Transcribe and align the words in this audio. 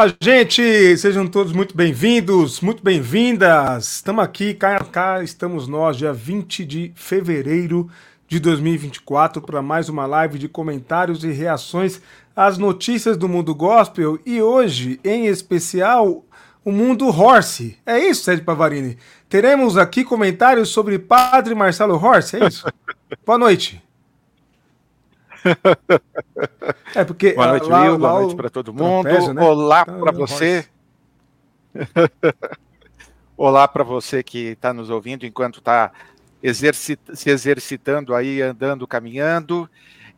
Fala, 0.00 0.16
gente! 0.18 0.96
Sejam 0.96 1.26
todos 1.26 1.52
muito 1.52 1.76
bem-vindos, 1.76 2.62
muito 2.62 2.82
bem-vindas. 2.82 3.96
Estamos 3.96 4.24
aqui, 4.24 4.54
cá, 4.54 4.82
cá 4.82 5.22
estamos 5.22 5.68
nós, 5.68 5.94
dia 5.94 6.10
20 6.10 6.64
de 6.64 6.90
fevereiro 6.94 7.86
de 8.26 8.40
2024, 8.40 9.42
para 9.42 9.60
mais 9.60 9.90
uma 9.90 10.06
live 10.06 10.38
de 10.38 10.48
comentários 10.48 11.22
e 11.22 11.30
reações 11.30 12.00
às 12.34 12.56
notícias 12.56 13.18
do 13.18 13.28
mundo 13.28 13.54
gospel 13.54 14.18
e 14.24 14.40
hoje, 14.40 14.98
em 15.04 15.26
especial, 15.26 16.24
o 16.64 16.72
mundo 16.72 17.06
Horse. 17.06 17.76
É 17.84 17.98
isso, 17.98 18.24
Sérgio 18.24 18.46
Pavarini. 18.46 18.96
Teremos 19.28 19.76
aqui 19.76 20.02
comentários 20.02 20.70
sobre 20.70 20.98
Padre 20.98 21.54
Marcelo 21.54 22.02
Horse, 22.02 22.38
é 22.38 22.48
isso? 22.48 22.66
Boa 23.26 23.36
noite. 23.36 23.89
É 26.94 27.04
porque 27.04 27.32
boa 27.32 27.48
noite, 27.48 27.68
lá, 27.68 27.82
Will, 27.82 27.98
boa 27.98 28.20
noite 28.20 28.36
para 28.36 28.50
todo 28.50 28.72
mundo. 28.72 29.02
Trapézio, 29.02 29.34
né? 29.34 29.42
Olá 29.42 29.82
então, 29.82 30.00
para 30.00 30.12
você. 30.12 30.66
Olá 33.36 33.68
para 33.68 33.84
você 33.84 34.22
que 34.22 34.48
está 34.48 34.72
nos 34.72 34.90
ouvindo 34.90 35.24
enquanto 35.24 35.58
está 35.58 35.92
exercita 36.42 37.14
se 37.14 37.30
exercitando 37.30 38.14
aí, 38.14 38.42
andando, 38.42 38.86
caminhando. 38.86 39.68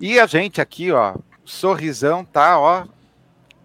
E 0.01 0.19
a 0.19 0.27
gente 0.27 0.61
aqui, 0.61 0.91
ó, 0.92 1.17
sorrisão 1.45 2.25
tá, 2.25 2.59
ó. 2.59 2.86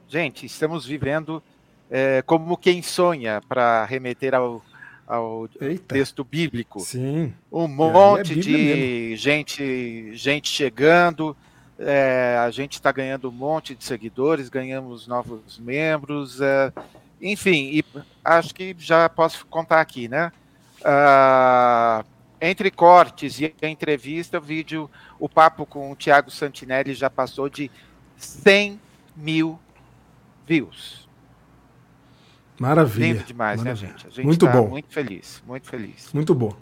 Gente, 0.07 0.45
estamos 0.45 0.85
vivendo 0.85 1.41
é, 1.89 2.21
como 2.21 2.57
quem 2.57 2.81
sonha, 2.81 3.41
para 3.47 3.85
remeter 3.85 4.33
ao, 4.33 4.63
ao 5.05 5.47
texto 5.87 6.23
bíblico. 6.23 6.79
Sim. 6.79 7.33
Um 7.51 7.65
é 7.65 7.67
monte 7.67 8.33
é 8.33 8.41
de 8.41 8.51
mesmo. 8.51 9.17
gente, 9.17 10.15
gente 10.15 10.49
chegando, 10.49 11.35
é, 11.79 12.37
a 12.39 12.49
gente 12.49 12.73
está 12.73 12.91
ganhando 12.91 13.29
um 13.29 13.31
monte 13.31 13.75
de 13.75 13.83
seguidores, 13.83 14.49
ganhamos 14.49 15.07
novos 15.07 15.59
membros, 15.59 16.41
é, 16.41 16.73
enfim, 17.21 17.69
e 17.73 17.85
acho 18.23 18.53
que 18.53 18.75
já 18.77 19.07
posso 19.09 19.45
contar 19.47 19.81
aqui, 19.81 20.07
né? 20.07 20.31
Uh, 20.81 22.05
entre 22.39 22.69
cortes 22.69 23.39
e 23.39 23.53
a 23.61 23.67
entrevista, 23.67 24.37
o 24.37 24.41
vídeo, 24.41 24.89
o 25.19 25.27
papo 25.27 25.65
com 25.65 25.91
o 25.91 25.95
Tiago 25.95 26.29
Santinelli 26.29 26.93
já 26.93 27.09
passou 27.09 27.49
de 27.49 27.71
100 28.15 28.79
mil 29.15 29.59
views. 30.45 31.07
Maravilha. 32.59 33.13
Lindo 33.13 33.23
demais, 33.23 33.61
né, 33.61 33.71
Maravilha. 33.71 33.91
né, 33.91 33.97
gente? 33.97 34.07
A 34.07 34.09
gente 34.11 34.25
muito 34.25 34.45
tá 34.45 34.51
bom. 34.51 34.67
Muito 34.67 34.91
feliz, 34.91 35.43
muito 35.45 35.67
feliz. 35.67 36.11
Muito 36.13 36.33
bom. 36.33 36.55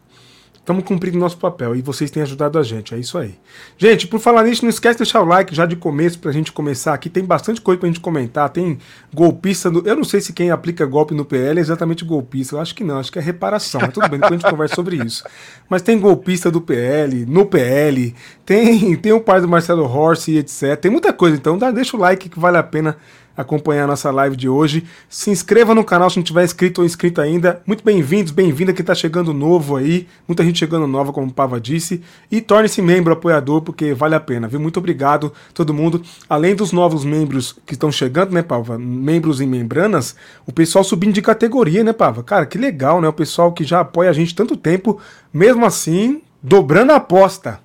Estamos 0.65 0.83
cumprindo 0.83 1.19
nosso 1.19 1.37
papel 1.37 1.75
e 1.75 1.81
vocês 1.83 2.09
têm 2.09 2.23
ajudado 2.23 2.57
a 2.57 2.63
gente, 2.63 2.95
é 2.95 2.97
isso 2.97 3.19
aí. 3.19 3.35
Gente, 3.77 4.07
por 4.07 4.19
falar 4.19 4.41
nisso, 4.41 4.63
não 4.63 4.69
esquece 4.71 4.95
de 4.95 5.03
deixar 5.03 5.21
o 5.21 5.23
like 5.23 5.53
já 5.53 5.63
de 5.63 5.75
começo 5.75 6.17
pra 6.17 6.31
gente 6.31 6.51
começar 6.51 6.91
aqui. 6.91 7.07
Tem 7.07 7.23
bastante 7.23 7.61
coisa 7.61 7.79
pra 7.79 7.87
gente 7.87 7.99
comentar. 7.99 8.49
Tem 8.49 8.79
golpista. 9.13 9.69
No... 9.69 9.83
Eu 9.85 9.95
não 9.95 10.03
sei 10.03 10.21
se 10.21 10.33
quem 10.33 10.49
aplica 10.49 10.83
golpe 10.87 11.13
no 11.13 11.23
PL 11.23 11.59
é 11.59 11.61
exatamente 11.61 12.03
golpista. 12.03 12.55
Eu 12.55 12.59
acho 12.59 12.73
que 12.73 12.83
não, 12.83 12.97
acho 12.97 13.11
que 13.11 13.19
é 13.19 13.21
reparação. 13.21 13.79
Mas 13.79 13.93
tudo 13.93 14.09
bem, 14.09 14.19
depois 14.19 14.31
a 14.31 14.41
gente 14.41 14.49
conversa 14.49 14.73
sobre 14.73 14.95
isso. 14.95 15.23
Mas 15.69 15.83
tem 15.83 15.99
golpista 15.99 16.49
do 16.49 16.59
PL, 16.59 17.27
no 17.27 17.45
PL, 17.45 18.15
tem, 18.43 18.95
tem 18.95 19.11
o 19.13 19.21
pai 19.21 19.39
do 19.41 19.47
Marcelo 19.47 19.83
Horse 19.83 20.31
e 20.31 20.39
etc. 20.39 20.75
Tem 20.81 20.89
muita 20.89 21.13
coisa, 21.13 21.37
então 21.37 21.59
dá, 21.59 21.69
deixa 21.69 21.95
o 21.95 21.99
like 21.99 22.27
que 22.27 22.39
vale 22.39 22.57
a 22.57 22.63
pena 22.63 22.97
acompanhar 23.35 23.83
a 23.83 23.87
nossa 23.87 24.11
live 24.11 24.35
de 24.35 24.47
hoje. 24.47 24.85
Se 25.09 25.29
inscreva 25.29 25.75
no 25.75 25.83
canal 25.83 26.09
se 26.09 26.17
não 26.17 26.23
tiver 26.23 26.43
inscrito 26.43 26.81
ou 26.81 26.85
inscrito 26.85 27.21
ainda. 27.21 27.61
Muito 27.65 27.83
bem-vindos, 27.83 28.31
bem-vinda 28.31 28.73
que 28.73 28.81
está 28.81 28.95
chegando 28.95 29.33
novo 29.33 29.75
aí. 29.75 30.07
Muita 30.27 30.43
gente 30.43 30.59
chegando 30.59 30.87
nova, 30.87 31.11
como 31.11 31.27
o 31.27 31.33
Pava 31.33 31.59
disse. 31.59 32.01
E 32.31 32.41
torne-se 32.41 32.81
membro, 32.81 33.13
apoiador, 33.13 33.61
porque 33.61 33.93
vale 33.93 34.15
a 34.15 34.19
pena, 34.19 34.47
viu? 34.47 34.59
Muito 34.59 34.77
obrigado 34.77 35.33
todo 35.53 35.73
mundo. 35.73 36.01
Além 36.29 36.55
dos 36.55 36.71
novos 36.71 37.03
membros 37.03 37.55
que 37.65 37.73
estão 37.73 37.91
chegando, 37.91 38.33
né, 38.33 38.41
Pava? 38.41 38.77
Membros 38.77 39.41
e 39.41 39.45
membranas, 39.45 40.15
o 40.45 40.51
pessoal 40.51 40.83
subindo 40.83 41.13
de 41.13 41.21
categoria, 41.21 41.83
né, 41.83 41.93
Pava? 41.93 42.23
Cara, 42.23 42.45
que 42.45 42.57
legal, 42.57 43.01
né? 43.01 43.07
O 43.07 43.13
pessoal 43.13 43.51
que 43.51 43.63
já 43.63 43.81
apoia 43.81 44.09
a 44.09 44.13
gente 44.13 44.35
tanto 44.35 44.55
tempo, 44.55 44.99
mesmo 45.33 45.65
assim, 45.65 46.21
dobrando 46.41 46.91
a 46.91 46.95
aposta. 46.95 47.59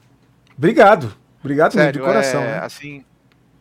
Obrigado. 0.56 1.14
Obrigado 1.42 1.72
Sério, 1.72 2.00
de 2.00 2.06
coração. 2.06 2.42
É, 2.42 2.46
né? 2.46 2.58
Assim, 2.58 3.02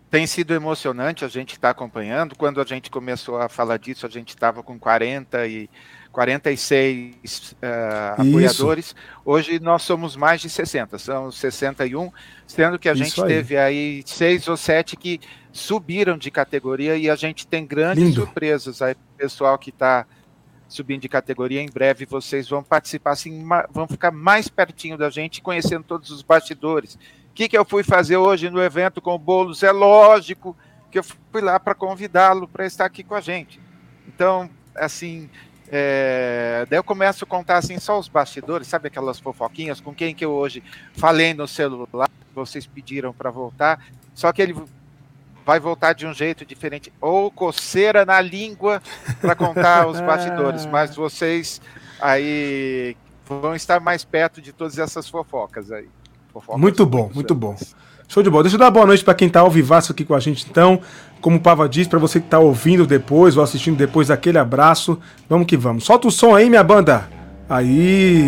tem 0.09 0.25
sido 0.25 0.53
emocionante 0.53 1.23
a 1.23 1.27
gente 1.27 1.53
estar 1.53 1.67
tá 1.67 1.71
acompanhando. 1.71 2.35
Quando 2.35 2.59
a 2.59 2.65
gente 2.65 2.89
começou 2.89 3.37
a 3.37 3.47
falar 3.47 3.77
disso, 3.77 4.05
a 4.05 4.09
gente 4.09 4.29
estava 4.29 4.63
com 4.63 4.79
40 4.79 5.45
e 5.47 5.69
46 6.11 7.51
uh, 7.51 8.21
apoiadores. 8.21 8.95
Hoje 9.23 9.59
nós 9.59 9.83
somos 9.83 10.15
mais 10.15 10.41
de 10.41 10.49
60, 10.49 10.97
são 10.97 11.31
61, 11.31 12.11
sendo 12.47 12.79
que 12.79 12.89
a 12.89 12.93
Isso 12.93 13.03
gente 13.03 13.21
aí. 13.21 13.27
teve 13.27 13.57
aí 13.57 14.03
seis 14.05 14.47
ou 14.47 14.57
sete 14.57 14.95
que 14.95 15.19
subiram 15.51 16.17
de 16.17 16.31
categoria 16.31 16.97
e 16.97 17.09
a 17.09 17.15
gente 17.15 17.45
tem 17.45 17.65
grandes 17.65 18.03
Lindo. 18.03 18.21
surpresas 18.21 18.81
aí 18.81 18.95
pessoal 19.17 19.57
que 19.57 19.69
está 19.69 20.07
subindo 20.67 21.01
de 21.01 21.09
categoria. 21.09 21.61
Em 21.61 21.69
breve 21.69 22.05
vocês 22.05 22.49
vão 22.49 22.63
participar, 22.63 23.11
assim, 23.11 23.47
vão 23.71 23.87
ficar 23.87 24.11
mais 24.11 24.47
pertinho 24.47 24.97
da 24.97 25.11
gente, 25.11 25.41
conhecendo 25.41 25.83
todos 25.83 26.09
os 26.09 26.23
bastidores 26.23 26.97
que, 27.39 27.47
que 27.47 27.57
eu 27.57 27.63
fui 27.63 27.83
fazer 27.83 28.17
hoje 28.17 28.49
no 28.49 28.61
evento 28.61 28.99
com 28.99 29.15
o 29.15 29.17
Boulos? 29.17 29.63
É 29.63 29.71
lógico 29.71 30.57
que 30.91 30.99
eu 30.99 31.03
fui 31.03 31.39
lá 31.39 31.57
para 31.57 31.73
convidá-lo 31.73 32.49
para 32.49 32.65
estar 32.65 32.83
aqui 32.83 33.01
com 33.01 33.15
a 33.15 33.21
gente. 33.21 33.61
Então, 34.05 34.49
assim, 34.75 35.29
é, 35.71 36.67
daí 36.69 36.77
eu 36.77 36.83
começo 36.83 37.23
a 37.23 37.27
contar 37.27 37.55
assim 37.55 37.79
só 37.79 37.97
os 37.97 38.09
bastidores, 38.09 38.67
sabe 38.67 38.89
aquelas 38.89 39.21
fofoquinhas 39.21 39.79
com 39.79 39.95
quem 39.95 40.13
que 40.13 40.25
eu 40.25 40.31
hoje 40.31 40.61
falei 40.95 41.33
no 41.33 41.47
celular, 41.47 42.09
vocês 42.35 42.67
pediram 42.67 43.13
para 43.13 43.31
voltar, 43.31 43.85
só 44.13 44.33
que 44.33 44.41
ele 44.41 44.61
vai 45.45 45.61
voltar 45.61 45.93
de 45.93 46.05
um 46.05 46.13
jeito 46.13 46.45
diferente, 46.45 46.91
ou 46.99 47.31
coceira 47.31 48.05
na 48.05 48.19
língua 48.19 48.83
para 49.21 49.33
contar 49.33 49.87
os 49.87 50.01
bastidores, 50.01 50.65
mas 50.65 50.93
vocês 50.93 51.61
aí 52.01 52.97
vão 53.25 53.55
estar 53.55 53.79
mais 53.79 54.03
perto 54.03 54.41
de 54.41 54.51
todas 54.51 54.77
essas 54.77 55.07
fofocas 55.07 55.71
aí. 55.71 55.87
Muito 56.57 56.85
bom, 56.85 57.09
muito 57.13 57.35
bom. 57.35 57.55
Show 58.09 58.23
de 58.23 58.29
bola. 58.29 58.43
Deixa 58.43 58.55
eu 58.55 58.59
dar 58.59 58.71
boa 58.71 58.87
noite 58.87 59.03
para 59.03 59.13
quem 59.13 59.27
está 59.27 59.41
ao 59.41 59.51
vivaço 59.51 59.91
aqui 59.91 60.03
com 60.03 60.15
a 60.15 60.19
gente, 60.19 60.45
então. 60.49 60.79
Como 61.21 61.37
o 61.37 61.39
Pava 61.39 61.69
disse, 61.69 61.87
para 61.87 61.99
você 61.99 62.19
que 62.19 62.25
está 62.25 62.39
ouvindo 62.39 62.87
depois 62.87 63.37
ou 63.37 63.43
assistindo 63.43 63.77
depois, 63.77 64.09
aquele 64.09 64.39
abraço. 64.39 64.97
Vamos 65.29 65.45
que 65.45 65.55
vamos. 65.55 65.83
Solta 65.83 66.07
o 66.07 66.11
som 66.11 66.33
aí, 66.33 66.49
minha 66.49 66.63
banda. 66.63 67.07
Aí. 67.47 68.25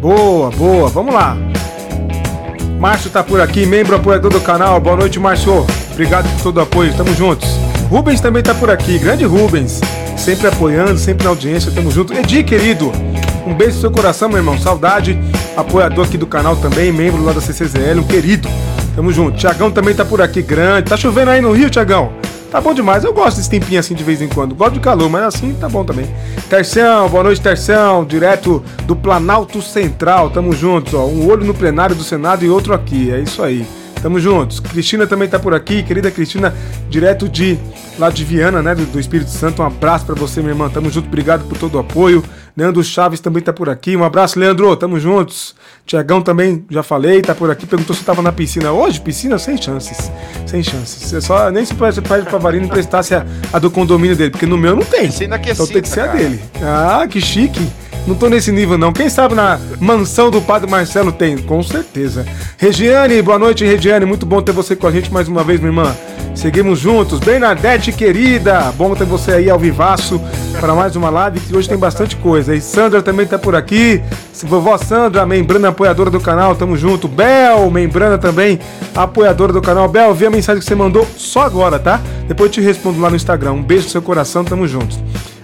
Boa, 0.00 0.50
boa. 0.50 0.88
Vamos 0.88 1.14
lá. 1.14 1.36
Márcio 2.80 3.10
tá 3.10 3.22
por 3.22 3.40
aqui, 3.40 3.66
membro 3.66 3.94
apoiador 3.94 4.32
do 4.32 4.40
canal. 4.40 4.80
Boa 4.80 4.96
noite, 4.96 5.20
Márcio. 5.20 5.64
Obrigado 5.92 6.28
por 6.34 6.42
todo 6.42 6.56
o 6.56 6.60
apoio. 6.62 6.96
Tamo 6.96 7.14
juntos. 7.14 7.48
Rubens 7.88 8.20
também 8.20 8.42
tá 8.42 8.54
por 8.54 8.68
aqui. 8.68 8.98
Grande 8.98 9.24
Rubens. 9.24 9.80
Sempre 10.16 10.48
apoiando, 10.48 10.98
sempre 10.98 11.24
na 11.24 11.30
audiência. 11.30 11.70
Tamo 11.70 11.90
junto. 11.90 12.12
Edi, 12.14 12.42
querido. 12.42 12.90
Um 13.46 13.54
beijo 13.54 13.76
no 13.76 13.80
seu 13.80 13.90
coração, 13.90 14.28
meu 14.28 14.38
irmão. 14.38 14.58
Saudade. 14.58 15.18
Apoiador 15.56 16.06
aqui 16.06 16.16
do 16.16 16.26
canal 16.26 16.56
também, 16.56 16.92
membro 16.92 17.24
lá 17.24 17.32
da 17.32 17.40
CCZL, 17.40 18.00
um 18.00 18.06
querido. 18.06 18.48
Tamo 18.94 19.12
junto. 19.12 19.36
Tiagão 19.36 19.70
também 19.70 19.94
tá 19.94 20.04
por 20.04 20.20
aqui, 20.20 20.42
grande. 20.42 20.88
Tá 20.88 20.96
chovendo 20.96 21.30
aí 21.30 21.40
no 21.40 21.52
Rio, 21.52 21.70
Tiagão? 21.70 22.12
Tá 22.50 22.60
bom 22.60 22.74
demais. 22.74 23.04
Eu 23.04 23.12
gosto 23.12 23.36
desse 23.36 23.48
tempinho 23.48 23.78
assim 23.78 23.94
de 23.94 24.02
vez 24.02 24.20
em 24.20 24.28
quando. 24.28 24.54
Gosto 24.54 24.74
de 24.74 24.80
calor, 24.80 25.08
mas 25.08 25.22
assim 25.22 25.54
tá 25.54 25.68
bom 25.68 25.84
também. 25.84 26.06
Terção, 26.48 27.08
boa 27.08 27.22
noite, 27.22 27.40
Terção. 27.40 28.04
Direto 28.04 28.62
do 28.84 28.96
Planalto 28.96 29.62
Central. 29.62 30.30
Tamo 30.30 30.52
juntos, 30.52 30.94
ó. 30.94 31.06
Um 31.06 31.28
olho 31.30 31.44
no 31.44 31.54
plenário 31.54 31.94
do 31.94 32.02
Senado 32.02 32.44
e 32.44 32.50
outro 32.50 32.74
aqui. 32.74 33.12
É 33.12 33.20
isso 33.20 33.42
aí. 33.42 33.64
Tamo 34.02 34.18
juntos. 34.18 34.60
Cristina 34.60 35.06
também 35.06 35.28
tá 35.28 35.38
por 35.38 35.54
aqui, 35.54 35.82
querida 35.82 36.10
Cristina, 36.10 36.54
direto 36.88 37.28
de 37.28 37.58
lá 37.98 38.08
de 38.10 38.24
Viana, 38.24 38.62
né, 38.62 38.74
do, 38.74 38.84
do 38.86 38.98
Espírito 38.98 39.30
Santo. 39.30 39.62
Um 39.62 39.66
abraço 39.66 40.06
para 40.06 40.14
você, 40.14 40.40
minha 40.40 40.52
irmã. 40.52 40.70
Tamo 40.70 40.90
junto, 40.90 41.06
obrigado 41.06 41.46
por 41.46 41.58
todo 41.58 41.74
o 41.74 41.78
apoio. 41.78 42.24
Leandro 42.56 42.82
Chaves 42.82 43.20
também 43.20 43.42
tá 43.42 43.52
por 43.52 43.68
aqui. 43.68 43.96
Um 43.96 44.04
abraço, 44.04 44.38
Leandro. 44.38 44.74
Tamo 44.76 44.98
juntos. 44.98 45.54
Tiagão 45.86 46.20
também, 46.20 46.64
já 46.70 46.82
falei, 46.82 47.22
tá 47.22 47.34
por 47.34 47.50
aqui. 47.50 47.66
Perguntou 47.66 47.94
se 47.94 48.02
tava 48.02 48.22
na 48.22 48.32
piscina 48.32 48.72
hoje. 48.72 49.00
Piscina 49.00 49.38
sem 49.38 49.60
chances. 49.60 50.10
Sem 50.46 50.62
chances. 50.62 51.08
Você 51.08 51.20
só 51.20 51.50
nem 51.50 51.64
se 51.64 51.74
pede 51.74 52.00
pra 52.00 52.38
Varino 52.38 52.66
emprestasse 52.66 53.14
a, 53.14 53.24
a, 53.52 53.58
do 53.58 53.70
condomínio 53.70 54.16
dele, 54.16 54.30
porque 54.30 54.46
no 54.46 54.58
meu 54.58 54.74
não 54.76 54.84
tem. 54.84 55.06
Piscina 55.06 55.36
aquecida, 55.36 55.62
então 55.62 55.66
tem 55.72 55.82
que 55.82 55.88
ser 55.88 56.06
cara. 56.06 56.12
a 56.12 56.16
dele. 56.16 56.40
Ah, 56.62 57.06
que 57.08 57.20
chique. 57.20 57.66
Não 58.06 58.14
tô 58.14 58.28
nesse 58.28 58.50
nível, 58.50 58.76
não. 58.76 58.92
Quem 58.92 59.08
sabe 59.08 59.34
na 59.34 59.58
mansão 59.78 60.30
do 60.30 60.40
Padre 60.40 60.68
Marcelo 60.68 61.12
tem, 61.12 61.38
com 61.38 61.62
certeza. 61.62 62.26
Regiane, 62.56 63.20
boa 63.22 63.38
noite, 63.38 63.64
Regiane. 63.64 64.04
Muito 64.04 64.26
bom 64.26 64.42
ter 64.42 64.52
você 64.52 64.74
com 64.74 64.86
a 64.86 64.90
gente 64.90 65.12
mais 65.12 65.28
uma 65.28 65.44
vez, 65.44 65.60
minha 65.60 65.70
irmã. 65.70 65.94
Seguimos 66.34 66.78
juntos. 66.78 67.20
Bernadette, 67.20 67.92
querida, 67.92 68.72
bom 68.76 68.94
ter 68.94 69.04
você 69.04 69.32
aí 69.32 69.50
ao 69.50 69.58
vivaço 69.58 70.20
para 70.58 70.74
mais 70.74 70.96
uma 70.96 71.10
live 71.10 71.40
que 71.40 71.54
hoje 71.54 71.68
tem 71.68 71.78
bastante 71.78 72.16
coisa. 72.16 72.54
E 72.54 72.60
Sandra 72.60 73.02
também 73.02 73.26
tá 73.26 73.38
por 73.38 73.54
aqui. 73.54 74.02
Vovó 74.44 74.76
Sandra, 74.78 75.26
membrana 75.26 75.68
apoiadora 75.68 76.10
do 76.10 76.20
canal, 76.20 76.56
tamo 76.56 76.76
junto. 76.76 77.06
Bel, 77.06 77.70
membrana 77.70 78.16
também, 78.16 78.58
apoiadora 78.94 79.52
do 79.52 79.60
canal. 79.60 79.88
Bel, 79.88 80.14
vi 80.14 80.26
a 80.26 80.30
mensagem 80.30 80.60
que 80.60 80.66
você 80.66 80.74
mandou 80.74 81.06
só 81.16 81.42
agora, 81.42 81.78
tá? 81.78 82.00
Depois 82.26 82.48
eu 82.48 82.54
te 82.54 82.60
respondo 82.60 83.00
lá 83.00 83.10
no 83.10 83.16
Instagram. 83.16 83.52
Um 83.52 83.62
beijo 83.62 83.84
no 83.84 83.90
seu 83.90 84.02
coração, 84.02 84.44
tamo 84.44 84.66
juntos. 84.66 84.98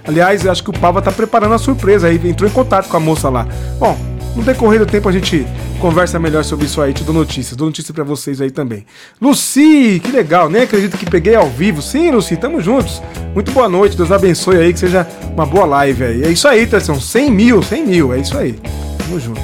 Aliás, 0.06 0.46
acho 0.46 0.62
que 0.62 0.70
o 0.70 0.72
Pava 0.72 1.02
tá 1.02 1.10
preparando 1.10 1.54
a 1.54 1.58
surpresa 1.58 2.06
aí, 2.06 2.20
entrou 2.24 2.48
em 2.48 2.52
contato 2.52 2.88
com 2.88 2.96
a 2.96 3.00
moça 3.00 3.28
lá. 3.28 3.46
Bom, 3.78 3.98
no 4.36 4.42
decorrer 4.42 4.78
do 4.78 4.86
tempo 4.86 5.08
a 5.08 5.12
gente 5.12 5.46
conversa 5.80 6.18
melhor 6.18 6.44
sobre 6.44 6.66
isso 6.66 6.80
aí, 6.82 6.92
te 6.92 7.02
dou 7.02 7.14
notícias, 7.14 7.56
dou 7.56 7.66
notícias 7.66 7.94
para 7.94 8.04
vocês 8.04 8.40
aí 8.40 8.50
também. 8.50 8.84
Luci, 9.20 10.00
que 10.04 10.12
legal, 10.12 10.50
nem 10.50 10.62
acredito 10.62 10.96
que 10.98 11.08
peguei 11.08 11.34
ao 11.34 11.48
vivo. 11.48 11.80
Sim, 11.80 12.10
Luci, 12.10 12.36
tamo 12.36 12.60
juntos. 12.60 13.02
Muito 13.34 13.50
boa 13.50 13.68
noite, 13.68 13.96
Deus 13.96 14.12
abençoe 14.12 14.58
aí, 14.58 14.72
que 14.72 14.78
seja 14.78 15.06
uma 15.32 15.46
boa 15.46 15.64
live 15.64 16.04
aí. 16.04 16.24
É 16.24 16.28
isso 16.28 16.46
aí, 16.46 16.66
Tração, 16.66 17.00
100 17.00 17.30
mil, 17.30 17.62
100 17.62 17.86
mil, 17.86 18.12
é 18.12 18.18
isso 18.18 18.36
aí. 18.36 18.58
Tamo 18.98 19.18
junto. 19.18 19.40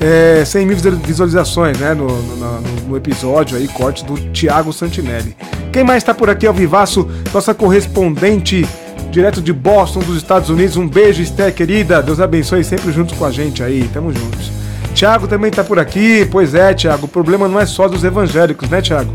É, 0.00 0.44
100 0.44 0.66
mil 0.66 0.76
visualizações, 0.76 1.78
né, 1.78 1.94
no, 1.94 2.08
no, 2.08 2.60
no 2.88 2.96
episódio 2.96 3.56
aí, 3.56 3.68
corte 3.68 4.04
do 4.04 4.16
Thiago 4.32 4.72
Santinelli. 4.72 5.36
Quem 5.72 5.84
mais 5.84 6.02
tá 6.02 6.12
por 6.12 6.28
aqui 6.28 6.46
ao 6.46 6.52
vivaço? 6.52 7.08
Nossa 7.32 7.54
correspondente 7.54 8.66
direto 9.14 9.40
de 9.40 9.52
Boston, 9.52 10.00
dos 10.00 10.16
Estados 10.16 10.50
Unidos. 10.50 10.76
Um 10.76 10.88
beijo, 10.88 11.22
Esther, 11.22 11.54
querida. 11.54 12.02
Deus 12.02 12.18
abençoe 12.18 12.64
sempre 12.64 12.90
juntos 12.90 13.16
com 13.16 13.24
a 13.24 13.30
gente 13.30 13.62
aí. 13.62 13.88
Tamo 13.92 14.12
juntos. 14.12 14.50
Tiago 14.92 15.28
também 15.28 15.52
tá 15.52 15.62
por 15.62 15.78
aqui. 15.78 16.28
Pois 16.30 16.52
é, 16.52 16.74
Tiago. 16.74 17.06
O 17.06 17.08
problema 17.08 17.46
não 17.46 17.60
é 17.60 17.64
só 17.64 17.86
dos 17.86 18.02
evangélicos, 18.02 18.68
né, 18.68 18.82
Tiago? 18.82 19.14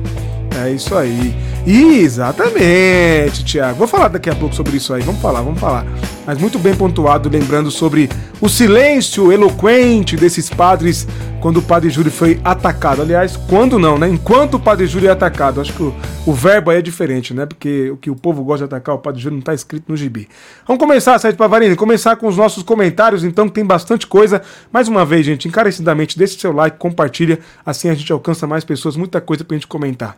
É 0.63 0.71
isso 0.71 0.95
aí. 0.95 1.35
Exatamente, 1.65 3.44
Tiago. 3.44 3.77
Vou 3.77 3.88
falar 3.88 4.07
daqui 4.07 4.29
a 4.29 4.35
pouco 4.35 4.56
sobre 4.56 4.77
isso 4.77 4.94
aí. 4.94 5.01
Vamos 5.01 5.21
falar, 5.21 5.41
vamos 5.41 5.59
falar. 5.59 5.85
Mas 6.25 6.38
muito 6.38 6.57
bem 6.57 6.75
pontuado, 6.75 7.29
lembrando 7.29 7.69
sobre 7.69 8.09
o 8.39 8.47
silêncio 8.47 9.31
eloquente 9.31 10.15
desses 10.15 10.50
padres 10.50 11.07
quando 11.41 11.57
o 11.57 11.61
padre 11.61 11.89
Júlio 11.89 12.11
foi 12.11 12.39
atacado. 12.44 13.01
Aliás, 13.01 13.35
quando 13.35 13.77
não, 13.79 13.97
né? 13.97 14.07
Enquanto 14.07 14.56
o 14.56 14.59
padre 14.59 14.88
Júlio 14.88 15.09
é 15.09 15.11
atacado. 15.11 15.61
Acho 15.61 15.73
que 15.73 15.83
o, 15.83 15.94
o 16.25 16.33
verbo 16.33 16.71
aí 16.71 16.77
é 16.77 16.81
diferente, 16.81 17.33
né? 17.33 17.45
Porque 17.45 17.89
o 17.91 17.97
que 17.97 18.09
o 18.09 18.15
povo 18.15 18.44
gosta 18.44 18.67
de 18.67 18.73
atacar, 18.73 18.95
o 18.95 19.00
padre 19.00 19.21
Júlio 19.21 19.35
não 19.35 19.39
está 19.39 19.53
escrito 19.53 19.85
no 19.89 19.97
gibi. 19.97 20.27
Vamos 20.67 20.79
começar, 20.79 21.17
Sérgio 21.19 21.38
Pavarini, 21.38 21.75
começar 21.75 22.15
com 22.15 22.27
os 22.27 22.38
nossos 22.38 22.63
comentários, 22.63 23.23
então, 23.23 23.47
que 23.47 23.53
tem 23.53 23.65
bastante 23.65 24.07
coisa. 24.07 24.41
Mais 24.71 24.88
uma 24.88 25.06
vez, 25.06 25.25
gente, 25.25 25.47
encarecidamente, 25.47 26.17
deixe 26.17 26.39
seu 26.39 26.51
like, 26.51 26.77
compartilha, 26.77 27.39
assim 27.65 27.89
a 27.89 27.94
gente 27.94 28.11
alcança 28.11 28.47
mais 28.47 28.63
pessoas, 28.63 28.95
muita 28.95 29.19
coisa 29.21 29.44
pra 29.44 29.56
gente 29.56 29.67
comentar. 29.67 30.17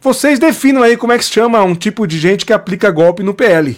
Vocês 0.00 0.38
definam 0.38 0.82
aí 0.82 0.96
como 0.96 1.12
é 1.12 1.18
que 1.18 1.24
se 1.24 1.32
chama 1.32 1.62
um 1.64 1.74
tipo 1.74 2.06
de 2.06 2.18
gente 2.18 2.46
que 2.46 2.52
aplica 2.52 2.90
golpe 2.90 3.22
no 3.22 3.34
PL. 3.34 3.76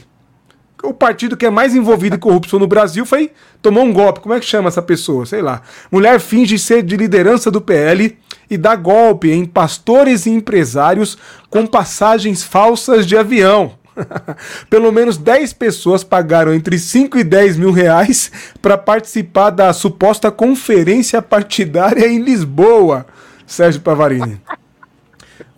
O 0.82 0.92
partido 0.92 1.36
que 1.36 1.46
é 1.46 1.50
mais 1.50 1.74
envolvido 1.74 2.16
em 2.16 2.18
corrupção 2.18 2.58
no 2.58 2.66
Brasil 2.66 3.06
foi 3.06 3.32
tomou 3.62 3.84
um 3.84 3.92
golpe. 3.92 4.20
Como 4.20 4.34
é 4.34 4.40
que 4.40 4.46
chama 4.46 4.68
essa 4.68 4.82
pessoa? 4.82 5.24
Sei 5.24 5.40
lá. 5.40 5.62
Mulher 5.90 6.20
finge 6.20 6.58
ser 6.58 6.82
de 6.82 6.96
liderança 6.96 7.50
do 7.50 7.60
PL 7.60 8.18
e 8.50 8.58
dá 8.58 8.76
golpe 8.76 9.30
em 9.30 9.46
pastores 9.46 10.26
e 10.26 10.30
empresários 10.30 11.16
com 11.48 11.66
passagens 11.66 12.42
falsas 12.42 13.06
de 13.06 13.16
avião. 13.16 13.72
Pelo 14.68 14.92
menos 14.92 15.16
10 15.16 15.54
pessoas 15.54 16.04
pagaram 16.04 16.52
entre 16.52 16.78
5 16.78 17.18
e 17.18 17.24
10 17.24 17.56
mil 17.56 17.72
reais 17.72 18.30
para 18.60 18.76
participar 18.76 19.50
da 19.50 19.72
suposta 19.72 20.30
conferência 20.30 21.22
partidária 21.22 22.06
em 22.06 22.20
Lisboa. 22.20 23.06
Sérgio 23.46 23.80
Pavarini. 23.80 24.40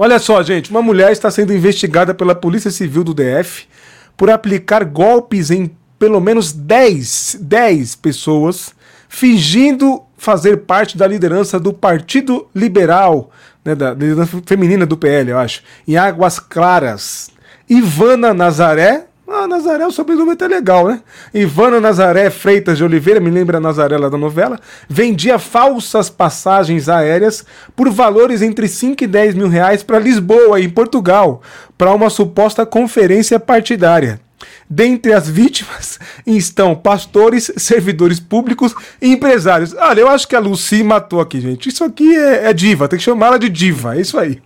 Olha 0.05 0.19
só, 0.19 0.43
gente, 0.43 0.69
uma 0.69 0.83
mulher 0.83 1.13
está 1.13 1.31
sendo 1.31 1.55
investigada 1.55 2.13
pela 2.13 2.35
Polícia 2.35 2.73
Civil 2.73 3.05
do 3.05 3.15
DF 3.15 3.69
por 4.17 4.31
aplicar 4.31 4.85
golpes 4.85 5.49
em 5.49 5.71
pelo 5.97 6.21
menos 6.21 6.51
10, 6.53 7.37
10 7.41 7.95
pessoas, 7.95 8.75
fingindo 9.09 10.03
fazer 10.19 10.63
parte 10.63 10.99
da 10.99 11.07
liderança 11.07 11.61
do 11.61 11.73
Partido 11.73 12.49
Liberal, 12.53 13.31
né, 13.65 13.77
da 13.77 13.93
liderança 13.93 14.43
feminina 14.45 14.85
do 14.85 14.97
PL, 14.97 15.31
eu 15.31 15.39
acho, 15.39 15.63
em 15.87 15.97
Águas 15.97 16.41
Claras. 16.41 17.31
Ivana 17.71 18.35
Nazaré, 18.35 19.07
ah, 19.33 19.49
Nazaré, 19.49 19.87
o 19.87 19.91
sobrenome 19.91 20.33
até 20.33 20.47
legal, 20.47 20.87
né? 20.87 21.01
Ivana 21.33 21.81
Nazaré 21.81 22.29
Freitas 22.31 22.77
de 22.77 22.85
Oliveira, 22.85 23.19
me 23.19 23.31
lembra 23.31 23.57
a 23.57 23.61
Nazaré 23.61 23.97
lá 23.97 24.09
da 24.09 24.19
novela, 24.19 24.61
vendia 24.89 25.39
falsas 25.39 26.11
passagens 26.11 26.89
aéreas 26.89 27.45
por 27.75 27.89
valores 27.91 28.43
entre 28.43 28.69
5 28.69 29.05
e 29.05 29.07
10 29.07 29.35
mil 29.35 29.49
reais 29.49 29.83
para 29.83 29.99
Lisboa, 29.99 30.61
em 30.61 30.69
Portugal, 30.69 31.41
para 31.79 31.93
uma 31.95 32.11
suposta 32.11 32.67
conferência 32.67 33.41
partidária. 33.41 34.21
Dentre 34.69 35.13
as 35.13 35.29
vítimas 35.29 35.99
estão 36.27 36.75
pastores, 36.75 37.53
servidores 37.57 38.19
públicos 38.19 38.75
e 39.01 39.13
empresários. 39.13 39.75
Olha, 39.75 40.01
eu 40.01 40.09
acho 40.09 40.27
que 40.27 40.37
a 40.37 40.41
Lucy 40.41 40.83
matou 40.83 41.21
aqui, 41.21 41.41
gente. 41.41 41.69
Isso 41.69 41.85
aqui 41.85 42.17
é, 42.17 42.47
é 42.47 42.53
diva, 42.53 42.89
tem 42.89 42.99
que 42.99 43.05
chamá-la 43.05 43.39
de 43.39 43.49
diva, 43.49 43.97
é 43.97 44.01
isso 44.01 44.19
aí. 44.19 44.41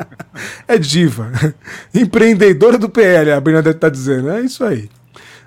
é 0.66 0.78
diva. 0.78 1.30
Empreendedora 1.94 2.78
do 2.78 2.88
PL, 2.88 3.32
a 3.32 3.40
Bernadette 3.40 3.76
está 3.76 3.88
dizendo, 3.88 4.30
é 4.30 4.40
isso 4.40 4.64
aí. 4.64 4.88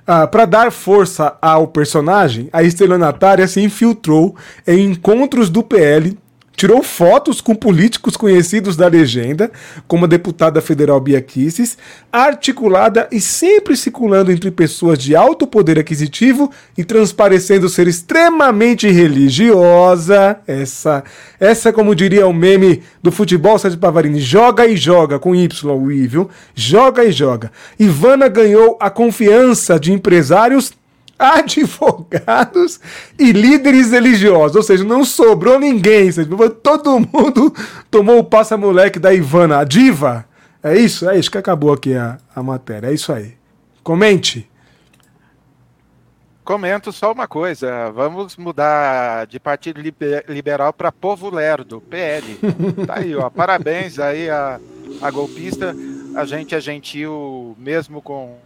Ah, 0.05 0.27
para 0.27 0.45
dar 0.45 0.71
força 0.71 1.37
ao 1.41 1.67
personagem, 1.67 2.49
a 2.51 2.63
estelionatária 2.63 3.47
se 3.47 3.61
infiltrou 3.61 4.35
em 4.67 4.91
encontros 4.91 5.49
do 5.49 5.63
PL 5.63 6.17
tirou 6.61 6.83
fotos 6.83 7.41
com 7.41 7.55
políticos 7.55 8.15
conhecidos 8.15 8.75
da 8.75 8.87
legenda, 8.87 9.51
como 9.87 10.05
a 10.05 10.07
deputada 10.07 10.61
federal 10.61 10.99
Bia 10.99 11.19
Kicis, 11.19 11.75
articulada 12.11 13.07
e 13.11 13.19
sempre 13.19 13.75
circulando 13.75 14.31
entre 14.31 14.51
pessoas 14.51 14.99
de 14.99 15.15
alto 15.15 15.47
poder 15.47 15.79
aquisitivo 15.79 16.51
e 16.77 16.83
transparecendo 16.83 17.67
ser 17.67 17.87
extremamente 17.87 18.87
religiosa. 18.91 20.37
Essa, 20.45 21.03
essa 21.39 21.73
como 21.73 21.95
diria 21.95 22.27
o 22.27 22.33
meme 22.33 22.83
do 23.01 23.11
futebol 23.11 23.57
Sérgio 23.57 23.79
Pavarini, 23.79 24.19
joga 24.19 24.67
e 24.67 24.77
joga 24.77 25.17
com 25.17 25.35
Y, 25.35 26.07
viu? 26.07 26.29
Joga 26.53 27.03
e 27.03 27.11
joga. 27.11 27.51
Ivana 27.79 28.27
ganhou 28.27 28.77
a 28.79 28.91
confiança 28.91 29.79
de 29.79 29.91
empresários 29.91 30.71
advogados 31.37 32.79
e 33.17 33.31
líderes 33.31 33.91
religiosos. 33.91 34.55
Ou 34.55 34.63
seja, 34.63 34.83
não 34.83 35.05
sobrou 35.05 35.59
ninguém. 35.59 36.09
Todo 36.63 36.99
mundo 36.99 37.53
tomou 37.91 38.17
o 38.19 38.23
passa-moleque 38.23 38.97
da 38.97 39.13
Ivana, 39.13 39.59
a 39.59 39.63
diva. 39.63 40.25
É 40.63 40.75
isso? 40.75 41.07
É 41.07 41.17
isso 41.17 41.29
que 41.29 41.37
acabou 41.37 41.71
aqui 41.71 41.95
a, 41.95 42.17
a 42.35 42.41
matéria. 42.41 42.87
É 42.87 42.93
isso 42.93 43.13
aí. 43.13 43.35
Comente. 43.83 44.49
Comento 46.43 46.91
só 46.91 47.11
uma 47.11 47.27
coisa. 47.27 47.91
Vamos 47.91 48.35
mudar 48.35 49.27
de 49.27 49.39
Partido 49.39 49.79
Liberal 50.27 50.73
para 50.73 50.91
Povo 50.91 51.29
Lerdo, 51.29 51.81
PL. 51.81 52.39
Tá 52.85 52.97
aí, 52.97 53.15
ó. 53.15 53.29
Parabéns 53.29 53.99
aí 53.99 54.27
a, 54.27 54.59
a 55.01 55.11
golpista. 55.11 55.75
A 56.15 56.25
gente 56.25 56.55
é 56.55 56.59
gentil 56.59 57.55
mesmo 57.59 58.01
com, 58.01 58.37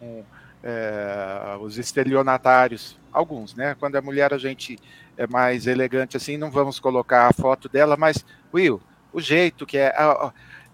com 0.00 0.24
é, 0.68 1.56
os 1.60 1.78
estelionatários, 1.78 2.98
alguns, 3.12 3.54
né? 3.54 3.76
Quando 3.78 3.94
a 3.94 4.02
mulher 4.02 4.34
a 4.34 4.38
gente 4.38 4.76
é 5.16 5.24
mais 5.24 5.68
elegante 5.68 6.16
assim, 6.16 6.36
não 6.36 6.50
vamos 6.50 6.80
colocar 6.80 7.28
a 7.28 7.32
foto 7.32 7.68
dela, 7.68 7.96
mas, 7.96 8.24
Will, 8.52 8.82
o 9.12 9.20
jeito 9.20 9.64
que 9.64 9.78
é. 9.78 9.94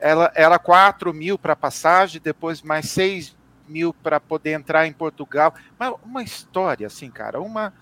Ela 0.00 0.32
era 0.34 0.58
4 0.58 1.12
mil 1.12 1.38
para 1.38 1.54
passagem, 1.54 2.20
depois 2.24 2.62
mais 2.62 2.88
6 2.88 3.36
mil 3.68 3.92
para 3.92 4.18
poder 4.18 4.52
entrar 4.52 4.86
em 4.86 4.92
Portugal. 4.92 5.54
Uma, 5.78 5.94
uma 6.02 6.22
história, 6.22 6.86
assim, 6.86 7.10
cara, 7.10 7.38
uma, 7.40 7.72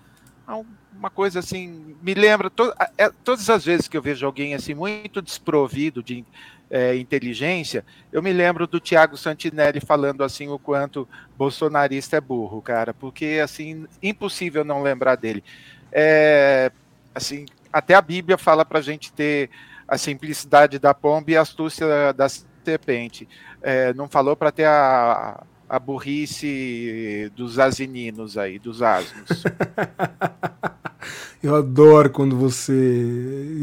uma 0.93 1.09
coisa 1.09 1.39
assim. 1.39 1.95
Me 2.01 2.13
lembra, 2.13 2.49
to, 2.49 2.73
é, 2.97 3.09
todas 3.23 3.49
as 3.49 3.63
vezes 3.63 3.87
que 3.87 3.95
eu 3.95 4.01
vejo 4.01 4.25
alguém 4.25 4.53
assim, 4.53 4.73
muito 4.73 5.21
desprovido 5.21 6.03
de 6.03 6.25
é, 6.71 6.95
inteligência, 6.95 7.85
eu 8.13 8.23
me 8.23 8.31
lembro 8.31 8.65
do 8.65 8.79
Tiago 8.79 9.17
Santinelli 9.17 9.81
falando 9.81 10.23
assim 10.23 10.47
o 10.47 10.57
quanto 10.57 11.07
bolsonarista 11.37 12.15
é 12.15 12.21
burro, 12.21 12.61
cara, 12.61 12.93
porque 12.93 13.41
assim 13.43 13.85
impossível 14.01 14.63
não 14.63 14.81
lembrar 14.81 15.15
dele. 15.15 15.43
É, 15.91 16.71
assim, 17.13 17.45
até 17.73 17.93
a 17.93 18.01
Bíblia 18.01 18.37
fala 18.37 18.63
para 18.63 18.79
a 18.79 18.81
gente 18.81 19.11
ter 19.11 19.49
a 19.85 19.97
simplicidade 19.97 20.79
da 20.79 20.93
pomba 20.93 21.31
e 21.31 21.35
a 21.35 21.41
astúcia 21.41 22.13
da 22.13 22.27
serpente. 22.63 23.27
É, 23.61 23.93
não 23.93 24.07
falou 24.07 24.37
para 24.37 24.51
ter 24.51 24.63
a, 24.63 25.43
a 25.67 25.77
burrice 25.79 27.29
dos 27.35 27.59
asininos 27.59 28.37
aí, 28.37 28.57
dos 28.57 28.81
asnos. 28.81 29.43
Eu 31.43 31.55
adoro 31.55 32.09
quando 32.11 32.37
você 32.37 33.57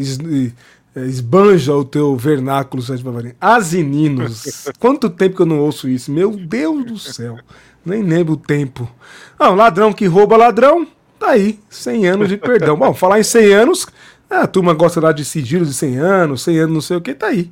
esbanja 0.97 1.75
o 1.75 1.85
teu 1.85 2.17
vernáculo, 2.17 2.83
Sérgio 2.83 3.05
Bavarinho. 3.05 3.35
Asininos. 3.41 4.69
Quanto 4.79 5.11
tempo 5.11 5.37
que 5.37 5.43
eu 5.43 5.47
não 5.47 5.61
ouço 5.61 5.89
isso? 5.89 6.11
Meu 6.11 6.31
Deus 6.33 6.85
do 6.85 6.99
céu. 6.99 7.39
Nem 7.85 8.03
lembro 8.03 8.35
o 8.35 8.37
tempo. 8.37 8.91
Ah, 9.39 9.51
um 9.51 9.55
ladrão 9.55 9.93
que 9.93 10.07
rouba 10.07 10.37
ladrão, 10.37 10.87
tá 11.19 11.31
aí. 11.31 11.59
100 11.71 12.07
anos 12.07 12.29
de 12.29 12.37
perdão. 12.37 12.77
Bom, 12.77 12.93
falar 12.93 13.21
em 13.21 13.23
100 13.23 13.53
anos, 13.53 13.87
a 14.29 14.47
turma 14.47 14.75
gosta 14.75 15.01
lá 15.01 15.13
de 15.13 15.25
sigilo 15.25 15.65
de 15.65 15.73
100 15.73 15.97
anos, 15.99 16.43
100 16.43 16.59
anos 16.59 16.75
não 16.75 16.81
sei 16.81 16.97
o 16.97 17.01
que, 17.01 17.15
tá 17.15 17.29
aí. 17.29 17.51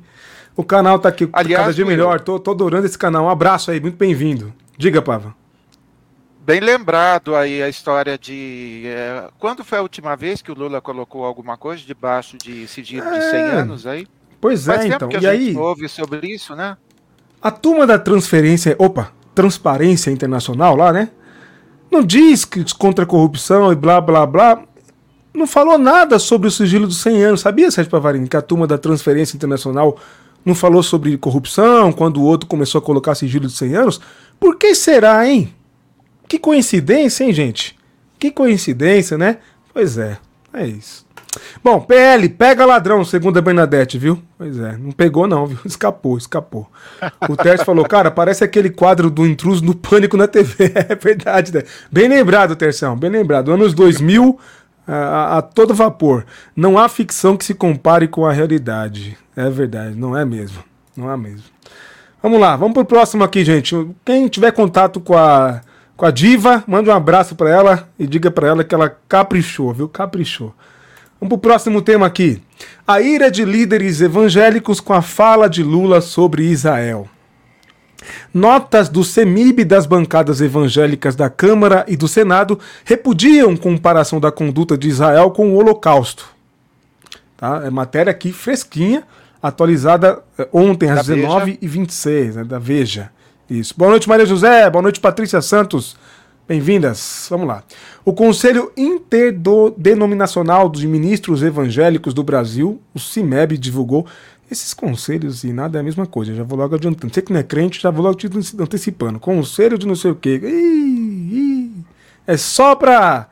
O 0.55 0.63
canal 0.63 0.99
tá 0.99 1.09
aqui 1.09 1.29
Aliás, 1.31 1.61
cada 1.61 1.73
dia 1.73 1.85
melhor. 1.85 2.19
Tô, 2.19 2.39
tô 2.39 2.51
adorando 2.51 2.85
esse 2.85 2.97
canal. 2.97 3.25
Um 3.25 3.29
abraço 3.29 3.69
aí, 3.71 3.79
muito 3.79 3.95
bem-vindo. 3.95 4.53
Diga, 4.77 5.01
Pava. 5.01 5.35
Bem 6.47 6.61
lembrado 6.61 7.35
aí 7.35 7.61
a 7.61 7.67
história 7.67 8.17
de. 8.17 8.83
É, 8.85 9.27
quando 9.37 9.65
foi 9.65 9.79
a 9.79 9.81
última 9.81 10.15
vez 10.15 10.41
que 10.41 10.49
o 10.49 10.55
Lula 10.55 10.79
colocou 10.79 11.25
alguma 11.25 11.57
coisa 11.57 11.83
debaixo 11.85 12.37
de 12.37 12.65
sigilo 12.69 13.05
é, 13.05 13.19
de 13.19 13.29
100 13.31 13.39
anos 13.41 13.85
aí? 13.85 14.07
Pois 14.39 14.65
é, 14.69 14.75
Faz 14.75 14.85
então. 14.85 15.09
que 15.09 15.17
a 15.17 15.19
e 15.19 15.21
gente 15.23 15.49
aí, 15.49 15.57
ouve 15.57 15.89
sobre 15.89 16.25
isso, 16.25 16.55
né? 16.55 16.77
A 17.41 17.51
turma 17.51 17.85
da 17.85 17.99
transferência. 17.99 18.77
Opa, 18.79 19.11
Transparência 19.35 20.09
Internacional 20.09 20.73
lá, 20.73 20.93
né? 20.93 21.09
Não 21.91 22.01
diz 22.01 22.45
que 22.45 22.63
contra 22.75 23.03
a 23.03 23.05
corrupção 23.05 23.69
e 23.73 23.75
blá 23.75 23.99
blá 23.99 24.25
blá. 24.25 24.63
não 25.33 25.45
falou 25.45 25.77
nada 25.77 26.17
sobre 26.17 26.47
o 26.47 26.51
sigilo 26.51 26.87
dos 26.87 27.01
100 27.01 27.23
anos. 27.25 27.41
Sabia, 27.41 27.69
Sérgio 27.69 27.91
Pavarini, 27.91 28.29
que 28.29 28.37
a 28.37 28.41
turma 28.41 28.65
da 28.65 28.77
transferência 28.77 29.35
internacional 29.35 29.99
não 30.45 30.55
falou 30.55 30.81
sobre 30.81 31.17
corrupção 31.17 31.91
quando 31.91 32.21
o 32.21 32.23
outro 32.23 32.47
começou 32.47 32.79
a 32.79 32.81
colocar 32.81 33.15
sigilo 33.15 33.47
dos 33.47 33.57
100 33.57 33.75
anos? 33.75 33.99
Por 34.39 34.55
que 34.55 34.73
será, 34.73 35.27
hein? 35.27 35.53
Que 36.27 36.37
coincidência, 36.37 37.23
hein, 37.23 37.33
gente? 37.33 37.77
Que 38.19 38.31
coincidência, 38.31 39.17
né? 39.17 39.37
Pois 39.73 39.97
é, 39.97 40.17
é 40.53 40.65
isso. 40.65 41.07
Bom, 41.63 41.79
PL, 41.79 42.29
pega 42.29 42.65
ladrão, 42.65 43.03
segundo 43.03 43.37
a 43.37 43.41
Bernadette, 43.41 43.97
viu? 43.97 44.21
Pois 44.37 44.59
é, 44.59 44.77
não 44.77 44.91
pegou 44.91 45.27
não, 45.27 45.45
viu? 45.45 45.59
Escapou, 45.65 46.17
escapou. 46.17 46.67
O 47.29 47.35
Tércio 47.35 47.65
falou, 47.65 47.85
cara, 47.85 48.09
parece 48.09 48.43
aquele 48.43 48.69
quadro 48.69 49.09
do 49.09 49.25
intruso 49.25 49.63
no 49.63 49.75
pânico 49.75 50.17
na 50.17 50.27
TV. 50.27 50.73
É 50.89 50.95
verdade, 50.95 51.53
né? 51.53 51.63
Bem 51.91 52.07
lembrado, 52.07 52.55
Terção, 52.55 52.95
bem 52.95 53.09
lembrado. 53.09 53.51
Anos 53.51 53.73
2000, 53.73 54.39
a, 54.87 55.37
a, 55.37 55.41
todo 55.41 55.73
vapor. 55.73 56.25
Não 56.55 56.77
há 56.77 56.87
ficção 56.87 57.35
que 57.35 57.45
se 57.45 57.53
compare 57.53 58.07
com 58.07 58.25
a 58.25 58.31
realidade. 58.31 59.17
É 59.35 59.49
verdade, 59.49 59.95
não 59.95 60.17
é 60.17 60.23
mesmo. 60.23 60.63
Não 60.95 61.11
é 61.11 61.17
mesmo. 61.17 61.43
Vamos 62.21 62.39
lá, 62.39 62.55
vamos 62.55 62.73
pro 62.73 62.85
próximo 62.85 63.23
aqui, 63.23 63.43
gente. 63.43 63.75
Quem 64.03 64.27
tiver 64.27 64.51
contato 64.51 64.99
com 64.99 65.17
a, 65.17 65.61
com 65.97 66.05
a 66.05 66.11
diva, 66.11 66.63
mande 66.67 66.91
um 66.91 66.93
abraço 66.93 67.35
para 67.35 67.49
ela 67.49 67.89
e 67.97 68.05
diga 68.05 68.29
para 68.29 68.47
ela 68.47 68.63
que 68.63 68.75
ela 68.75 68.95
caprichou, 69.09 69.73
viu? 69.73 69.89
Caprichou. 69.89 70.53
Vamos 71.19 71.29
pro 71.29 71.49
próximo 71.49 71.81
tema 71.81 72.05
aqui. 72.05 72.39
A 72.85 73.01
ira 73.01 73.31
de 73.31 73.43
líderes 73.43 73.99
evangélicos 73.99 74.79
com 74.79 74.93
a 74.93 75.01
fala 75.01 75.49
de 75.49 75.63
Lula 75.63 75.99
sobre 75.99 76.43
Israel. 76.43 77.09
Notas 78.31 78.87
do 78.87 79.03
CEMIB 79.03 79.65
das 79.65 79.87
bancadas 79.87 80.39
evangélicas 80.39 81.15
da 81.15 81.31
Câmara 81.31 81.83
e 81.87 81.97
do 81.97 82.07
Senado 82.07 82.59
repudiam 82.85 83.57
comparação 83.57 84.19
da 84.19 84.31
conduta 84.31 84.77
de 84.77 84.87
Israel 84.87 85.31
com 85.31 85.49
o 85.49 85.55
Holocausto. 85.55 86.29
Tá? 87.35 87.63
É 87.65 87.71
matéria 87.71 88.11
aqui 88.11 88.31
fresquinha, 88.31 89.03
atualizada 89.41 90.21
eh, 90.37 90.47
ontem 90.53 90.91
às 90.91 91.07
19h26, 91.07 92.33
né, 92.35 92.43
da 92.43 92.59
Veja. 92.59 93.11
Isso. 93.49 93.73
Boa 93.77 93.91
noite, 93.91 94.09
Maria 94.09 94.25
José. 94.25 94.69
Boa 94.69 94.81
noite, 94.81 94.99
Patrícia 94.99 95.41
Santos. 95.41 95.95
Bem-vindas. 96.45 97.27
Vamos 97.29 97.47
lá. 97.47 97.63
O 98.03 98.11
Conselho 98.11 98.73
Interdenominacional 98.75 100.67
dos 100.67 100.83
Ministros 100.83 101.41
Evangélicos 101.41 102.13
do 102.13 102.23
Brasil, 102.23 102.81
o 102.93 102.99
CIMEB, 102.99 103.57
divulgou 103.57 104.05
esses 104.51 104.73
conselhos 104.73 105.45
e 105.45 105.53
nada 105.53 105.77
é 105.77 105.81
a 105.81 105.83
mesma 105.83 106.05
coisa. 106.05 106.35
Já 106.35 106.43
vou 106.43 106.57
logo 106.57 106.75
adiantando. 106.75 107.13
Você 107.13 107.21
que 107.21 107.31
não 107.31 107.39
é 107.39 107.43
crente, 107.43 107.81
já 107.81 107.89
vou 107.89 108.03
logo 108.03 108.15
te 108.15 108.27
antecipando. 108.59 109.17
Conselho 109.17 109.77
de 109.77 109.87
não 109.87 109.95
sei 109.95 110.11
o 110.11 110.15
quê. 110.15 110.41
Ih, 110.43 110.47
ih. 110.47 111.71
É 112.25 112.35
só 112.35 112.75
pra. 112.75 113.29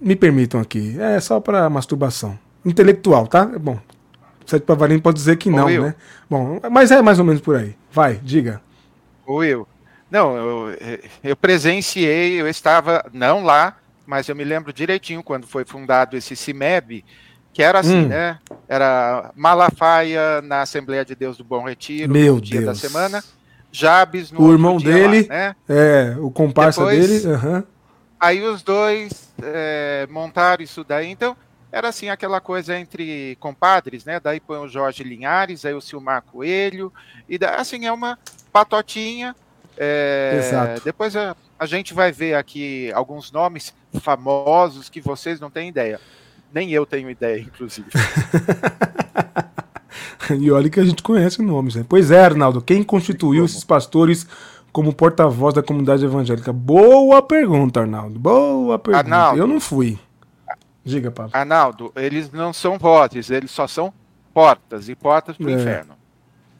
Me 0.00 0.14
permitam 0.14 0.60
aqui. 0.60 0.96
É 1.00 1.18
só 1.18 1.40
pra 1.40 1.68
masturbação. 1.68 2.38
Intelectual, 2.64 3.26
tá? 3.26 3.44
Bom. 3.46 3.80
Sete 4.46 4.62
Pavarinho 4.62 5.02
pode 5.02 5.16
dizer 5.16 5.36
que 5.38 5.50
não, 5.50 5.68
né? 5.68 5.94
Bom, 6.30 6.60
mas 6.70 6.92
é 6.92 7.02
mais 7.02 7.18
ou 7.18 7.24
menos 7.24 7.40
por 7.40 7.56
aí. 7.56 7.74
Vai, 7.90 8.20
diga. 8.22 8.60
Will. 9.28 9.66
Não, 10.10 10.36
eu, 10.36 10.78
eu 11.22 11.36
presenciei, 11.36 12.40
eu 12.40 12.48
estava 12.48 13.04
não 13.12 13.42
lá, 13.42 13.76
mas 14.06 14.28
eu 14.28 14.36
me 14.36 14.44
lembro 14.44 14.72
direitinho 14.72 15.22
quando 15.22 15.46
foi 15.46 15.64
fundado 15.64 16.16
esse 16.16 16.36
CIMEB 16.36 17.04
que 17.54 17.62
era 17.62 17.78
assim, 17.78 18.04
hum. 18.04 18.08
né? 18.08 18.38
Era 18.68 19.30
Malafaia 19.36 20.42
na 20.42 20.62
Assembleia 20.62 21.04
de 21.04 21.14
Deus 21.14 21.38
do 21.38 21.44
Bom 21.44 21.64
Retiro, 21.64 22.12
Meu 22.12 22.34
no 22.34 22.40
dia 22.40 22.60
Deus. 22.60 22.82
da 22.82 22.88
semana. 22.88 23.24
Jabes 23.70 24.30
no 24.32 24.42
O 24.42 24.52
irmão 24.52 24.76
dele, 24.76 25.22
lá, 25.22 25.34
né? 25.34 25.56
é, 25.68 26.16
o 26.18 26.30
comparsa 26.30 26.84
Depois, 26.84 27.22
dele. 27.22 27.34
Uhum. 27.34 27.62
Aí 28.18 28.42
os 28.42 28.62
dois 28.62 29.32
é, 29.40 30.06
montaram 30.10 30.64
isso 30.64 30.82
daí. 30.82 31.08
Então, 31.10 31.36
era 31.70 31.88
assim 31.88 32.08
aquela 32.08 32.40
coisa 32.40 32.76
entre 32.76 33.36
compadres, 33.40 34.04
né? 34.04 34.18
Daí 34.18 34.40
põe 34.40 34.58
o 34.58 34.68
Jorge 34.68 35.04
Linhares, 35.04 35.64
aí 35.64 35.74
o 35.74 35.80
Silmar 35.80 36.22
Coelho, 36.22 36.92
e 37.28 37.38
daí, 37.38 37.56
assim, 37.56 37.86
é 37.86 37.92
uma 37.92 38.18
patotinha. 38.54 39.34
É, 39.76 40.36
Exato. 40.38 40.82
Depois 40.84 41.16
a, 41.16 41.34
a 41.58 41.66
gente 41.66 41.92
vai 41.92 42.12
ver 42.12 42.36
aqui 42.36 42.92
alguns 42.92 43.32
nomes 43.32 43.74
famosos 44.00 44.88
que 44.88 45.00
vocês 45.00 45.40
não 45.40 45.50
têm 45.50 45.68
ideia. 45.68 46.00
Nem 46.52 46.70
eu 46.70 46.86
tenho 46.86 47.10
ideia, 47.10 47.40
inclusive. 47.40 47.88
e 50.38 50.52
olha 50.52 50.70
que 50.70 50.78
a 50.78 50.84
gente 50.84 51.02
conhece 51.02 51.42
nomes. 51.42 51.74
Né? 51.74 51.84
Pois 51.88 52.12
é, 52.12 52.24
Arnaldo, 52.24 52.62
quem 52.62 52.84
constituiu 52.84 53.44
esses 53.44 53.64
pastores 53.64 54.24
como 54.72 54.94
porta-voz 54.94 55.52
da 55.52 55.62
comunidade 55.62 56.04
evangélica? 56.04 56.52
Boa 56.52 57.20
pergunta, 57.20 57.80
Arnaldo. 57.80 58.20
Boa 58.20 58.78
pergunta. 58.78 59.04
Arnaldo, 59.04 59.40
eu 59.40 59.48
não 59.48 59.58
fui. 59.58 59.98
Diga, 60.84 61.10
Pablo. 61.10 61.32
Arnaldo, 61.34 61.92
eles 61.96 62.30
não 62.30 62.52
são 62.52 62.78
vozes, 62.78 63.30
eles 63.30 63.50
só 63.50 63.66
são 63.66 63.92
portas 64.32 64.88
e 64.88 64.94
portas 64.94 65.36
para 65.36 65.46
o 65.46 65.50
é, 65.50 65.54
inferno. 65.54 65.94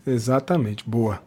Exatamente, 0.05 0.83
boa. 0.89 1.21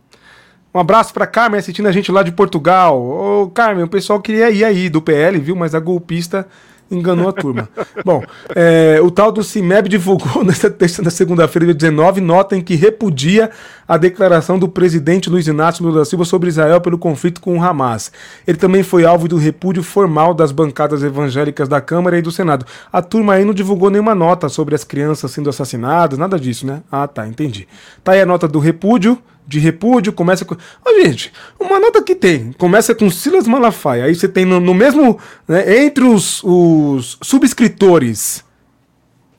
Um 0.73 0.79
abraço 0.79 1.13
para 1.13 1.25
Carmen 1.25 1.59
assistindo 1.59 1.87
a 1.87 1.91
gente 1.91 2.11
lá 2.11 2.23
de 2.23 2.31
Portugal. 2.31 3.01
Ô, 3.01 3.49
Carmen, 3.49 3.83
o 3.83 3.87
pessoal 3.87 4.21
queria 4.21 4.49
ir 4.51 4.63
aí 4.63 4.89
do 4.89 5.01
PL, 5.01 5.39
viu? 5.39 5.55
Mas 5.55 5.73
a 5.73 5.79
golpista 5.79 6.47
enganou 6.89 7.27
a 7.27 7.33
turma. 7.33 7.69
Bom, 8.03 8.23
é, 8.55 8.99
o 9.01 9.11
tal 9.11 9.31
do 9.31 9.43
CIMEB 9.43 9.89
divulgou 9.89 10.43
nesta 10.45 10.69
terça, 10.69 11.01
na 11.01 11.09
segunda-feira, 11.09 11.65
dia 11.65 11.73
19, 11.73 12.21
nota 12.21 12.55
em 12.55 12.61
que 12.61 12.75
repudia 12.75 13.49
a 13.87 13.97
declaração 13.97 14.57
do 14.57 14.67
presidente 14.67 15.29
Luiz 15.29 15.47
Inácio 15.47 15.83
Lula 15.83 15.99
da 15.99 16.05
Silva 16.05 16.25
sobre 16.25 16.49
Israel 16.49 16.81
pelo 16.81 16.97
conflito 16.97 17.41
com 17.41 17.57
o 17.57 17.63
Hamas. 17.63 18.11
Ele 18.45 18.57
também 18.57 18.83
foi 18.83 19.05
alvo 19.05 19.27
do 19.27 19.37
repúdio 19.37 19.83
formal 19.83 20.33
das 20.33 20.51
bancadas 20.51 21.03
evangélicas 21.03 21.67
da 21.67 21.81
Câmara 21.81 22.17
e 22.17 22.21
do 22.21 22.31
Senado. 22.31 22.65
A 22.91 23.01
turma 23.01 23.33
aí 23.33 23.45
não 23.45 23.53
divulgou 23.53 23.89
nenhuma 23.89 24.15
nota 24.15 24.49
sobre 24.49 24.75
as 24.75 24.83
crianças 24.83 25.31
sendo 25.31 25.49
assassinadas, 25.49 26.17
nada 26.17 26.39
disso, 26.39 26.65
né? 26.65 26.81
Ah, 26.91 27.07
tá, 27.07 27.27
entendi. 27.27 27.67
Tá 28.03 28.13
aí 28.13 28.21
a 28.21 28.25
nota 28.25 28.47
do 28.47 28.59
repúdio 28.59 29.17
de 29.47 29.59
repúdio, 29.59 30.11
começa 30.11 30.43
com. 30.43 30.55
Ô, 30.55 31.01
gente, 31.01 31.31
uma 31.57 31.79
nota 31.79 32.03
que 32.03 32.13
tem, 32.13 32.51
começa 32.51 32.93
com 32.93 33.09
Silas 33.09 33.47
Malafaia, 33.47 34.03
aí 34.03 34.13
você 34.13 34.27
tem 34.27 34.45
no, 34.45 34.59
no 34.59 34.73
mesmo. 34.73 35.17
Né, 35.47 35.85
entre 35.85 36.03
os, 36.03 36.43
os 36.43 37.17
subscritores 37.23 38.43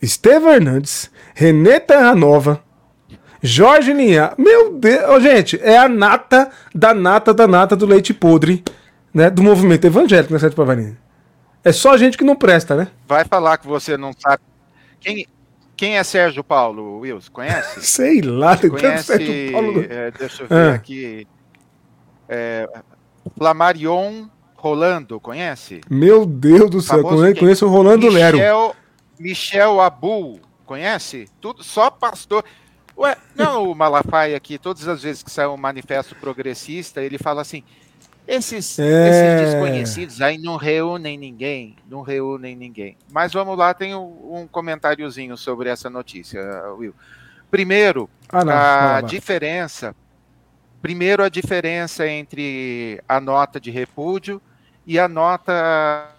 Estevam 0.00 0.52
Hernandes, 0.52 1.10
Renê 1.34 1.78
Terranova, 1.80 2.62
Jorge 3.42 3.92
Linha. 3.92 4.32
Meu 4.38 4.72
Deus, 4.72 5.10
ô, 5.10 5.20
gente, 5.20 5.60
é 5.62 5.76
a 5.76 5.88
nata 5.88 6.50
da 6.74 6.94
nata 6.94 7.34
da 7.34 7.46
nata 7.46 7.76
do 7.76 7.84
leite 7.84 8.14
podre, 8.14 8.64
né? 9.12 9.28
Do 9.28 9.42
movimento 9.42 9.86
evangélico, 9.86 10.32
né, 10.32 10.38
Sérgio 10.38 10.56
Pavarini? 10.56 10.96
É 11.64 11.72
só 11.72 11.96
gente 11.96 12.16
que 12.16 12.24
não 12.24 12.36
presta, 12.36 12.76
né? 12.76 12.88
Vai 13.06 13.24
falar 13.24 13.58
que 13.58 13.66
você 13.66 13.96
não 13.96 14.12
sabe. 14.16 14.42
Quem, 15.00 15.26
quem 15.78 15.96
é 15.96 16.02
Sérgio 16.02 16.42
Paulo, 16.42 16.98
Wilson? 16.98 17.30
Conhece? 17.32 17.80
Sei 17.86 18.20
lá, 18.20 18.56
tem 18.56 18.68
Conhece, 18.68 19.04
Sérgio 19.04 19.52
Paulo. 19.52 19.80
É, 19.88 20.10
deixa 20.10 20.42
eu 20.42 20.48
ver 20.48 20.54
ah. 20.54 20.74
aqui. 20.74 21.26
É, 22.28 22.68
Flamarion 23.36 24.26
Rolando, 24.56 25.20
conhece? 25.20 25.80
Meu 25.88 26.26
Deus 26.26 26.68
do 26.68 26.80
céu, 26.80 27.00
conheço, 27.04 27.40
conheço 27.40 27.66
o 27.66 27.68
Rolando 27.68 28.08
Michel, 28.08 28.36
Lero. 28.36 28.76
Michel 29.20 29.80
Abu, 29.80 30.40
conhece? 30.66 31.28
Tudo, 31.40 31.62
só 31.62 31.88
pastor. 31.92 32.44
Ué, 32.96 33.16
não, 33.36 33.70
o 33.70 33.74
Malafaia 33.74 34.36
aqui, 34.36 34.58
todas 34.58 34.88
as 34.88 35.04
vezes 35.04 35.22
que 35.22 35.30
sai 35.30 35.46
um 35.46 35.56
manifesto 35.56 36.16
progressista, 36.16 37.00
ele 37.00 37.18
fala 37.18 37.40
assim: 37.40 37.62
esses, 38.28 38.78
é... 38.78 39.08
esses, 39.08 39.52
desconhecidos 39.52 40.20
aí 40.20 40.36
não 40.36 40.56
reúnem 40.56 41.16
ninguém, 41.16 41.74
não 41.88 42.02
reúnem 42.02 42.54
ninguém. 42.54 42.98
Mas 43.10 43.32
vamos 43.32 43.56
lá, 43.56 43.72
tem 43.72 43.94
um, 43.94 44.40
um 44.42 44.46
comentáriozinho 44.46 45.34
sobre 45.34 45.70
essa 45.70 45.88
notícia, 45.88 46.40
Will. 46.74 46.94
Primeiro, 47.50 48.10
ah, 48.28 48.44
não, 48.44 48.52
a 48.52 48.98
não, 49.00 49.08
diferença. 49.08 49.96
Primeiro, 50.82 51.24
a 51.24 51.30
diferença 51.30 52.06
entre 52.06 53.02
a 53.08 53.18
nota 53.18 53.58
de 53.58 53.70
repúdio 53.70 54.42
e 54.86 54.98
a 54.98 55.08
nota 55.08 56.12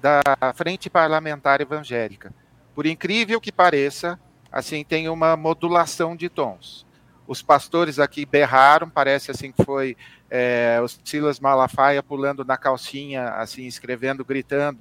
da 0.00 0.22
Frente 0.54 0.88
Parlamentar 0.88 1.60
Evangélica. 1.60 2.32
Por 2.74 2.86
incrível 2.86 3.38
que 3.40 3.52
pareça, 3.52 4.18
assim 4.50 4.82
tem 4.82 5.06
uma 5.10 5.36
modulação 5.36 6.16
de 6.16 6.30
tons. 6.30 6.85
Os 7.26 7.42
pastores 7.42 7.98
aqui 7.98 8.24
berraram, 8.24 8.88
parece 8.88 9.30
assim 9.30 9.52
que 9.52 9.64
foi 9.64 9.96
é, 10.30 10.78
o 10.82 10.88
Silas 10.88 11.40
Malafaia 11.40 12.02
pulando 12.02 12.44
na 12.44 12.56
calcinha, 12.56 13.30
assim, 13.30 13.66
escrevendo, 13.66 14.24
gritando. 14.24 14.78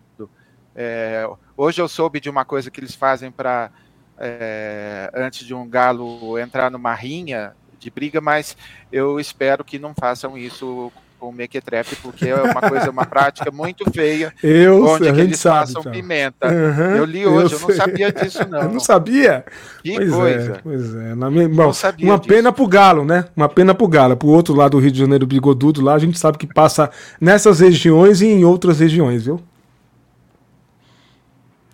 É, 0.75 1.27
hoje 1.55 1.81
eu 1.81 1.87
soube 1.87 2.19
de 2.19 2.29
uma 2.29 2.45
coisa 2.45 2.69
que 2.69 2.79
eles 2.79 2.95
fazem 2.95 3.31
para 3.31 3.71
é, 4.17 5.09
antes 5.13 5.45
de 5.45 5.53
um 5.53 5.67
galo 5.67 6.37
entrar 6.37 6.69
numa 6.69 6.93
rinha 6.93 7.55
de 7.79 7.89
briga, 7.89 8.21
mas 8.21 8.57
eu 8.91 9.19
espero 9.19 9.63
que 9.63 9.77
não 9.77 9.93
façam 9.93 10.37
isso 10.37 10.91
com 11.19 11.29
o 11.29 11.33
mequetrefe, 11.33 11.95
porque 11.97 12.27
é 12.27 12.35
uma 12.35 12.61
coisa, 12.61 12.89
uma 12.89 13.05
prática 13.05 13.51
muito 13.51 13.89
feia, 13.91 14.33
eu 14.43 14.85
onde 14.85 15.05
sei, 15.05 15.19
eles 15.21 15.39
sabe, 15.39 15.59
passam 15.59 15.81
então. 15.81 15.91
pimenta. 15.91 16.47
Uhum, 16.47 16.95
eu 16.95 17.05
li 17.05 17.25
hoje, 17.25 17.55
eu, 17.55 17.59
eu 17.59 17.67
não 17.67 17.75
sabia 17.75 18.11
disso 18.11 18.45
não. 18.49 18.73
não 18.73 18.79
sabia? 18.79 19.45
Que 19.81 19.95
pois 19.95 20.11
é, 20.11 20.15
coisa. 20.15 20.51
É, 20.53 20.59
pois 20.61 20.95
é. 20.95 21.15
Na 21.15 21.31
minha, 21.31 21.47
bom, 21.49 21.71
uma 21.71 21.71
disso. 21.71 22.21
pena 22.27 22.51
pro 22.51 22.67
Galo, 22.67 23.05
né? 23.05 23.25
Uma 23.35 23.49
pena 23.49 23.73
pro 23.73 23.87
Galo. 23.87 24.17
Pro 24.17 24.27
outro 24.27 24.53
lado 24.53 24.71
do 24.71 24.79
Rio 24.79 24.91
de 24.91 24.99
Janeiro, 24.99 25.25
bigodudo, 25.25 25.81
lá 25.81 25.93
a 25.93 25.99
gente 25.99 26.19
sabe 26.19 26.37
que 26.37 26.47
passa 26.47 26.89
nessas 27.19 27.59
regiões 27.59 28.21
e 28.21 28.27
em 28.27 28.43
outras 28.45 28.79
regiões, 28.79 29.25
viu? 29.25 29.41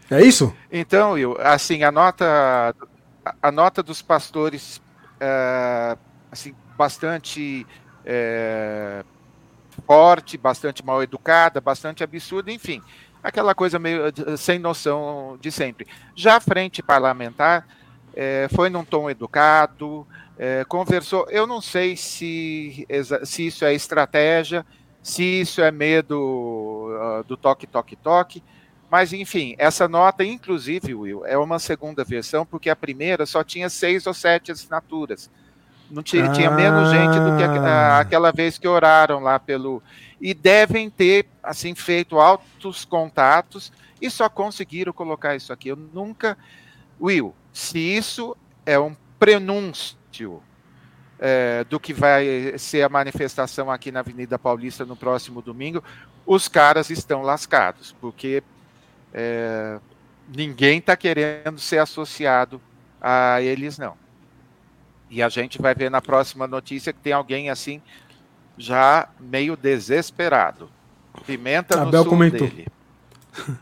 É 0.10 0.22
isso? 0.22 0.54
Então, 0.70 1.14
Will, 1.14 1.38
assim, 1.40 1.84
a 1.84 1.92
nota, 1.92 2.76
a 3.42 3.52
nota 3.52 3.82
dos 3.82 4.02
pastores, 4.02 4.82
é, 5.20 5.98
assim, 6.30 6.54
bastante 6.78 7.66
é, 8.06 9.04
forte, 9.86 10.38
bastante 10.38 10.86
mal 10.86 11.02
educada, 11.02 11.62
bastante 11.62 12.04
absurda, 12.04 12.52
enfim, 12.52 12.82
aquela 13.24 13.56
coisa 13.56 13.80
meio 13.80 14.04
sem 14.38 14.60
noção 14.60 15.38
de 15.42 15.52
sempre. 15.52 15.88
Já 16.16 16.38
a 16.38 16.42
frente 16.42 16.84
parlamentar 16.84 17.68
é, 18.14 18.48
foi 18.54 18.70
num 18.70 18.84
tom 18.84 19.10
educado, 19.10 20.06
é, 20.38 20.66
conversou. 20.66 21.28
Eu 21.30 21.46
não 21.46 21.62
sei 21.62 21.96
se, 21.96 22.88
se 23.24 23.48
isso 23.48 23.64
é 23.64 23.74
estratégia, 23.74 24.66
se 25.02 25.24
isso 25.24 25.62
é 25.62 25.72
medo 25.72 26.90
uh, 26.90 27.24
do 27.24 27.36
toque, 27.36 27.66
toque, 27.66 27.96
toque. 27.96 28.44
Mas, 28.90 29.14
enfim, 29.14 29.56
essa 29.58 29.88
nota, 29.88 30.24
inclusive, 30.24 30.94
Will, 30.94 31.26
é 31.26 31.38
uma 31.38 31.60
segunda 31.60 32.04
versão, 32.04 32.46
porque 32.46 32.70
a 32.70 32.76
primeira 32.76 33.26
só 33.26 33.44
tinha 33.44 33.70
seis 33.70 34.06
ou 34.06 34.14
sete 34.14 34.52
assinaturas. 34.52 35.32
Não 35.92 36.02
tinha, 36.02 36.26
ah. 36.26 36.32
tinha 36.32 36.50
menos 36.50 36.90
gente 36.90 37.20
do 37.20 37.38
que 37.38 37.44
a, 37.44 38.00
aquela 38.00 38.32
vez 38.32 38.58
que 38.58 38.68
oraram 38.68 39.20
lá 39.20 39.38
pelo. 39.38 39.84
E 40.20 40.34
devem 40.34 40.90
ter, 40.90 41.28
assim, 41.44 41.76
feito 41.76 42.20
altos 42.20 42.86
contatos 42.86 43.72
e 44.02 44.10
só 44.10 44.30
conseguiram 44.30 44.94
colocar 44.94 45.36
isso 45.36 45.52
aqui. 45.52 45.70
Eu 45.70 45.76
nunca. 45.76 46.38
Will, 47.00 47.36
se 47.52 47.80
isso 47.80 48.38
é 48.66 48.80
um 48.80 48.96
prenúncio 49.20 50.42
é, 51.20 51.64
do 51.66 51.80
que 51.80 51.94
vai 51.94 52.58
ser 52.58 52.84
a 52.84 52.90
manifestação 52.90 53.70
aqui 53.70 53.92
na 53.92 54.00
Avenida 54.00 54.40
Paulista 54.40 54.86
no 54.86 54.96
próximo 54.96 55.42
domingo, 55.42 55.84
os 56.26 56.48
caras 56.48 56.90
estão 56.90 57.22
lascados, 57.22 57.96
porque 58.00 58.44
é, 59.14 59.80
ninguém 60.36 60.80
está 60.80 60.96
querendo 60.96 61.60
ser 61.60 61.80
associado 61.80 62.62
a 63.00 63.42
eles, 63.42 63.78
não. 63.78 64.01
E 65.12 65.22
a 65.22 65.28
gente 65.28 65.62
vai 65.62 65.76
ver 65.76 65.92
na 65.92 66.02
próxima 66.02 66.48
notícia 66.48 66.94
que 66.94 67.00
tem 67.00 67.12
alguém 67.12 67.50
assim, 67.50 67.82
já 68.58 69.10
meio 69.20 69.58
desesperado. 69.58 70.70
Pimenta 71.28 71.76
no 71.76 71.90
Abel 71.90 72.06
comentou. 72.06 72.48
dele. 72.48 72.68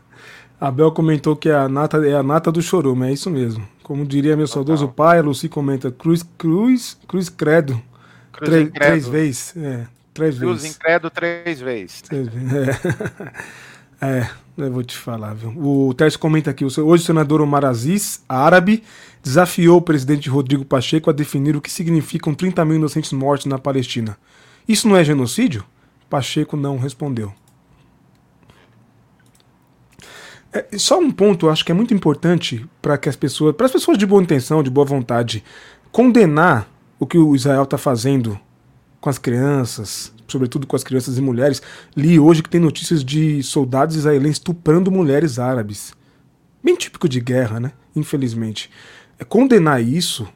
Abel 0.60 0.92
comentou 0.92 1.34
que 1.34 1.50
a 1.50 1.68
nata 1.68 2.06
é 2.06 2.14
a 2.14 2.22
nata 2.22 2.52
do 2.52 2.62
chorume, 2.62 3.08
é 3.08 3.12
isso 3.12 3.28
mesmo. 3.28 3.66
Como 3.82 4.06
diria 4.06 4.36
meu 4.36 4.46
saudoso 4.46 4.86
pai, 4.86 5.18
a 5.18 5.22
Lucy 5.22 5.48
comenta 5.48 5.90
Cruz, 5.90 6.22
Cruz, 6.38 6.96
Cruz 7.08 7.28
Credo. 7.28 7.82
Cruz 8.30 8.48
três, 8.48 8.70
três 8.70 9.08
vezes. 9.08 9.56
É, 9.56 9.86
três 10.14 10.38
Cruz 10.38 10.62
vezes. 10.62 10.78
Credo 10.78 11.10
três 11.10 11.60
vezes. 11.60 12.02
Três 12.02 12.28
vezes. 12.28 12.76
É. 14.02 14.20
é, 14.20 14.30
eu 14.56 14.72
vou 14.72 14.82
te 14.82 14.96
falar, 14.96 15.34
viu? 15.34 15.50
O 15.58 15.92
Tércio 15.92 16.18
comenta 16.18 16.50
aqui: 16.50 16.64
hoje 16.64 16.80
o 16.80 16.98
senador 16.98 17.42
Omar 17.42 17.66
Aziz, 17.66 18.24
árabe, 18.26 18.82
desafiou 19.22 19.78
o 19.78 19.82
presidente 19.82 20.28
Rodrigo 20.28 20.64
Pacheco 20.64 21.10
a 21.10 21.12
definir 21.12 21.56
o 21.56 21.60
que 21.60 21.70
significam 21.70 22.34
30 22.34 22.64
mil 22.64 22.76
inocentes 22.76 23.12
mortos 23.12 23.46
na 23.46 23.58
Palestina. 23.58 24.16
Isso 24.66 24.88
não 24.88 24.96
é 24.96 25.04
genocídio? 25.04 25.64
Pacheco 26.08 26.56
não 26.56 26.78
respondeu. 26.78 27.32
É, 30.52 30.76
só 30.76 30.98
um 30.98 31.10
ponto, 31.10 31.48
acho 31.48 31.64
que 31.64 31.70
é 31.70 31.74
muito 31.74 31.94
importante 31.94 32.66
para 32.82 32.98
que 32.98 33.08
as 33.08 33.14
pessoas, 33.14 33.54
para 33.54 33.66
as 33.66 33.72
pessoas 33.72 33.96
de 33.96 34.04
boa 34.04 34.22
intenção, 34.22 34.62
de 34.62 34.70
boa 34.70 34.84
vontade, 34.84 35.44
condenar 35.92 36.68
o 36.98 37.06
que 37.06 37.16
o 37.16 37.36
Israel 37.36 37.62
está 37.62 37.78
fazendo 37.78 38.38
com 39.00 39.08
as 39.08 39.18
crianças, 39.18 40.12
sobretudo 40.26 40.66
com 40.66 40.74
as 40.74 40.82
crianças 40.82 41.16
e 41.16 41.20
mulheres. 41.20 41.62
Li 41.96 42.18
hoje 42.18 42.42
que 42.42 42.50
tem 42.50 42.60
notícias 42.60 43.04
de 43.04 43.42
soldados 43.42 43.96
israelenses 43.96 44.36
estuprando 44.36 44.90
mulheres 44.90 45.38
árabes. 45.38 45.94
Bem 46.62 46.74
típico 46.74 47.08
de 47.08 47.20
guerra, 47.20 47.60
né? 47.60 47.72
Infelizmente. 47.94 48.70
É 49.20 49.24
condenar 49.24 49.82
isso 49.82 50.26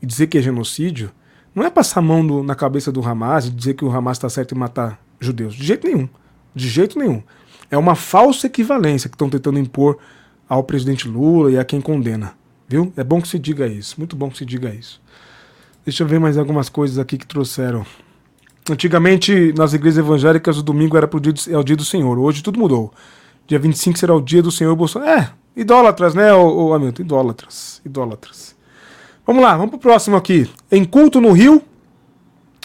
e 0.00 0.06
dizer 0.06 0.28
que 0.28 0.38
é 0.38 0.40
genocídio 0.40 1.10
não 1.52 1.64
é 1.64 1.70
passar 1.70 1.98
a 1.98 2.02
mão 2.04 2.44
na 2.44 2.54
cabeça 2.54 2.92
do 2.92 3.04
Hamas 3.04 3.46
e 3.46 3.50
dizer 3.50 3.74
que 3.74 3.84
o 3.84 3.90
Hamas 3.90 4.16
está 4.16 4.28
certo 4.28 4.54
em 4.54 4.58
matar 4.58 4.96
judeus. 5.18 5.56
De 5.56 5.64
jeito 5.64 5.88
nenhum. 5.88 6.08
De 6.54 6.68
jeito 6.68 6.96
nenhum. 6.96 7.20
É 7.68 7.76
uma 7.76 7.96
falsa 7.96 8.46
equivalência 8.46 9.10
que 9.10 9.16
estão 9.16 9.28
tentando 9.28 9.58
impor 9.58 9.98
ao 10.48 10.62
presidente 10.62 11.08
Lula 11.08 11.50
e 11.50 11.58
a 11.58 11.64
quem 11.64 11.80
condena. 11.80 12.32
Viu? 12.68 12.92
É 12.96 13.02
bom 13.02 13.20
que 13.20 13.26
se 13.26 13.40
diga 13.40 13.66
isso. 13.66 13.96
Muito 13.98 14.14
bom 14.14 14.30
que 14.30 14.38
se 14.38 14.44
diga 14.44 14.72
isso. 14.72 15.02
Deixa 15.84 16.04
eu 16.04 16.06
ver 16.06 16.20
mais 16.20 16.38
algumas 16.38 16.68
coisas 16.68 16.96
aqui 16.96 17.18
que 17.18 17.26
trouxeram. 17.26 17.84
Antigamente, 18.70 19.52
nas 19.56 19.72
igrejas 19.72 19.98
evangélicas, 19.98 20.58
o 20.58 20.62
domingo 20.62 20.96
era 20.96 21.08
pro 21.08 21.18
dia 21.18 21.32
do, 21.32 21.40
é 21.50 21.58
o 21.58 21.64
dia 21.64 21.74
do 21.74 21.84
Senhor. 21.84 22.16
Hoje 22.20 22.40
tudo 22.40 22.60
mudou. 22.60 22.94
Dia 23.48 23.58
25 23.58 23.98
será 23.98 24.14
o 24.14 24.20
dia 24.20 24.42
do 24.42 24.52
Senhor 24.52 24.76
Bolsonaro. 24.76 25.10
É, 25.10 25.32
idólatras, 25.60 26.14
né, 26.14 26.32
ô, 26.32 26.68
ô 26.68 26.74
Hamilton? 26.74 27.02
Idólatras. 27.02 27.82
Idólatras. 27.84 28.56
Vamos 29.26 29.42
lá, 29.42 29.56
vamos 29.56 29.70
pro 29.70 29.78
próximo 29.78 30.16
aqui. 30.16 30.50
Em 30.70 30.84
culto 30.84 31.20
no 31.20 31.32
Rio, 31.32 31.62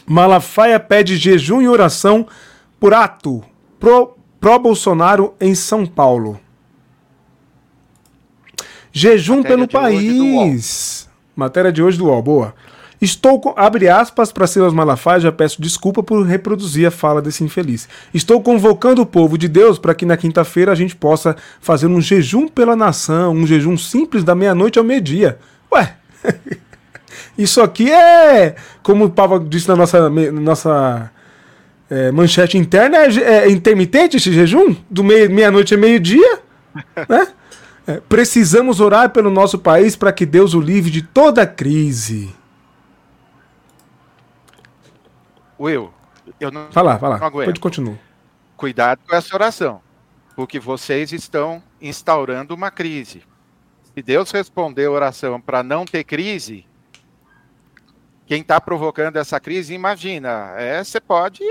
Malafaia 0.05 0.79
pede 0.79 1.17
jejum 1.17 1.61
e 1.61 1.67
oração 1.67 2.25
por 2.79 2.93
ato 2.93 3.43
pro 3.79 4.15
pró-Bolsonaro 4.39 5.33
em 5.39 5.55
São 5.55 5.85
Paulo. 5.85 6.39
Jejum 8.91 9.37
Matéria 9.37 9.57
pelo 9.57 9.67
país. 9.67 11.09
Matéria 11.35 11.71
de 11.71 11.81
hoje 11.81 11.97
do 11.97 12.05
UOL, 12.05 12.21
boa. 12.21 12.55
Estou 13.03 13.37
com. 13.37 13.53
Abre 13.57 13.89
aspas 13.89 14.31
para 14.31 14.47
Silas 14.47 14.71
Malafaia, 14.71 15.19
já 15.19 15.31
peço 15.31 15.61
desculpa 15.61 16.01
por 16.01 16.25
reproduzir 16.25 16.87
a 16.87 16.91
fala 16.91 17.21
desse 17.21 17.43
infeliz. 17.43 17.89
Estou 18.13 18.41
convocando 18.41 19.01
o 19.01 19.05
povo 19.05 19.37
de 19.37 19.49
Deus 19.49 19.77
para 19.77 19.93
que 19.93 20.05
na 20.05 20.15
quinta-feira 20.15 20.71
a 20.71 20.75
gente 20.75 20.95
possa 20.95 21.35
fazer 21.59 21.87
um 21.87 21.99
jejum 21.99 22.47
pela 22.47 22.77
nação, 22.77 23.33
um 23.33 23.45
jejum 23.45 23.77
simples 23.77 24.23
da 24.23 24.33
meia-noite 24.33 24.79
ao 24.79 24.85
meio-dia. 24.85 25.37
Ué, 25.69 25.97
isso 27.37 27.61
aqui 27.61 27.91
é. 27.91 28.55
Como 28.81 29.03
o 29.03 29.09
Pava 29.09 29.37
disse 29.37 29.67
na 29.67 29.75
nossa, 29.75 30.09
nossa 30.09 31.11
é, 31.89 32.09
manchete 32.09 32.57
interna 32.57 32.99
é, 32.99 33.19
é, 33.19 33.51
intermitente 33.51 34.15
esse 34.15 34.31
jejum? 34.31 34.73
Do 34.89 35.03
meia-noite 35.03 35.75
a 35.75 35.77
meio-dia? 35.77 36.39
né? 37.09 37.27
É, 37.85 37.99
precisamos 38.07 38.79
orar 38.79 39.09
pelo 39.09 39.29
nosso 39.29 39.59
país 39.59 39.93
para 39.93 40.13
que 40.13 40.25
Deus 40.25 40.53
o 40.53 40.61
livre 40.61 40.89
de 40.89 41.01
toda 41.01 41.45
crise. 41.45 42.33
Will, 45.59 45.93
eu 46.39 46.51
não. 46.51 46.71
Fala, 46.71 46.97
fala. 46.97 47.19
Pode 47.19 47.59
continuar. 47.59 47.97
Cuidado 48.55 49.01
com 49.07 49.15
essa 49.15 49.35
oração, 49.35 49.81
porque 50.35 50.59
vocês 50.59 51.11
estão 51.11 51.61
instaurando 51.81 52.53
uma 52.53 52.71
crise. 52.71 53.23
Se 53.93 54.01
Deus 54.01 54.31
responder 54.31 54.85
a 54.85 54.91
oração 54.91 55.39
para 55.39 55.61
não 55.61 55.85
ter 55.85 56.03
crise, 56.03 56.65
quem 58.25 58.41
está 58.41 58.59
provocando 58.59 59.17
essa 59.17 59.39
crise, 59.39 59.73
imagina, 59.73 60.53
é, 60.57 60.83
você 60.83 60.99
pode 60.99 61.43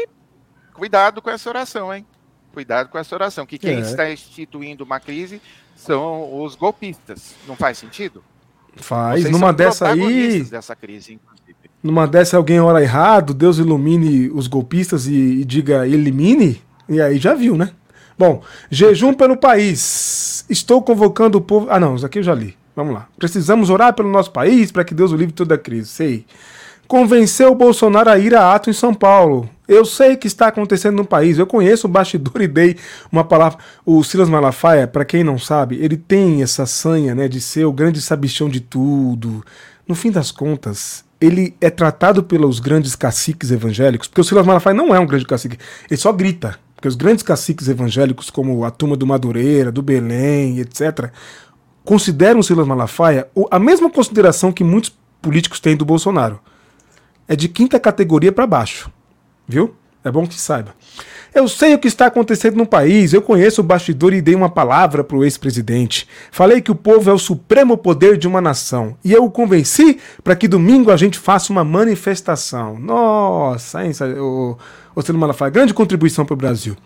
Cuidado 0.72 1.20
com 1.20 1.30
essa 1.30 1.48
oração, 1.48 1.94
hein? 1.94 2.06
Cuidado 2.52 2.88
com 2.88 2.98
essa 2.98 3.14
oração, 3.14 3.46
que 3.46 3.58
quem 3.58 3.76
é. 3.76 3.80
está 3.80 4.10
instituindo 4.10 4.84
uma 4.84 5.00
crise 5.00 5.40
são 5.76 6.42
os 6.42 6.54
golpistas. 6.54 7.34
Não 7.46 7.56
faz 7.56 7.78
sentido? 7.78 8.22
Faz. 8.76 9.22
Vocês 9.22 9.32
Numa 9.32 9.52
dessa 9.52 9.90
aí. 9.90 10.42
Dessa 10.44 10.74
crise. 10.74 11.20
Numa 11.82 12.06
dessa 12.06 12.36
alguém 12.36 12.60
ora 12.60 12.82
errado, 12.82 13.34
Deus 13.34 13.58
ilumine 13.58 14.30
os 14.32 14.46
golpistas 14.46 15.06
e, 15.06 15.14
e 15.14 15.44
diga 15.44 15.86
elimine, 15.86 16.62
e 16.88 17.00
aí 17.00 17.18
já 17.18 17.34
viu, 17.34 17.56
né? 17.56 17.70
Bom, 18.18 18.42
jejum 18.70 19.12
pelo 19.14 19.36
país. 19.36 20.44
Estou 20.48 20.82
convocando 20.82 21.38
o 21.38 21.40
povo. 21.40 21.66
Ah, 21.70 21.80
não, 21.80 21.96
isso 21.96 22.06
aqui 22.06 22.18
eu 22.18 22.22
já 22.22 22.34
li. 22.34 22.56
Vamos 22.76 22.94
lá. 22.94 23.08
Precisamos 23.18 23.68
orar 23.68 23.94
pelo 23.94 24.08
nosso 24.08 24.30
país 24.30 24.70
para 24.70 24.84
que 24.84 24.94
Deus 24.94 25.10
o 25.12 25.16
livre 25.16 25.32
toda 25.32 25.54
a 25.54 25.58
crise. 25.58 25.88
Sei 25.88 26.26
convenceu 26.92 27.52
o 27.52 27.54
Bolsonaro 27.54 28.10
a 28.10 28.18
ir 28.18 28.34
a 28.34 28.54
ato 28.54 28.68
em 28.68 28.72
São 28.74 28.92
Paulo. 28.92 29.48
Eu 29.66 29.82
sei 29.82 30.14
que 30.14 30.26
está 30.26 30.48
acontecendo 30.48 30.96
no 30.96 31.06
país, 31.06 31.38
eu 31.38 31.46
conheço 31.46 31.86
o 31.86 31.90
bastidor 31.90 32.42
e 32.42 32.46
dei 32.46 32.76
uma 33.10 33.24
palavra. 33.24 33.58
O 33.86 34.04
Silas 34.04 34.28
Malafaia, 34.28 34.86
para 34.86 35.02
quem 35.02 35.24
não 35.24 35.38
sabe, 35.38 35.78
ele 35.82 35.96
tem 35.96 36.42
essa 36.42 36.66
sanha 36.66 37.14
né, 37.14 37.28
de 37.28 37.40
ser 37.40 37.64
o 37.64 37.72
grande 37.72 37.98
sabichão 38.02 38.46
de 38.46 38.60
tudo. 38.60 39.42
No 39.86 39.94
fim 39.94 40.10
das 40.10 40.30
contas, 40.30 41.04
ele 41.20 41.56
é 41.60 41.70
tratado 41.70 42.22
pelos 42.22 42.60
grandes 42.60 42.94
caciques 42.96 43.50
evangélicos, 43.50 44.08
porque 44.08 44.20
o 44.20 44.24
Silas 44.24 44.46
Malafaia 44.46 44.74
não 44.74 44.94
é 44.94 44.98
um 44.98 45.06
grande 45.06 45.26
cacique, 45.26 45.58
ele 45.88 46.00
só 46.00 46.12
grita. 46.12 46.58
Porque 46.74 46.88
os 46.88 46.96
grandes 46.96 47.22
caciques 47.22 47.68
evangélicos, 47.68 48.28
como 48.28 48.64
a 48.64 48.70
turma 48.70 48.96
do 48.96 49.06
Madureira, 49.06 49.70
do 49.70 49.82
Belém, 49.82 50.58
etc., 50.58 51.12
consideram 51.84 52.40
o 52.40 52.42
Silas 52.42 52.66
Malafaia 52.66 53.28
a 53.50 53.58
mesma 53.58 53.88
consideração 53.88 54.52
que 54.52 54.64
muitos 54.64 54.92
políticos 55.20 55.60
têm 55.60 55.76
do 55.76 55.84
Bolsonaro 55.84 56.40
é 57.28 57.36
de 57.36 57.48
quinta 57.48 57.78
categoria 57.78 58.32
para 58.32 58.46
baixo. 58.46 58.90
Viu? 59.46 59.74
É 60.04 60.10
bom 60.10 60.26
que 60.26 60.34
saiba. 60.34 60.74
Eu 61.34 61.48
sei 61.48 61.72
o 61.72 61.78
que 61.78 61.88
está 61.88 62.06
acontecendo 62.06 62.56
no 62.56 62.66
país, 62.66 63.12
eu 63.12 63.22
conheço 63.22 63.62
o 63.62 63.64
bastidor 63.64 64.12
e 64.12 64.20
dei 64.20 64.34
uma 64.34 64.50
palavra 64.50 65.02
para 65.02 65.16
o 65.16 65.24
ex-presidente. 65.24 66.06
Falei 66.30 66.60
que 66.60 66.70
o 66.70 66.74
povo 66.74 67.08
é 67.08 67.12
o 67.12 67.18
supremo 67.18 67.78
poder 67.78 68.18
de 68.18 68.28
uma 68.28 68.40
nação. 68.40 68.96
E 69.02 69.12
eu 69.12 69.24
o 69.24 69.30
convenci 69.30 69.98
para 70.22 70.36
que 70.36 70.46
domingo 70.46 70.90
a 70.90 70.96
gente 70.96 71.18
faça 71.18 71.50
uma 71.50 71.64
manifestação. 71.64 72.78
Nossa, 72.78 73.82
hein, 73.82 73.92
o, 74.18 74.58
Ocelo 74.94 75.18
Malafaia, 75.18 75.50
grande 75.50 75.72
contribuição 75.72 76.24
para 76.24 76.34
o 76.34 76.36
Brasil. 76.36 76.76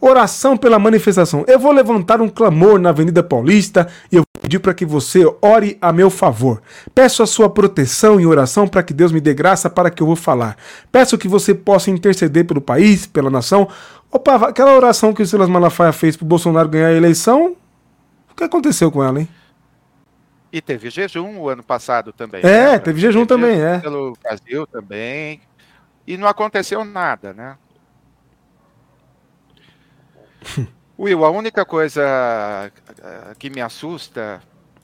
Oração 0.00 0.56
pela 0.56 0.78
manifestação. 0.78 1.44
Eu 1.48 1.58
vou 1.58 1.72
levantar 1.72 2.20
um 2.20 2.28
clamor 2.28 2.78
na 2.78 2.90
Avenida 2.90 3.22
Paulista 3.22 3.88
e 4.12 4.16
eu 4.16 4.22
vou 4.22 4.42
pedir 4.42 4.58
para 4.58 4.74
que 4.74 4.84
você 4.84 5.24
ore 5.40 5.78
a 5.80 5.92
meu 5.92 6.10
favor. 6.10 6.62
Peço 6.94 7.22
a 7.22 7.26
sua 7.26 7.48
proteção 7.48 8.20
e 8.20 8.26
oração 8.26 8.68
para 8.68 8.82
que 8.82 8.92
Deus 8.92 9.12
me 9.12 9.20
dê 9.20 9.32
graça 9.32 9.70
para 9.70 9.90
que 9.90 10.02
eu 10.02 10.06
vou 10.06 10.16
falar. 10.16 10.56
Peço 10.92 11.16
que 11.16 11.28
você 11.28 11.54
possa 11.54 11.90
interceder 11.90 12.44
pelo 12.46 12.60
país, 12.60 13.06
pela 13.06 13.30
nação. 13.30 13.68
Opa, 14.10 14.48
aquela 14.48 14.76
oração 14.76 15.12
que 15.12 15.22
o 15.22 15.26
Silas 15.26 15.48
Malafaia 15.48 15.92
fez 15.92 16.16
para 16.16 16.24
o 16.24 16.28
Bolsonaro 16.28 16.68
ganhar 16.68 16.88
a 16.88 16.92
eleição, 16.92 17.56
o 18.30 18.34
que 18.34 18.44
aconteceu 18.44 18.90
com 18.90 19.02
ela, 19.02 19.20
hein? 19.20 19.28
E 20.52 20.60
teve 20.60 20.88
jejum 20.88 21.36
o 21.38 21.48
ano 21.48 21.64
passado 21.64 22.12
também. 22.12 22.40
É, 22.42 22.72
né? 22.72 22.78
teve 22.78 23.00
jejum 23.00 23.26
teve 23.26 23.42
também, 23.42 23.60
é. 23.60 23.80
Pelo 23.80 24.16
Brasil 24.22 24.64
também. 24.68 25.40
E 26.06 26.16
não 26.16 26.28
aconteceu 26.28 26.84
nada, 26.84 27.32
né? 27.32 27.56
Will, 30.98 31.24
a 31.24 31.30
única 31.30 31.64
coisa 31.64 32.02
uh, 32.02 33.38
que 33.38 33.50
me 33.50 33.60
assusta 33.60 34.42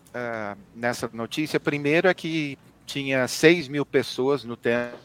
uh, 0.09 0.59
nessa 0.75 1.09
notícia, 1.13 1.61
primeiro 1.61 2.09
é 2.09 2.15
que 2.15 2.59
tinha 2.85 3.29
6 3.29 3.69
mil 3.69 3.87
pessoas 3.87 4.43
no 4.43 4.57
templo, 4.57 4.99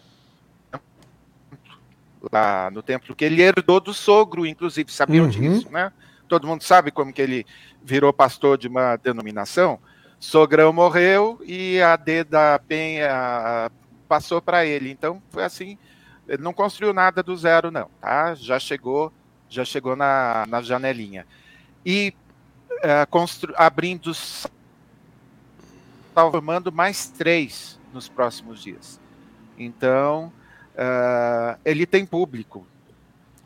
lá 2.31 2.71
no 2.71 2.81
templo, 2.81 3.15
que 3.15 3.23
ele 3.23 3.41
herdou 3.41 3.79
do 3.79 3.93
sogro, 3.93 4.45
inclusive, 4.45 4.91
sabiam 4.91 5.25
uhum. 5.25 5.31
disso, 5.31 5.71
né? 5.71 5.91
Todo 6.27 6.47
mundo 6.47 6.63
sabe 6.63 6.89
como 6.89 7.13
que 7.13 7.21
ele 7.21 7.45
virou 7.83 8.11
pastor 8.11 8.57
de 8.57 8.67
uma 8.67 8.95
denominação. 8.95 9.79
Sogrão 10.19 10.73
morreu 10.73 11.39
e 11.45 11.79
a 11.79 11.95
D 11.95 12.23
da 12.23 12.57
Penha 12.57 13.69
passou 14.07 14.41
para 14.41 14.65
ele. 14.65 14.89
Então 14.89 15.21
foi 15.29 15.43
assim, 15.43 15.77
ele 16.27 16.41
não 16.41 16.53
construiu 16.53 16.93
nada 16.93 17.21
do 17.21 17.35
zero, 17.35 17.71
não, 17.71 17.89
tá? 18.01 18.35
Já 18.35 18.59
chegou 18.59 19.11
já 19.49 19.63
chegou 19.63 19.95
na, 19.95 20.45
na 20.47 20.61
janelinha. 20.61 21.25
E 21.85 22.13
uh, 22.71 23.07
constru, 23.09 23.53
abrindo, 23.55 24.11
formando 26.13 26.71
mais 26.71 27.07
três 27.07 27.79
nos 27.93 28.09
próximos 28.09 28.61
dias. 28.61 28.99
Então, 29.57 30.31
uh, 30.73 31.59
ele 31.63 31.85
tem 31.85 32.05
público. 32.05 32.67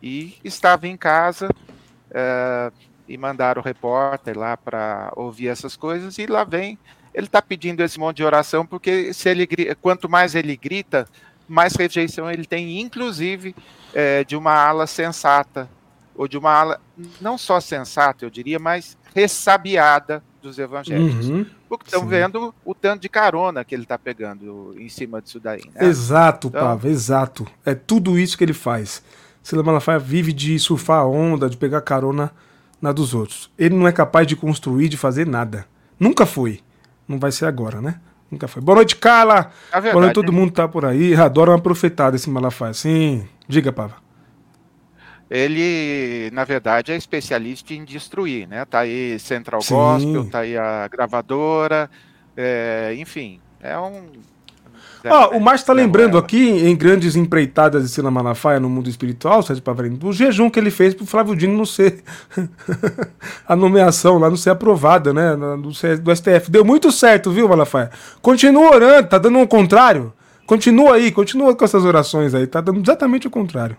E 0.02 0.38
estava 0.44 0.88
em 0.88 0.96
casa 0.96 1.50
uh, 1.50 2.74
e 3.08 3.18
mandaram 3.18 3.62
o 3.62 3.66
repórter 3.66 4.38
lá 4.38 4.56
para 4.56 5.12
ouvir 5.16 5.50
essas 5.50 5.76
coisas. 5.76 6.18
E 6.18 6.26
lá 6.26 6.44
vem, 6.46 6.80
ele 7.14 7.28
está 7.28 7.42
pedindo 7.42 7.84
esse 7.84 8.00
monte 8.00 8.18
de 8.18 8.24
oração, 8.24 8.66
porque 8.66 9.14
se 9.14 9.30
ele, 9.30 9.48
quanto 9.82 10.08
mais 10.08 10.36
ele 10.36 10.56
grita, 10.56 11.06
mais 11.50 11.76
rejeição 11.76 12.30
ele 12.30 12.46
tem, 12.46 12.80
inclusive 12.80 13.56
é, 13.94 14.24
de 14.24 14.36
uma 14.36 14.54
ala 14.54 14.88
sensata 14.88 15.70
ou 16.16 16.28
de 16.28 16.38
uma 16.38 16.52
ala 16.52 16.82
não 17.20 17.38
só 17.38 17.60
sensata, 17.60 18.26
eu 18.26 18.30
diria, 18.30 18.60
mas 18.60 18.98
ressabiada 19.16 20.24
dos 20.42 20.60
evangélicos. 20.60 21.30
Uhum, 21.30 21.46
porque 21.68 21.86
estão 21.88 22.06
vendo 22.08 22.54
o 22.64 22.74
tanto 22.74 23.02
de 23.02 23.10
carona 23.10 23.64
que 23.64 23.74
ele 23.76 23.84
está 23.84 23.98
pegando 23.98 24.76
em 24.78 24.90
cima 24.90 25.22
disso 25.22 25.40
daí. 25.40 25.62
Né? 25.74 25.88
Exato, 25.88 26.48
então, 26.48 26.62
Pava, 26.62 26.88
exato. 26.88 27.48
É 27.66 27.74
tudo 27.74 28.18
isso 28.18 28.38
que 28.38 28.44
ele 28.44 28.54
faz. 28.54 29.04
Silas 29.42 29.66
Malafaia 29.66 30.00
vive 30.00 30.34
de 30.34 30.58
surfar 30.60 31.00
a 31.00 31.06
onda, 31.06 31.50
de 31.50 31.58
pegar 31.58 31.82
carona 31.82 32.32
na 32.82 32.92
dos 32.92 33.14
outros. 33.14 33.50
Ele 33.58 33.76
não 33.76 33.88
é 33.88 33.92
capaz 33.92 34.28
de 34.28 34.36
construir, 34.36 34.90
de 34.90 34.98
fazer 34.98 35.26
nada. 35.26 35.66
Nunca 36.00 36.26
foi. 36.26 36.62
Não 37.08 37.18
vai 37.18 37.32
ser 37.32 37.46
agora, 37.46 37.82
né? 37.82 38.00
Nunca 38.32 38.48
foi. 38.48 38.62
Boa 38.62 38.78
noite, 38.78 38.96
Carla. 38.96 39.52
Verdade, 39.72 39.92
Boa 39.92 40.02
noite, 40.02 40.14
todo 40.16 40.32
mundo 40.32 40.52
tá 40.52 40.68
por 40.68 40.86
aí. 40.86 41.16
Adora 41.16 41.52
uma 41.52 41.60
profetada 41.60 42.16
esse 42.16 42.30
Malafaia. 42.30 42.74
Sim, 42.74 43.28
diga, 43.48 43.72
Pava 43.72 44.10
ele, 45.30 46.32
na 46.32 46.44
verdade, 46.44 46.92
é 46.92 46.96
especialista 46.96 47.74
em 47.74 47.86
destruir, 47.86 48.48
né? 48.48 48.66
Tá 48.66 48.80
aí 48.80 49.20
Central 49.20 49.62
Sim. 49.62 49.76
Gospel, 49.76 50.30
tá 50.30 50.40
aí 50.40 50.58
a 50.58 50.88
gravadora, 50.88 51.90
é, 52.36 52.96
enfim, 52.98 53.40
é 53.62 53.78
um. 53.78 54.08
Oh, 55.06 55.38
o 55.38 55.40
Márcio 55.40 55.64
está 55.64 55.74
lembrando 55.74 56.18
aqui, 56.18 56.50
em 56.50 56.76
grandes 56.76 57.16
empreitadas 57.16 57.84
de 57.84 57.90
Sila 57.90 58.12
Malafaia 58.12 58.60
no 58.60 58.70
mundo 58.70 58.90
espiritual, 58.90 59.42
Sérgio 59.42 59.64
Pavarino, 59.64 59.98
o 60.04 60.12
jejum 60.12 60.50
que 60.50 60.60
ele 60.60 60.70
fez 60.70 60.94
para 60.94 61.04
o 61.04 61.08
Flávio 61.08 61.36
Dino 61.36 61.58
não 61.58 61.66
ser 61.66 62.04
a 63.48 63.56
nomeação 63.56 64.18
lá 64.18 64.30
não 64.30 64.36
ser 64.36 64.50
aprovada, 64.50 65.14
né? 65.14 65.36
Do, 65.36 65.72
do 66.00 66.16
STF. 66.16 66.52
Deu 66.52 66.66
muito 66.66 66.92
certo, 66.92 67.32
viu, 67.32 67.48
Malafaia? 67.48 67.92
Continua 68.22 68.76
orando, 68.76 69.08
tá 69.08 69.18
dando 69.18 69.38
um 69.38 69.48
contrário. 69.48 70.12
Continua 70.46 70.96
aí, 70.96 71.12
continua 71.12 71.56
com 71.56 71.64
essas 71.64 71.86
orações 71.86 72.34
aí, 72.34 72.46
tá 72.46 72.60
dando 72.60 72.82
exatamente 72.82 73.28
o 73.28 73.30
contrário. 73.30 73.78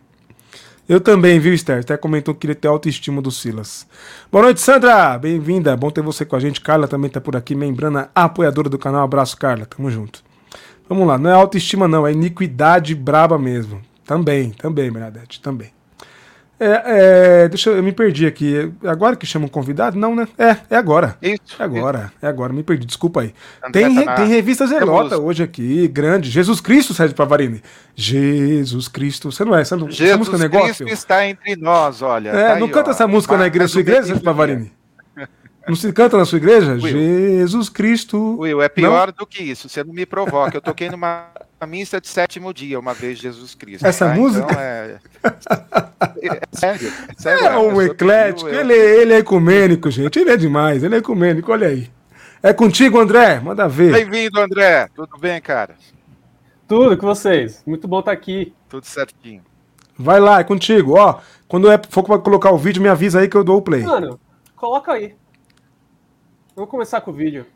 Eu 0.89 1.01
também, 1.01 1.39
viu, 1.39 1.53
Esther? 1.53 1.81
Até 1.81 1.97
comentou 1.97 2.35
que 2.35 2.41
queria 2.41 2.57
ter 2.57 2.67
autoestima 2.67 3.21
do 3.23 3.31
Silas. 3.31 3.87
Boa 4.33 4.45
noite, 4.45 4.61
Sandra! 4.61 5.17
Bem-vinda. 5.19 5.77
Bom 5.77 5.91
ter 5.91 6.03
você 6.03 6.25
com 6.25 6.35
a 6.35 6.41
gente. 6.41 6.61
Carla 6.61 6.89
também 6.89 7.09
tá 7.11 7.21
por 7.21 7.37
aqui, 7.37 7.55
membrana 7.55 8.11
apoiadora 8.13 8.69
do 8.69 8.77
canal. 8.77 9.05
Abraço, 9.05 9.37
Carla. 9.37 9.67
Tamo 9.67 9.89
junto. 9.89 10.30
Vamos 10.91 11.07
lá, 11.07 11.17
não 11.17 11.31
é 11.31 11.35
autoestima, 11.35 11.87
não, 11.87 12.05
é 12.05 12.11
iniquidade 12.11 12.97
braba 12.97 13.39
mesmo. 13.39 13.81
Também, 14.05 14.51
também, 14.51 14.91
Bernadette, 14.91 15.41
também. 15.41 15.71
É, 16.59 17.45
é, 17.45 17.49
deixa 17.49 17.71
eu, 17.71 17.77
eu 17.77 17.83
me 17.83 17.93
perdi 17.93 18.27
aqui. 18.27 18.73
É 18.83 18.89
agora 18.89 19.15
que 19.15 19.25
chama 19.25 19.47
um 19.47 19.49
convidado? 19.49 19.97
Não, 19.97 20.17
né? 20.17 20.27
É, 20.37 20.57
é 20.69 20.77
agora. 20.77 21.17
Isso. 21.23 21.41
É 21.61 21.63
agora, 21.63 21.99
isso. 22.07 22.27
é 22.27 22.27
agora. 22.27 22.53
Me 22.53 22.65
perdi, 22.65 22.87
desculpa 22.87 23.21
aí. 23.21 23.33
tem, 23.73 24.05
tá 24.05 24.17
tem 24.17 24.27
revista 24.27 24.67
Zelota 24.67 25.17
hoje 25.17 25.45
aqui, 25.45 25.87
grande. 25.87 26.29
Jesus 26.29 26.61
Cristo, 26.61 26.93
Sérgio 26.93 27.17
Pavarini. 27.17 27.63
Jesus 27.95 28.89
Cristo. 28.89 29.31
Você 29.31 29.45
não 29.45 29.55
é? 29.55 29.65
Você 29.65 29.77
não, 29.77 29.89
Jesus 29.89 30.01
essa 30.01 30.19
música 30.19 30.37
é 30.37 30.41
negócio? 30.41 30.87
Jesus 30.87 30.99
está 30.99 31.25
entre 31.25 31.55
nós, 31.55 32.03
olha. 32.03 32.31
É, 32.31 32.49
tá 32.49 32.57
não 32.57 32.67
aí, 32.67 32.73
canta 32.73 32.91
ó. 32.91 32.93
essa 32.93 33.07
música 33.07 33.37
na 33.37 33.47
igreja, 33.47 33.69
sua 33.69 33.81
igreja, 33.81 34.03
Sérgio 34.03 34.25
Pavarini? 34.25 34.73
Não 35.69 35.77
se 35.77 35.93
canta 35.93 36.17
na 36.17 36.25
sua 36.25 36.39
igreja? 36.39 36.73
Will. 36.73 36.83
Jesus 36.83 37.69
Cristo. 37.69 38.39
Will, 38.39 38.63
é 38.63 38.69
pior 38.69 39.09
não? 39.09 39.15
do 39.15 39.27
que 39.27 39.43
isso. 39.43 39.69
Você 39.69 39.85
não 39.85 39.93
me 39.93 40.07
provoca. 40.07 40.57
Eu 40.57 40.61
toquei 40.61 40.89
numa 40.89 41.29
missa 41.69 42.01
de 42.01 42.09
sétimo 42.09 42.53
dia, 42.53 42.79
uma 42.79 42.95
vez 42.95 43.19
Jesus 43.19 43.55
Cristo. 43.55 43.87
Essa 43.87 44.09
tá? 44.09 44.15
música? 44.15 44.47
Então, 44.51 44.61
é... 44.61 44.99
é... 46.37 46.41
sério, 46.53 46.93
sério. 47.19 47.47
É 47.47 47.59
um 47.59 47.81
eclético. 47.83 48.49
Eu... 48.49 48.61
Ele, 48.61 48.75
ele 48.75 49.13
é 49.13 49.19
ecumênico, 49.19 49.91
gente. 49.91 50.19
Ele 50.19 50.31
é 50.31 50.37
demais. 50.37 50.83
Ele 50.83 50.95
é 50.95 50.99
ecumênico. 50.99 51.53
Olha 51.53 51.69
aí. 51.69 51.91
É 52.43 52.53
contigo, 52.53 52.99
André. 52.99 53.39
Manda 53.39 53.69
ver. 53.69 53.93
Bem-vindo, 53.93 54.41
André. 54.41 54.89
Tudo 54.95 55.19
bem, 55.19 55.41
cara? 55.41 55.75
Tudo 56.67 56.97
com 56.97 57.07
vocês. 57.07 57.63
Muito 57.67 57.87
bom 57.87 58.01
estar 58.01 58.13
aqui. 58.13 58.55
Tudo 58.69 58.87
certinho. 58.87 59.43
Vai 59.99 60.19
lá, 60.19 60.41
é 60.41 60.45
contigo. 60.45 60.95
Ó, 60.95 61.21
quando 61.47 61.71
é, 61.71 61.79
for 61.91 62.03
colocar 62.03 62.51
o 62.51 62.57
vídeo, 62.57 62.81
me 62.81 62.89
avisa 62.89 63.21
aí 63.21 63.29
que 63.29 63.37
eu 63.37 63.45
dou 63.45 63.59
o 63.59 63.63
play. 63.63 63.83
Mano, 63.83 64.19
coloca 64.57 64.93
aí. 64.93 65.15
Vou 66.61 66.67
começar 66.67 67.01
com 67.01 67.11
o 67.11 67.15
vídeo. 67.15 67.47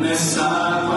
Nessa 0.00 0.91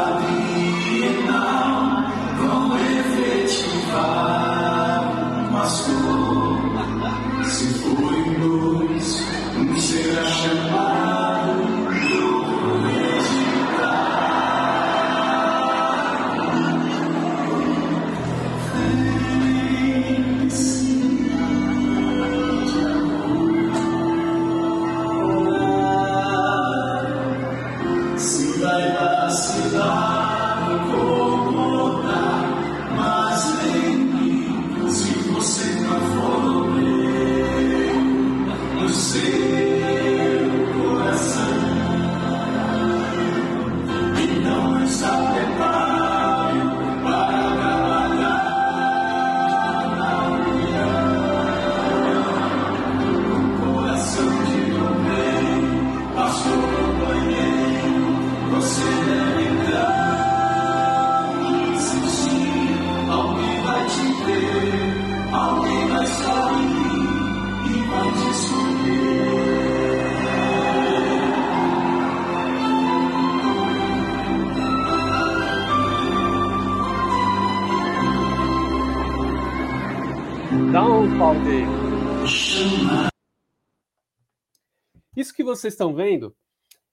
Isso 85.16 85.34
que 85.34 85.42
vocês 85.42 85.74
estão 85.74 85.96
vendo 85.96 86.36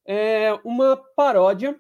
é 0.06 0.52
uma 0.64 0.96
paródia 1.16 1.76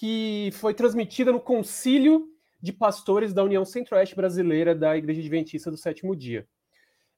que 0.00 0.50
foi 0.54 0.74
transmitida 0.74 1.30
no 1.30 1.40
Concílio 1.40 2.26
de 2.60 2.72
Pastores 2.72 3.32
da 3.32 3.44
União 3.44 3.64
Centro-Oeste 3.64 4.16
Brasileira 4.16 4.74
da 4.74 4.96
Igreja 4.96 5.20
Adventista 5.20 5.70
do 5.70 5.76
Sétimo 5.76 6.16
Dia. 6.16 6.44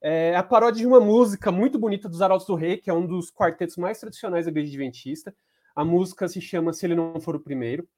É 0.02 0.36
a 0.36 0.42
paródia 0.42 0.80
de 0.80 0.86
uma 0.86 1.00
música 1.00 1.50
muito 1.50 1.78
bonita 1.78 2.06
dos 2.06 2.20
Arautos 2.20 2.46
do 2.46 2.54
Rei, 2.54 2.76
que 2.76 2.90
é 2.90 2.92
um 2.92 3.06
dos 3.06 3.30
quartetos 3.30 3.78
mais 3.78 4.00
tradicionais 4.00 4.44
da 4.44 4.50
Igreja 4.50 4.68
Adventista. 4.68 5.34
A 5.74 5.82
música 5.82 6.28
se 6.28 6.42
chama 6.42 6.74
Se 6.74 6.84
Ele 6.84 6.94
Não 6.94 7.18
For 7.22 7.36
o 7.36 7.40
Primeiro. 7.40 7.88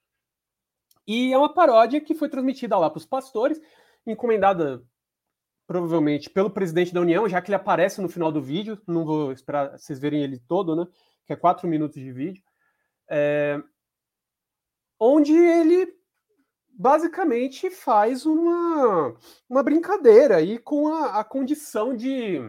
E 1.05 1.33
é 1.33 1.37
uma 1.37 1.53
paródia 1.53 2.01
que 2.01 2.15
foi 2.15 2.29
transmitida 2.29 2.79
lá 2.79 2.89
para 2.89 2.99
os 2.99 3.07
pastores, 3.07 3.61
encomendada 4.07 4.85
provavelmente 5.67 6.31
pelo 6.31 6.51
presidente 6.51 6.93
da 6.93 7.01
União, 7.01 7.29
já 7.29 7.41
que 7.41 7.49
ele 7.49 7.57
aparece 7.57 8.01
no 8.01 8.09
final 8.09 8.31
do 8.31 8.43
vídeo. 8.43 8.81
Não 8.87 9.05
vou 9.05 9.33
esperar 9.33 9.79
vocês 9.79 9.99
verem 9.99 10.23
ele 10.23 10.39
todo, 10.39 10.77
né? 10.77 10.87
Que 11.27 11.33
é 11.33 11.37
quatro 11.37 11.69
minutos 11.69 12.01
de 12.01 12.13
vídeo. 12.13 12.43
É... 13.09 13.63
Onde 14.99 15.33
ele 15.33 15.95
basicamente 16.75 17.71
faz 17.71 18.25
uma, 18.25 19.15
uma 19.49 19.63
brincadeira 19.63 20.37
aí 20.37 20.59
com 20.59 20.89
a, 20.89 21.21
a 21.21 21.25
condição 21.25 21.95
de, 21.95 22.41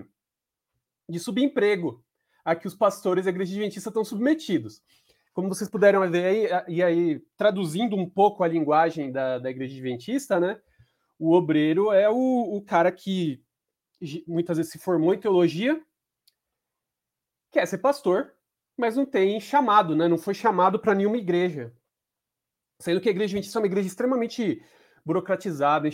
de 1.09 1.19
subemprego 1.19 2.03
a 2.43 2.55
que 2.55 2.67
os 2.67 2.75
pastores 2.75 3.25
e 3.25 3.29
a 3.29 3.31
igreja 3.31 3.51
adventista 3.53 3.89
estão 3.89 4.03
submetidos. 4.03 4.81
Como 5.33 5.47
vocês 5.47 5.69
puderam 5.69 6.09
ver 6.09 6.25
aí, 6.25 6.47
e 6.67 6.83
aí 6.83 7.19
traduzindo 7.37 7.95
um 7.95 8.07
pouco 8.07 8.43
a 8.43 8.47
linguagem 8.47 9.11
da, 9.11 9.39
da 9.39 9.49
igreja 9.49 9.73
adventista, 9.73 10.39
né? 10.39 10.59
O 11.17 11.33
obreiro 11.33 11.91
é 11.91 12.09
o, 12.09 12.55
o 12.55 12.61
cara 12.61 12.91
que 12.91 13.43
muitas 14.27 14.57
vezes 14.57 14.71
se 14.71 14.79
formou 14.79 15.13
em 15.13 15.19
teologia, 15.19 15.81
quer 17.51 17.65
ser 17.65 17.77
pastor, 17.77 18.33
mas 18.77 18.95
não 18.95 19.05
tem 19.05 19.39
chamado, 19.39 19.95
né? 19.95 20.07
Não 20.07 20.17
foi 20.17 20.33
chamado 20.33 20.79
para 20.79 20.95
nenhuma 20.95 21.17
igreja. 21.17 21.73
Sendo 22.79 22.99
que 22.99 23.07
a 23.07 23.11
igreja 23.11 23.31
adventista 23.31 23.59
é 23.59 23.61
uma 23.61 23.67
igreja 23.67 23.87
extremamente 23.87 24.61
burocratizada, 25.05 25.87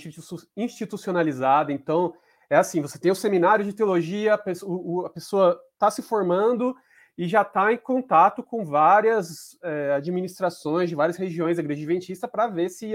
institucionalizada. 0.55 1.71
Então, 1.71 2.13
é 2.49 2.55
assim: 2.55 2.81
você 2.81 2.97
tem 2.97 3.11
o 3.11 3.15
seminário 3.15 3.65
de 3.65 3.73
teologia, 3.73 4.35
a 4.35 5.09
pessoa 5.09 5.61
está 5.73 5.91
se 5.91 6.01
formando 6.01 6.75
e 7.17 7.27
já 7.27 7.41
está 7.41 7.71
em 7.73 7.77
contato 7.77 8.41
com 8.41 8.65
várias 8.65 9.57
é, 9.61 9.93
administrações 9.93 10.89
de 10.89 10.95
várias 10.95 11.17
regiões 11.17 11.57
da 11.57 11.63
igreja 11.63 11.81
adventista 11.81 12.27
para 12.27 12.47
ver 12.47 12.69
se 12.69 12.93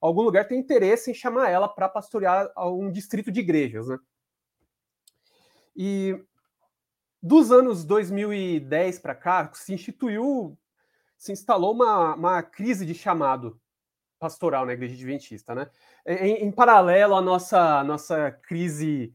algum 0.00 0.22
lugar 0.22 0.46
tem 0.46 0.58
interesse 0.58 1.10
em 1.10 1.14
chamar 1.14 1.50
ela 1.50 1.68
para 1.68 1.88
pastorear 1.88 2.50
um 2.56 2.90
distrito 2.90 3.30
de 3.30 3.40
igrejas, 3.40 3.88
né? 3.88 3.98
E 5.76 6.20
dos 7.22 7.50
anos 7.50 7.84
2010 7.84 8.98
para 9.00 9.14
cá, 9.14 9.50
se 9.52 9.72
instituiu, 9.72 10.56
se 11.16 11.32
instalou 11.32 11.72
uma, 11.72 12.14
uma 12.14 12.42
crise 12.42 12.86
de 12.86 12.94
chamado 12.94 13.60
pastoral 14.18 14.66
na 14.66 14.72
igreja 14.72 14.94
adventista, 14.94 15.54
né? 15.54 15.70
Em, 16.06 16.44
em 16.44 16.52
paralelo 16.52 17.14
à 17.14 17.20
nossa, 17.20 17.82
nossa 17.84 18.30
crise 18.30 19.14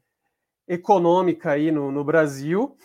econômica 0.68 1.52
aí 1.52 1.72
no, 1.72 1.92
no 1.92 2.04
Brasil, 2.04 2.78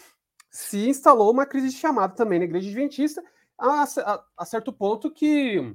se 0.50 0.88
instalou 0.88 1.30
uma 1.30 1.46
crise 1.46 1.68
de 1.68 1.76
chamado 1.76 2.14
também 2.14 2.38
na 2.38 2.44
igreja 2.44 2.68
adventista, 2.68 3.22
a, 3.56 3.84
a, 3.84 4.24
a 4.38 4.44
certo 4.44 4.72
ponto 4.72 5.10
que 5.10 5.74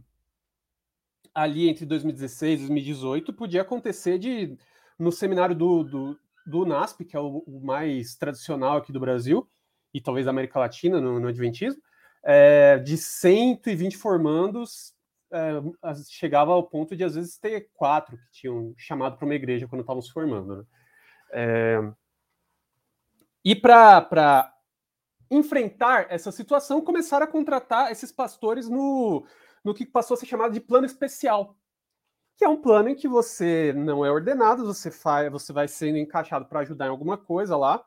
ali 1.34 1.68
entre 1.68 1.86
2016 1.86 2.54
e 2.54 2.64
2018 2.64 3.34
podia 3.34 3.62
acontecer 3.62 4.18
de 4.18 4.58
no 4.98 5.12
seminário 5.12 5.56
do, 5.56 5.84
do, 5.84 6.20
do 6.46 6.66
NASP, 6.66 7.06
que 7.06 7.16
é 7.16 7.20
o, 7.20 7.44
o, 7.48 7.62
mais 7.64 8.16
tradicional 8.16 8.78
aqui 8.78 8.92
do 8.92 9.00
Brasil 9.00 9.50
e 9.94 10.02
talvez 10.02 10.26
da 10.26 10.32
América 10.32 10.60
Latina 10.60 11.02
no, 11.02 11.20
no 11.20 11.28
Adventismo, 11.28 11.82
é, 12.24 12.78
de 12.78 12.98
120 12.98 13.98
formandos, 13.98 14.94
é, 15.32 15.62
chegava 16.10 16.52
ao 16.52 16.64
ponto 16.64 16.96
de 16.96 17.04
às 17.04 17.16
vezes 17.16 17.38
ter 17.38 17.70
quatro 17.74 18.18
que 18.18 18.32
tinham 18.32 18.74
chamado 18.78 19.18
para 19.18 19.26
uma 19.26 19.36
igreja 19.36 19.68
quando 19.68 19.82
estavam 19.82 20.02
se 20.02 20.12
formando. 20.12 20.58
Né? 20.58 20.64
É, 21.32 21.80
e 23.44 23.56
para 23.56 24.54
enfrentar 25.30 26.08
essa 26.10 26.32
situação, 26.32 26.82
começaram 26.82 27.26
a 27.26 27.30
contratar 27.30 27.92
esses 27.92 28.12
pastores 28.12 28.70
no, 28.70 29.26
no 29.64 29.74
que 29.74 29.86
passou 29.86 30.16
a 30.16 30.18
ser 30.18 30.26
chamado 30.26 30.54
de 30.54 30.60
plano 30.60 30.86
especial, 30.86 31.56
que 32.36 32.44
é 32.44 32.50
um 32.50 32.62
plano 32.62 32.90
em 32.90 32.96
que 32.96 33.08
você 33.08 33.74
não 33.74 34.06
é 34.06 34.12
ordenado, 34.12 34.66
você, 34.66 34.90
faz, 34.92 35.32
você 35.32 35.54
vai 35.54 35.68
sendo 35.68 35.98
encaixado 35.98 36.46
para 36.46 36.62
ajudar 36.62 36.88
em 36.88 36.90
alguma 36.90 37.18
coisa 37.18 37.56
lá, 37.56 37.84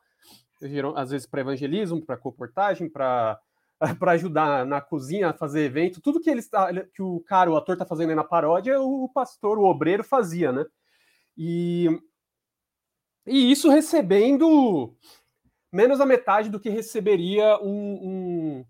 às 0.94 1.10
vezes 1.10 1.26
para 1.26 1.40
evangelismo, 1.40 2.04
para 2.04 2.16
comportagem, 2.16 2.88
para 2.88 3.38
para 3.98 4.12
ajudar 4.12 4.64
na 4.64 4.80
cozinha, 4.80 5.28
a 5.28 5.34
fazer 5.34 5.64
evento, 5.64 6.00
tudo 6.00 6.20
que 6.20 6.30
ele 6.30 6.40
está, 6.40 6.72
que 6.94 7.02
o 7.02 7.20
cara, 7.20 7.50
o 7.50 7.56
ator 7.56 7.74
está 7.74 7.84
fazendo 7.84 8.10
aí 8.10 8.16
na 8.16 8.24
paródia, 8.24 8.80
o 8.80 9.08
pastor, 9.08 9.58
o 9.58 9.64
obreiro 9.64 10.02
fazia, 10.02 10.52
né? 10.52 10.64
E, 11.36 11.86
e 13.26 13.50
isso 13.52 13.68
recebendo 13.68 14.94
menos 15.70 16.00
a 16.00 16.06
metade 16.06 16.48
do 16.48 16.58
que 16.58 16.70
receberia 16.70 17.58
um, 17.58 17.92
um, 18.02 18.64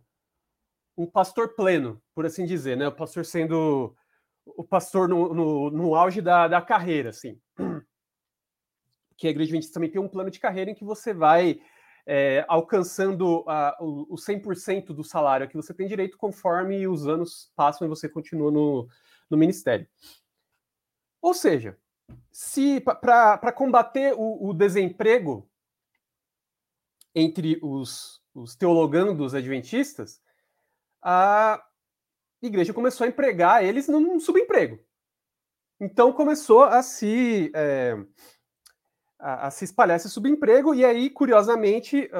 um 0.96 1.06
pastor 1.06 1.54
pleno, 1.54 2.00
por 2.14 2.24
assim 2.24 2.46
dizer, 2.46 2.76
né? 2.76 2.88
O 2.88 2.92
pastor 2.92 3.24
sendo 3.24 3.94
o 4.46 4.62
pastor 4.62 5.08
no, 5.08 5.34
no, 5.34 5.70
no 5.70 5.94
auge 5.94 6.20
da, 6.20 6.46
da 6.46 6.62
carreira, 6.62 7.10
assim. 7.10 7.40
Que 9.16 9.26
a 9.26 9.30
igreja 9.30 9.48
adventista 9.48 9.74
também 9.74 9.90
tem 9.90 10.00
um 10.00 10.08
plano 10.08 10.30
de 10.30 10.38
carreira 10.38 10.70
em 10.70 10.74
que 10.74 10.84
você 10.84 11.12
vai 11.12 11.60
é, 12.06 12.44
alcançando 12.48 13.42
a, 13.48 13.76
o, 13.80 14.14
o 14.14 14.16
100% 14.16 14.88
do 14.88 15.02
salário 15.02 15.48
que 15.48 15.56
você 15.56 15.74
tem 15.74 15.88
direito 15.88 16.16
conforme 16.16 16.86
os 16.86 17.08
anos 17.08 17.50
passam 17.56 17.86
e 17.86 17.88
você 17.88 18.08
continua 18.08 18.50
no, 18.52 18.88
no 19.28 19.36
ministério. 19.36 19.88
Ou 21.20 21.34
seja, 21.34 21.76
se 22.30 22.80
para 22.80 23.52
combater 23.52 24.14
o, 24.14 24.48
o, 24.48 24.54
desemprego 24.54 25.50
entre 27.12 27.58
os, 27.62 28.22
os 28.32 28.54
teologandos 28.54 29.34
adventistas, 29.34 30.20
a 31.08 31.64
igreja 32.42 32.74
começou 32.74 33.04
a 33.04 33.08
empregar 33.08 33.64
eles 33.64 33.86
num 33.86 34.18
subemprego. 34.18 34.76
Então 35.78 36.12
começou 36.12 36.64
a 36.64 36.82
se 36.82 37.52
é, 37.54 37.96
a, 39.16 39.46
a, 39.46 39.50
se 39.52 39.64
espalhar 39.64 39.98
esse 39.98 40.10
subemprego 40.10 40.74
e 40.74 40.84
aí, 40.84 41.08
curiosamente, 41.08 42.10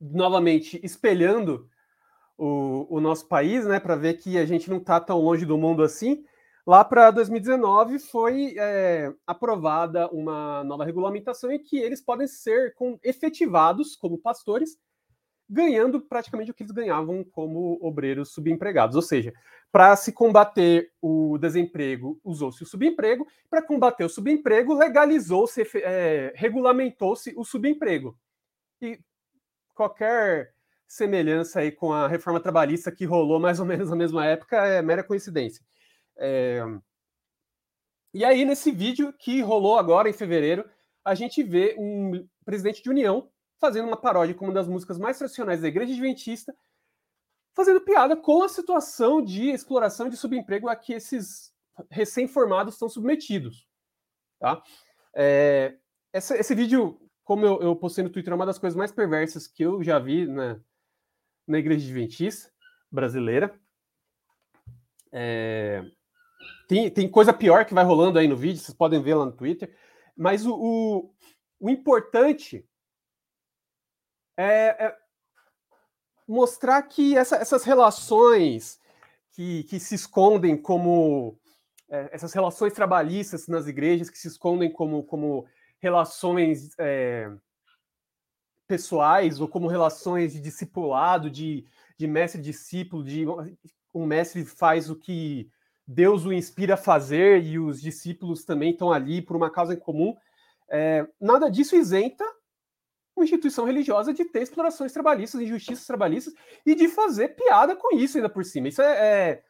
novamente 0.00 0.80
espelhando 0.82 1.68
o, 2.38 2.86
o, 2.88 2.98
nosso 2.98 3.28
país, 3.28 3.66
né, 3.66 3.78
para 3.78 3.94
ver 3.94 4.14
que 4.14 4.38
a 4.38 4.46
gente 4.46 4.70
não 4.70 4.78
está 4.78 4.98
tão 4.98 5.20
longe 5.20 5.44
do 5.44 5.58
mundo 5.58 5.82
assim. 5.82 6.24
Lá 6.66 6.82
para 6.82 7.10
2019 7.10 7.98
foi 7.98 8.54
é, 8.56 9.12
aprovada 9.26 10.08
uma 10.08 10.64
nova 10.64 10.86
regulamentação 10.86 11.52
em 11.52 11.62
que 11.62 11.76
eles 11.76 12.00
podem 12.00 12.26
ser 12.26 12.72
com, 12.74 12.98
efetivados 13.02 13.96
como 13.96 14.16
pastores 14.16 14.78
ganhando 15.50 16.00
praticamente 16.00 16.52
o 16.52 16.54
que 16.54 16.62
eles 16.62 16.72
ganhavam 16.72 17.24
como 17.24 17.76
obreiros 17.82 18.32
subempregados. 18.32 18.94
Ou 18.94 19.02
seja, 19.02 19.32
para 19.72 19.96
se 19.96 20.12
combater 20.12 20.92
o 21.02 21.36
desemprego, 21.38 22.20
usou-se 22.24 22.62
o 22.62 22.66
subemprego, 22.66 23.26
para 23.50 23.60
combater 23.60 24.04
o 24.04 24.08
subemprego, 24.08 24.72
legalizou-se, 24.74 25.62
é, 25.76 26.32
regulamentou-se 26.36 27.34
o 27.36 27.44
subemprego. 27.44 28.16
E 28.80 29.00
qualquer 29.74 30.54
semelhança 30.86 31.60
aí 31.60 31.72
com 31.72 31.92
a 31.92 32.06
reforma 32.06 32.40
trabalhista 32.40 32.90
que 32.92 33.04
rolou 33.04 33.38
mais 33.40 33.60
ou 33.60 33.66
menos 33.66 33.90
na 33.90 33.96
mesma 33.96 34.26
época 34.26 34.56
é 34.56 34.80
mera 34.82 35.04
coincidência. 35.04 35.64
É... 36.16 36.62
E 38.12 38.24
aí, 38.24 38.44
nesse 38.44 38.72
vídeo 38.72 39.12
que 39.12 39.40
rolou 39.40 39.78
agora 39.78 40.08
em 40.08 40.12
fevereiro, 40.12 40.68
a 41.04 41.14
gente 41.14 41.42
vê 41.42 41.76
um 41.78 42.26
presidente 42.44 42.82
de 42.82 42.90
união 42.90 43.30
fazendo 43.60 43.86
uma 43.86 43.96
paródia 43.96 44.34
com 44.34 44.46
uma 44.46 44.54
das 44.54 44.66
músicas 44.66 44.98
mais 44.98 45.18
tradicionais 45.18 45.60
da 45.60 45.68
Igreja 45.68 45.92
Adventista, 45.92 46.56
fazendo 47.54 47.80
piada 47.80 48.16
com 48.16 48.42
a 48.42 48.48
situação 48.48 49.22
de 49.22 49.50
exploração 49.50 50.06
e 50.06 50.10
de 50.10 50.16
subemprego 50.16 50.68
a 50.68 50.74
que 50.74 50.94
esses 50.94 51.52
recém-formados 51.90 52.74
estão 52.74 52.88
submetidos. 52.88 53.68
Tá? 54.38 54.62
É, 55.14 55.76
essa, 56.12 56.36
esse 56.36 56.54
vídeo, 56.54 56.98
como 57.22 57.44
eu, 57.44 57.60
eu, 57.60 57.76
postei 57.76 58.02
no 58.02 58.10
Twitter, 58.10 58.32
é 58.32 58.36
uma 58.36 58.46
das 58.46 58.58
coisas 58.58 58.76
mais 58.76 58.90
perversas 58.90 59.46
que 59.46 59.62
eu 59.62 59.82
já 59.82 59.98
vi 59.98 60.26
na, 60.26 60.58
na 61.46 61.58
Igreja 61.58 61.84
Adventista 61.84 62.50
brasileira. 62.90 63.54
É, 65.12 65.84
tem, 66.66 66.90
tem 66.90 67.10
coisa 67.10 67.32
pior 67.32 67.66
que 67.66 67.74
vai 67.74 67.84
rolando 67.84 68.18
aí 68.18 68.26
no 68.26 68.36
vídeo, 68.36 68.62
vocês 68.62 68.76
podem 68.76 69.02
ver 69.02 69.14
lá 69.14 69.26
no 69.26 69.32
Twitter. 69.32 69.76
Mas 70.16 70.46
o, 70.46 70.54
o, 70.54 71.14
o 71.58 71.68
importante 71.68 72.66
é, 74.36 74.86
é 74.86 74.96
mostrar 76.26 76.80
que 76.82 77.16
essa, 77.16 77.36
essas 77.36 77.64
relações 77.64 78.78
que, 79.32 79.64
que, 79.64 79.80
se 79.80 79.94
escondem 79.94 80.56
como 80.56 81.36
é, 81.88 82.08
essas 82.12 82.32
relações 82.32 82.72
trabalhistas 82.72 83.48
nas 83.48 83.66
igrejas 83.66 84.08
que 84.08 84.18
se 84.18 84.28
escondem 84.28 84.72
como, 84.72 85.02
como 85.02 85.46
relações 85.80 86.70
é, 86.78 87.30
pessoais 88.68 89.40
ou 89.40 89.48
como 89.48 89.66
relações 89.66 90.32
de 90.32 90.40
discipulado, 90.40 91.28
de, 91.28 91.64
de 91.98 92.06
mestre-discípulo, 92.06 93.02
de 93.02 93.24
um 93.92 94.06
mestre 94.06 94.44
faz 94.44 94.88
o 94.88 94.94
que 94.94 95.50
Deus 95.84 96.24
o 96.24 96.32
inspira 96.32 96.74
a 96.74 96.76
fazer 96.76 97.42
e 97.42 97.58
os 97.58 97.80
discípulos 97.80 98.44
também 98.44 98.70
estão 98.70 98.92
ali 98.92 99.20
por 99.20 99.34
uma 99.34 99.50
causa 99.50 99.74
em 99.74 99.78
comum. 99.78 100.16
É, 100.68 101.04
nada 101.20 101.50
disso 101.50 101.74
isenta 101.74 102.24
uma 103.16 103.24
instituição 103.24 103.64
religiosa 103.64 104.12
de 104.12 104.24
ter 104.24 104.42
explorações 104.42 104.92
trabalhistas, 104.92 105.40
injustiças 105.40 105.86
trabalhistas 105.86 106.34
e 106.64 106.74
de 106.74 106.88
fazer 106.88 107.30
piada 107.30 107.76
com 107.76 107.96
isso 107.96 108.16
ainda 108.16 108.28
por 108.28 108.44
cima. 108.44 108.68
Isso 108.68 108.82
é, 108.82 109.30
é, 109.30 109.44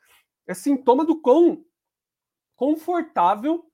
é 0.46 0.54
sintoma 0.54 1.04
do 1.04 1.20
quão 1.20 1.64
confortável 2.56 3.70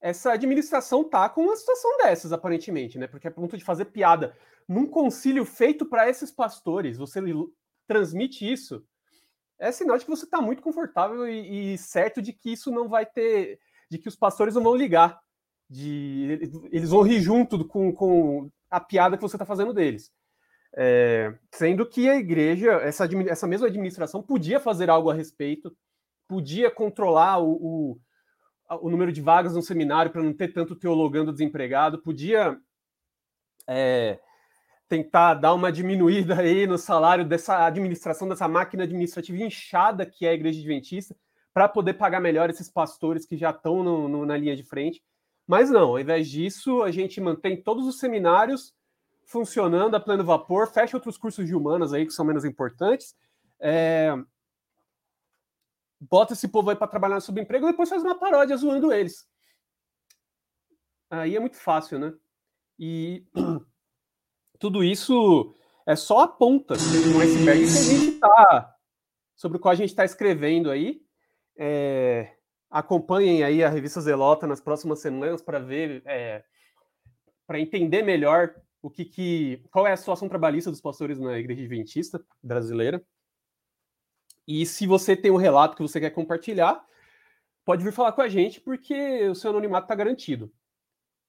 essa 0.00 0.32
administração 0.32 1.02
tá 1.02 1.28
com 1.30 1.44
uma 1.44 1.56
situação 1.56 1.96
dessas, 1.98 2.32
aparentemente, 2.32 2.98
né? 2.98 3.06
Porque 3.06 3.26
a 3.26 3.30
ponto 3.30 3.56
de 3.56 3.64
fazer 3.64 3.86
piada 3.86 4.36
num 4.68 4.86
concílio 4.86 5.44
feito 5.46 5.86
para 5.86 6.08
esses 6.08 6.30
pastores, 6.30 6.98
você 6.98 7.20
transmite 7.86 8.50
isso, 8.50 8.84
é 9.58 9.72
sinal 9.72 9.96
de 9.96 10.04
que 10.04 10.10
você 10.10 10.24
está 10.24 10.40
muito 10.40 10.62
confortável 10.62 11.26
e, 11.26 11.74
e, 11.74 11.78
certo 11.78 12.20
de 12.20 12.32
que 12.32 12.52
isso 12.52 12.70
não 12.70 12.88
vai 12.88 13.06
ter, 13.06 13.58
de 13.90 13.98
que 13.98 14.08
os 14.08 14.16
pastores 14.16 14.54
não 14.54 14.62
vão 14.62 14.74
ligar, 14.74 15.18
de 15.74 16.68
eles 16.70 16.90
vão 16.90 17.02
rir 17.02 17.20
junto 17.20 17.66
com, 17.66 17.92
com 17.92 18.48
a 18.70 18.78
piada 18.78 19.16
que 19.16 19.22
você 19.22 19.34
está 19.34 19.44
fazendo 19.44 19.74
deles. 19.74 20.12
É, 20.76 21.34
sendo 21.52 21.84
que 21.84 22.08
a 22.08 22.16
igreja, 22.16 22.72
essa, 22.74 23.08
essa 23.28 23.46
mesma 23.46 23.66
administração, 23.66 24.22
podia 24.22 24.60
fazer 24.60 24.88
algo 24.88 25.10
a 25.10 25.14
respeito, 25.14 25.76
podia 26.28 26.70
controlar 26.70 27.38
o, 27.38 27.50
o, 27.50 28.00
o 28.82 28.88
número 28.90 29.12
de 29.12 29.20
vagas 29.20 29.54
no 29.54 29.62
seminário 29.62 30.12
para 30.12 30.22
não 30.22 30.32
ter 30.32 30.52
tanto 30.52 30.76
teologando 30.76 31.32
desempregado, 31.32 32.02
podia 32.02 32.56
é, 33.68 34.20
tentar 34.88 35.34
dar 35.34 35.54
uma 35.54 35.72
diminuída 35.72 36.38
aí 36.38 36.68
no 36.68 36.78
salário 36.78 37.24
dessa 37.24 37.66
administração, 37.66 38.28
dessa 38.28 38.46
máquina 38.46 38.84
administrativa 38.84 39.42
inchada 39.42 40.06
que 40.06 40.24
é 40.24 40.30
a 40.30 40.34
igreja 40.34 40.60
adventista, 40.60 41.16
para 41.52 41.68
poder 41.68 41.94
pagar 41.94 42.20
melhor 42.20 42.48
esses 42.48 42.70
pastores 42.70 43.26
que 43.26 43.36
já 43.36 43.50
estão 43.50 44.08
na 44.24 44.36
linha 44.36 44.56
de 44.56 44.64
frente. 44.64 45.02
Mas 45.46 45.70
não, 45.70 45.90
ao 45.90 46.00
invés 46.00 46.28
disso, 46.28 46.82
a 46.82 46.90
gente 46.90 47.20
mantém 47.20 47.60
todos 47.60 47.86
os 47.86 47.98
seminários 47.98 48.74
funcionando 49.26 49.94
a 49.94 50.00
pleno 50.00 50.24
vapor, 50.24 50.66
fecha 50.66 50.96
outros 50.96 51.16
cursos 51.16 51.46
de 51.46 51.54
humanas 51.54 51.92
aí 51.92 52.06
que 52.06 52.12
são 52.12 52.24
menos 52.24 52.44
importantes, 52.44 53.16
é... 53.58 54.14
bota 56.00 56.34
esse 56.34 56.48
povo 56.48 56.70
aí 56.70 56.76
para 56.76 56.88
trabalhar 56.88 57.16
no 57.16 57.20
subemprego 57.20 57.66
e 57.66 57.70
depois 57.70 57.88
faz 57.88 58.02
uma 58.02 58.18
paródia 58.18 58.56
zoando 58.56 58.92
eles. 58.92 59.26
Aí 61.10 61.36
é 61.36 61.40
muito 61.40 61.56
fácil, 61.56 61.98
né? 61.98 62.12
E 62.78 63.24
tudo 64.58 64.82
isso 64.82 65.54
é 65.86 65.94
só 65.94 66.20
a 66.20 66.28
ponta 66.28 66.74
do 66.74 67.20
iceberg 67.20 67.62
que 67.62 67.78
a 67.78 67.82
gente 67.82 68.08
está 68.14 68.76
sobre 69.36 69.58
o 69.58 69.60
qual 69.60 69.72
a 69.72 69.76
gente 69.76 69.90
está 69.90 70.04
escrevendo 70.04 70.70
aí. 70.70 71.02
É, 71.56 72.36
acompanhem 72.74 73.44
aí 73.44 73.62
a 73.62 73.68
revista 73.68 74.00
Zelota 74.00 74.48
nas 74.48 74.60
próximas 74.60 74.98
semanas 74.98 75.40
para 75.40 75.60
ver, 75.60 76.02
é, 76.04 76.42
para 77.46 77.60
entender 77.60 78.02
melhor 78.02 78.52
o 78.82 78.90
que, 78.90 79.04
que, 79.04 79.62
qual 79.70 79.86
é 79.86 79.92
a 79.92 79.96
situação 79.96 80.28
trabalhista 80.28 80.72
dos 80.72 80.80
pastores 80.80 81.16
na 81.20 81.38
Igreja 81.38 81.60
Adventista 81.60 82.20
brasileira. 82.42 83.00
E 84.44 84.66
se 84.66 84.88
você 84.88 85.16
tem 85.16 85.30
um 85.30 85.36
relato 85.36 85.76
que 85.76 85.82
você 85.82 86.00
quer 86.00 86.10
compartilhar, 86.10 86.84
pode 87.64 87.84
vir 87.84 87.92
falar 87.92 88.10
com 88.10 88.22
a 88.22 88.28
gente, 88.28 88.60
porque 88.60 89.28
o 89.28 89.36
seu 89.36 89.50
anonimato 89.50 89.84
está 89.84 89.94
garantido. 89.94 90.52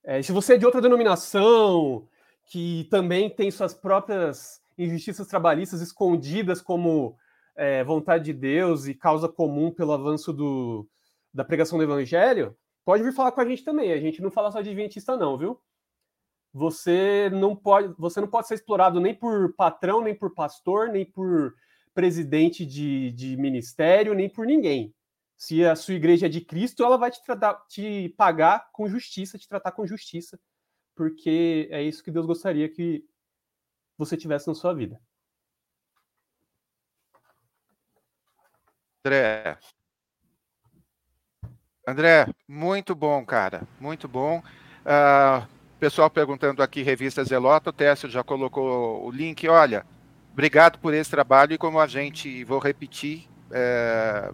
É, 0.03 0.23
se 0.23 0.31
você 0.31 0.55
é 0.55 0.57
de 0.57 0.65
outra 0.65 0.81
denominação, 0.81 2.07
que 2.47 2.87
também 2.89 3.29
tem 3.29 3.51
suas 3.51 3.73
próprias 3.75 4.59
injustiças 4.75 5.27
trabalhistas 5.27 5.79
escondidas 5.79 6.59
como 6.59 7.15
é, 7.55 7.83
vontade 7.83 8.23
de 8.23 8.33
Deus 8.33 8.87
e 8.87 8.95
causa 8.95 9.29
comum 9.29 9.69
pelo 9.69 9.93
avanço 9.93 10.33
do, 10.33 10.89
da 11.35 11.43
pregação 11.43 11.77
do 11.77 11.83
evangelho, 11.83 12.57
pode 12.85 13.03
vir 13.03 13.11
falar 13.11 13.33
com 13.33 13.41
a 13.41 13.45
gente 13.45 13.63
também. 13.63 13.91
A 13.91 13.99
gente 13.99 14.21
não 14.21 14.31
fala 14.31 14.49
só 14.51 14.61
de 14.61 14.69
adventista, 14.69 15.17
não, 15.17 15.37
viu? 15.37 15.61
Você 16.53 17.29
não 17.29 17.53
pode, 17.53 17.93
você 17.97 18.21
não 18.21 18.29
pode 18.29 18.47
ser 18.47 18.53
explorado 18.53 19.01
nem 19.01 19.13
por 19.13 19.53
patrão, 19.53 20.01
nem 20.01 20.15
por 20.15 20.33
pastor, 20.33 20.87
nem 20.87 21.03
por 21.05 21.53
presidente 21.93 22.65
de, 22.65 23.11
de 23.11 23.35
ministério, 23.35 24.13
nem 24.13 24.29
por 24.29 24.45
ninguém. 24.45 24.95
Se 25.35 25.65
a 25.65 25.75
sua 25.75 25.95
igreja 25.95 26.27
é 26.27 26.29
de 26.29 26.39
Cristo, 26.39 26.85
ela 26.85 26.97
vai 26.97 27.11
te, 27.11 27.21
tratar, 27.21 27.55
te 27.67 28.15
pagar 28.17 28.71
com 28.71 28.87
justiça, 28.87 29.37
te 29.37 29.49
tratar 29.49 29.73
com 29.73 29.85
justiça, 29.85 30.39
porque 30.95 31.67
é 31.69 31.83
isso 31.83 32.01
que 32.01 32.11
Deus 32.11 32.25
gostaria 32.25 32.69
que 32.69 33.05
você 33.97 34.15
tivesse 34.15 34.47
na 34.47 34.55
sua 34.55 34.73
vida. 34.73 35.01
André, 39.03 39.59
André, 41.87 42.27
muito 42.47 42.95
bom, 42.95 43.23
cara, 43.23 43.61
muito 43.79 44.07
bom. 44.07 44.39
Uh, 44.39 45.47
pessoal 45.79 46.09
perguntando 46.09 46.63
aqui, 46.63 46.81
revista 46.81 47.23
Zelota, 47.23 47.69
o 47.69 47.73
Técio 47.73 48.09
já 48.09 48.23
colocou 48.23 49.05
o 49.05 49.11
link. 49.11 49.47
Olha, 49.47 49.85
obrigado 50.33 50.79
por 50.79 50.95
esse 50.95 51.11
trabalho 51.11 51.53
e 51.53 51.57
como 51.59 51.79
a 51.79 51.85
gente, 51.85 52.43
vou 52.43 52.57
repetir 52.57 53.27
é, 53.51 54.31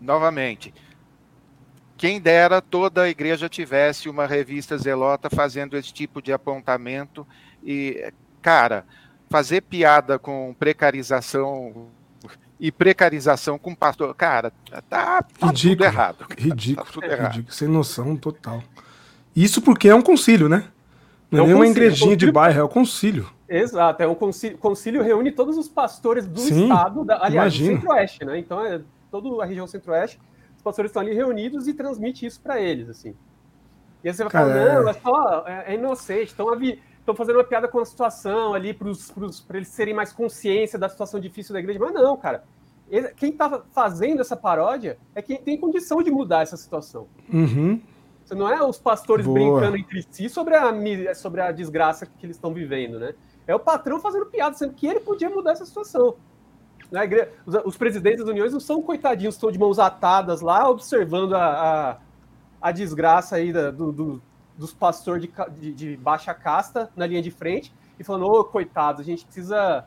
novamente, 0.00 0.72
quem 1.96 2.20
dera 2.20 2.62
toda 2.62 3.02
a 3.02 3.08
igreja 3.08 3.48
tivesse 3.48 4.08
uma 4.08 4.24
revista 4.24 4.78
Zelota 4.78 5.28
fazendo 5.28 5.76
esse 5.76 5.92
tipo 5.92 6.22
de 6.22 6.32
apontamento 6.32 7.26
e, 7.60 8.12
cara, 8.40 8.86
fazer 9.28 9.62
piada 9.62 10.16
com 10.16 10.54
precarização 10.56 11.90
e 12.60 12.72
precarização 12.72 13.58
com 13.58 13.74
pastor. 13.74 14.14
Cara, 14.14 14.52
tá, 14.88 15.22
tá 15.22 15.46
ridículo, 15.46 15.76
tudo 15.76 15.84
errado. 15.84 16.26
Cara. 16.26 16.40
Ridículo, 16.40 16.86
tá 16.86 16.92
tudo 16.92 17.04
é, 17.04 17.12
errado. 17.12 17.32
ridículo, 17.32 17.54
sem 17.54 17.68
noção 17.68 18.16
total. 18.16 18.62
Isso 19.34 19.62
porque 19.62 19.88
é 19.88 19.94
um 19.94 20.02
concílio, 20.02 20.48
né? 20.48 20.64
Não 21.30 21.40
é, 21.40 21.42
é 21.42 21.46
nem 21.46 21.54
uma 21.54 21.66
igrejinha 21.66 22.12
é 22.12 22.14
um 22.14 22.16
de 22.16 22.32
bairro, 22.32 22.60
é 22.60 22.62
o 22.62 22.68
concílio. 22.68 23.30
Exato, 23.48 24.02
é 24.02 24.06
um 24.06 24.14
concílio, 24.14 24.58
concílio 24.58 25.02
reúne 25.02 25.32
todos 25.32 25.56
os 25.56 25.68
pastores 25.68 26.26
do 26.26 26.40
Sim, 26.40 26.64
estado, 26.64 27.04
da, 27.04 27.24
aliás, 27.24 27.56
do 27.56 27.64
centro-oeste, 27.64 28.24
né? 28.24 28.38
Então 28.38 28.64
é 28.64 28.80
toda 29.10 29.42
a 29.42 29.46
região 29.46 29.66
centro-oeste, 29.66 30.20
os 30.56 30.62
pastores 30.62 30.90
estão 30.90 31.00
ali 31.00 31.14
reunidos 31.14 31.66
e 31.66 31.72
transmite 31.72 32.26
isso 32.26 32.40
para 32.40 32.60
eles, 32.60 32.88
assim. 32.88 33.14
E 34.02 34.08
aí 34.08 34.14
você 34.14 34.22
vai 34.22 34.30
falar, 34.30 34.54
não, 34.54 34.88
é 34.88 34.92
só, 34.92 35.44
é, 35.46 35.72
é 35.72 35.74
inocente, 35.74 36.28
estão 36.28 36.46
estão 37.08 37.14
fazendo 37.14 37.36
uma 37.36 37.44
piada 37.44 37.66
com 37.66 37.78
a 37.78 37.84
situação 37.84 38.52
ali 38.52 38.74
para 38.74 39.56
eles 39.56 39.68
serem 39.68 39.94
mais 39.94 40.12
consciência 40.12 40.78
da 40.78 40.88
situação 40.88 41.18
difícil 41.18 41.54
da 41.54 41.58
igreja. 41.58 41.78
Mas 41.78 41.94
não, 41.94 42.16
cara. 42.16 42.44
Quem 43.16 43.30
está 43.30 43.62
fazendo 43.70 44.20
essa 44.20 44.36
paródia 44.36 44.98
é 45.14 45.20
quem 45.20 45.36
tem 45.36 45.58
condição 45.58 46.02
de 46.02 46.10
mudar 46.10 46.42
essa 46.42 46.56
situação. 46.56 47.06
Uhum. 47.32 47.80
Você 48.24 48.34
não 48.34 48.48
é 48.48 48.62
os 48.62 48.78
pastores 48.78 49.24
Boa. 49.24 49.38
brincando 49.38 49.76
entre 49.76 50.06
si 50.10 50.28
sobre 50.28 50.54
a, 50.54 51.14
sobre 51.14 51.40
a 51.40 51.50
desgraça 51.50 52.04
que 52.06 52.26
eles 52.26 52.36
estão 52.36 52.52
vivendo, 52.52 52.98
né? 52.98 53.14
É 53.46 53.54
o 53.54 53.58
patrão 53.58 53.98
fazendo 53.98 54.26
piada, 54.26 54.54
sendo 54.54 54.74
que 54.74 54.86
ele 54.86 55.00
podia 55.00 55.30
mudar 55.30 55.52
essa 55.52 55.64
situação. 55.64 56.16
Na 56.90 57.04
igreja, 57.04 57.30
os, 57.46 57.54
os 57.64 57.76
presidentes 57.76 58.20
das 58.20 58.28
uniões 58.28 58.52
não 58.52 58.60
são 58.60 58.82
coitadinhos, 58.82 59.34
estão 59.34 59.50
de 59.50 59.58
mãos 59.58 59.78
atadas 59.78 60.40
lá, 60.40 60.68
observando 60.68 61.34
a, 61.34 61.46
a, 61.90 61.98
a 62.60 62.72
desgraça 62.72 63.36
aí 63.36 63.52
da, 63.52 63.70
do, 63.70 63.92
do, 63.92 64.22
dos 64.56 64.74
pastores 64.74 65.22
de, 65.22 65.30
de, 65.58 65.72
de, 65.72 65.96
baixa 65.96 66.34
casta 66.34 66.90
na 66.94 67.06
linha 67.06 67.22
de 67.22 67.30
frente 67.30 67.72
e 67.98 68.04
falando, 68.04 68.26
ô, 68.26 68.40
oh, 68.40 68.44
coitados, 68.44 69.00
a 69.00 69.04
gente 69.04 69.24
precisa 69.24 69.86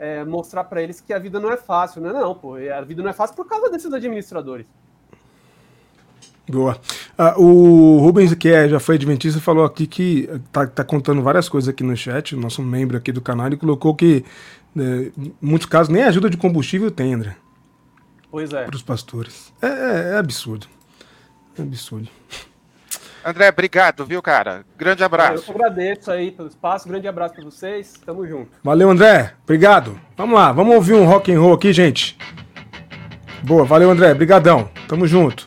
é, 0.00 0.24
mostrar 0.24 0.64
para 0.64 0.82
eles 0.82 1.00
que 1.00 1.12
a 1.12 1.18
vida 1.18 1.38
não 1.38 1.52
é 1.52 1.56
fácil. 1.58 2.00
Não 2.00 2.10
é 2.10 2.12
não, 2.14 2.34
pô. 2.34 2.54
A 2.56 2.80
vida 2.80 3.02
não 3.02 3.10
é 3.10 3.12
fácil 3.12 3.36
por 3.36 3.46
causa 3.46 3.70
desses 3.70 3.92
administradores. 3.92 4.66
Boa. 6.48 6.80
Ah, 7.16 7.38
o 7.38 7.98
Rubens, 7.98 8.34
que 8.34 8.48
é, 8.48 8.68
já 8.68 8.80
foi 8.80 8.96
adventista, 8.96 9.38
falou 9.38 9.64
aqui 9.64 9.86
que 9.86 10.28
tá, 10.50 10.66
tá, 10.66 10.82
contando 10.82 11.22
várias 11.22 11.48
coisas 11.48 11.68
aqui 11.68 11.84
no 11.84 11.96
chat, 11.96 12.34
nosso 12.34 12.62
membro 12.62 12.96
aqui 12.96 13.12
do 13.12 13.20
canal, 13.20 13.46
ele 13.46 13.56
colocou 13.56 13.94
que 13.94 14.24
né, 14.74 15.12
em 15.16 15.32
muitos 15.40 15.66
casos 15.66 15.92
nem 15.92 16.02
ajuda 16.02 16.28
de 16.28 16.36
combustível 16.36 16.90
tem, 16.90 17.14
André. 17.14 17.36
Pois 18.30 18.52
é. 18.52 18.64
Para 18.64 18.74
os 18.74 18.82
pastores. 18.82 19.52
É, 19.60 19.66
é, 19.66 20.12
é 20.14 20.16
absurdo. 20.16 20.66
É 21.58 21.62
absurdo. 21.62 22.08
André, 23.24 23.48
obrigado, 23.48 24.04
viu, 24.06 24.22
cara? 24.22 24.64
Grande 24.78 25.04
abraço. 25.04 25.50
Eu 25.50 25.54
agradeço 25.54 26.10
aí 26.10 26.30
pelo 26.30 26.48
espaço, 26.48 26.88
grande 26.88 27.06
abraço 27.06 27.34
para 27.34 27.44
vocês, 27.44 27.94
tamo 28.04 28.26
junto. 28.26 28.50
Valeu, 28.64 28.90
André, 28.90 29.34
obrigado. 29.44 29.98
Vamos 30.16 30.34
lá, 30.34 30.52
vamos 30.52 30.74
ouvir 30.74 30.94
um 30.94 31.04
rock 31.04 31.32
and 31.32 31.40
roll 31.40 31.54
aqui, 31.54 31.72
gente. 31.72 32.16
Boa, 33.42 33.64
valeu, 33.64 33.90
André, 33.90 34.12
brigadão, 34.14 34.68
tamo 34.88 35.06
junto. 35.06 35.46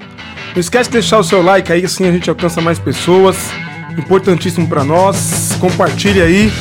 Não 0.53 0.59
esquece 0.59 0.89
de 0.89 0.93
deixar 0.93 1.17
o 1.17 1.23
seu 1.23 1.41
like 1.41 1.71
aí, 1.71 1.83
assim 1.83 2.07
a 2.07 2.11
gente 2.11 2.29
alcança 2.29 2.61
mais 2.61 2.77
pessoas. 2.77 3.51
Importantíssimo 3.97 4.67
para 4.67 4.83
nós. 4.83 5.57
Compartilhe 5.59 6.21
aí. 6.21 6.51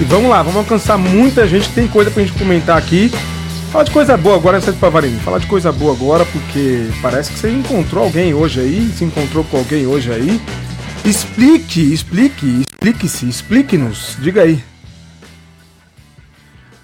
E 0.00 0.04
vamos 0.04 0.30
lá, 0.30 0.42
vamos 0.42 0.58
alcançar 0.58 0.96
muita 0.96 1.46
gente. 1.46 1.68
Tem 1.72 1.88
coisa 1.88 2.10
pra 2.10 2.22
gente 2.22 2.38
comentar 2.38 2.76
aqui. 2.78 3.10
Fala 3.72 3.84
de 3.84 3.90
coisa 3.90 4.18
boa 4.18 4.36
agora, 4.36 4.60
Sérgio 4.60 4.78
Pavarini. 4.78 5.18
Fala 5.20 5.40
de 5.40 5.46
coisa 5.46 5.72
boa 5.72 5.94
agora, 5.94 6.26
porque 6.26 6.90
parece 7.00 7.32
que 7.32 7.38
você 7.38 7.50
encontrou 7.50 8.04
alguém 8.04 8.34
hoje 8.34 8.60
aí, 8.60 8.86
se 8.90 9.02
encontrou 9.02 9.42
com 9.44 9.56
alguém 9.56 9.86
hoje 9.86 10.12
aí. 10.12 10.38
Explique, 11.06 11.80
explique, 11.90 12.60
explique-se, 12.60 13.26
explique-nos. 13.26 14.18
Diga 14.20 14.42
aí. 14.42 14.62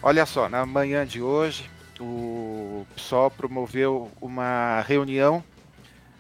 Olha 0.01 0.25
só, 0.25 0.49
na 0.49 0.65
manhã 0.65 1.05
de 1.05 1.21
hoje, 1.21 1.69
o 2.01 2.87
PSOL 2.97 3.31
promoveu 3.33 4.11
uma 4.19 4.81
reunião 4.81 5.45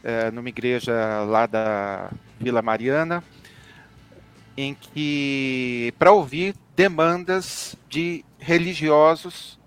é, 0.04 0.30
numa 0.30 0.50
igreja 0.50 0.92
lá 1.26 1.46
da 1.46 2.10
Vila 2.38 2.60
Mariana, 2.60 3.24
em 4.54 4.74
que 4.74 5.94
para 5.98 6.12
ouvir 6.12 6.54
demandas 6.76 7.74
de 7.88 8.22
religiosos 8.38 9.57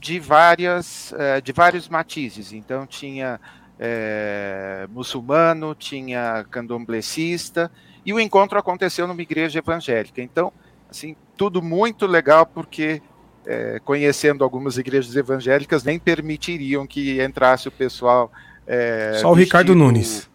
de 0.00 0.18
várias 0.20 1.12
é, 1.12 1.40
de 1.40 1.52
vários 1.52 1.88
matizes. 1.88 2.52
Então 2.52 2.86
tinha 2.86 3.40
é, 3.78 4.86
muçulmano, 4.90 5.74
tinha 5.74 6.44
candomblessista 6.50 7.70
e 8.04 8.12
o 8.12 8.20
encontro 8.20 8.58
aconteceu 8.58 9.06
numa 9.06 9.22
igreja 9.22 9.58
evangélica. 9.58 10.22
Então, 10.22 10.52
assim, 10.90 11.14
tudo 11.36 11.62
muito 11.62 12.06
legal 12.06 12.46
porque 12.46 13.02
é, 13.48 13.80
conhecendo 13.82 14.44
algumas 14.44 14.76
igrejas 14.76 15.16
evangélicas, 15.16 15.82
nem 15.82 15.98
permitiriam 15.98 16.86
que 16.86 17.22
entrasse 17.22 17.66
o 17.66 17.72
pessoal. 17.72 18.30
É, 18.66 19.14
Só 19.20 19.30
o. 19.30 19.34
Ricardo 19.34 19.74
Nunes. 19.74 20.28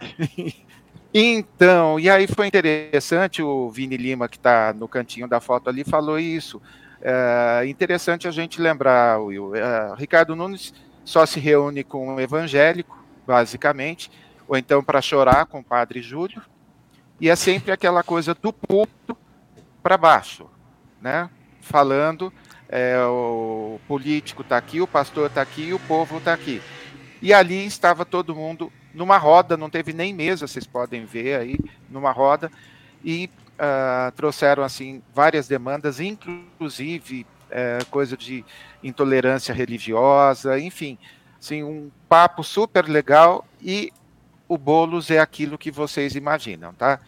então, 1.14 2.00
e 2.00 2.10
aí 2.10 2.26
foi 2.26 2.48
interessante, 2.48 3.40
o 3.40 3.70
Vini 3.70 3.96
Lima, 3.96 4.28
que 4.28 4.36
está 4.36 4.72
no 4.72 4.88
cantinho 4.88 5.28
da 5.28 5.40
foto 5.40 5.70
ali, 5.70 5.84
falou 5.84 6.18
isso. 6.18 6.60
É 7.02 7.66
interessante 7.66 8.28
a 8.28 8.30
gente 8.30 8.60
lembrar, 8.60 9.20
Will. 9.20 9.54
É, 9.54 9.94
Ricardo 9.96 10.36
Nunes 10.36 10.74
só 11.04 11.24
se 11.24 11.40
reúne 11.40 11.82
com 11.82 12.14
um 12.14 12.20
evangélico, 12.20 13.02
basicamente, 13.26 14.10
ou 14.46 14.56
então 14.56 14.82
para 14.82 15.00
chorar 15.00 15.46
com 15.46 15.60
o 15.60 15.64
padre 15.64 16.02
Júlio, 16.02 16.42
e 17.20 17.28
é 17.28 17.36
sempre 17.36 17.72
aquela 17.72 18.02
coisa 18.02 18.34
do 18.34 18.52
púlpito 18.52 19.16
para 19.82 19.96
baixo, 19.96 20.46
né? 21.00 21.30
falando, 21.60 22.32
é, 22.68 22.98
o 23.04 23.78
político 23.86 24.42
está 24.42 24.56
aqui, 24.56 24.80
o 24.80 24.86
pastor 24.86 25.26
está 25.26 25.42
aqui 25.42 25.72
o 25.72 25.78
povo 25.80 26.18
está 26.18 26.32
aqui. 26.32 26.60
E 27.22 27.32
ali 27.32 27.66
estava 27.66 28.04
todo 28.04 28.34
mundo 28.34 28.72
numa 28.94 29.18
roda, 29.18 29.56
não 29.56 29.70
teve 29.70 29.92
nem 29.92 30.12
mesa, 30.12 30.46
vocês 30.46 30.66
podem 30.66 31.04
ver 31.04 31.38
aí, 31.38 31.58
numa 31.88 32.10
roda, 32.10 32.50
e 33.04 33.30
uh, 33.60 34.10
trouxeram 34.12 34.62
assim 34.62 35.02
várias 35.14 35.46
demandas, 35.46 36.00
inclusive 36.00 37.26
uh, 37.50 37.84
coisa 37.86 38.16
de 38.16 38.44
intolerância 38.82 39.54
religiosa, 39.54 40.58
enfim, 40.58 40.98
assim, 41.38 41.62
um 41.62 41.90
papo 42.08 42.42
super 42.42 42.88
legal 42.88 43.46
e 43.60 43.92
o 44.48 44.58
Bolos 44.58 45.10
é 45.10 45.20
aquilo 45.20 45.58
que 45.58 45.70
vocês 45.70 46.16
imaginam, 46.16 46.72
tá? 46.72 46.98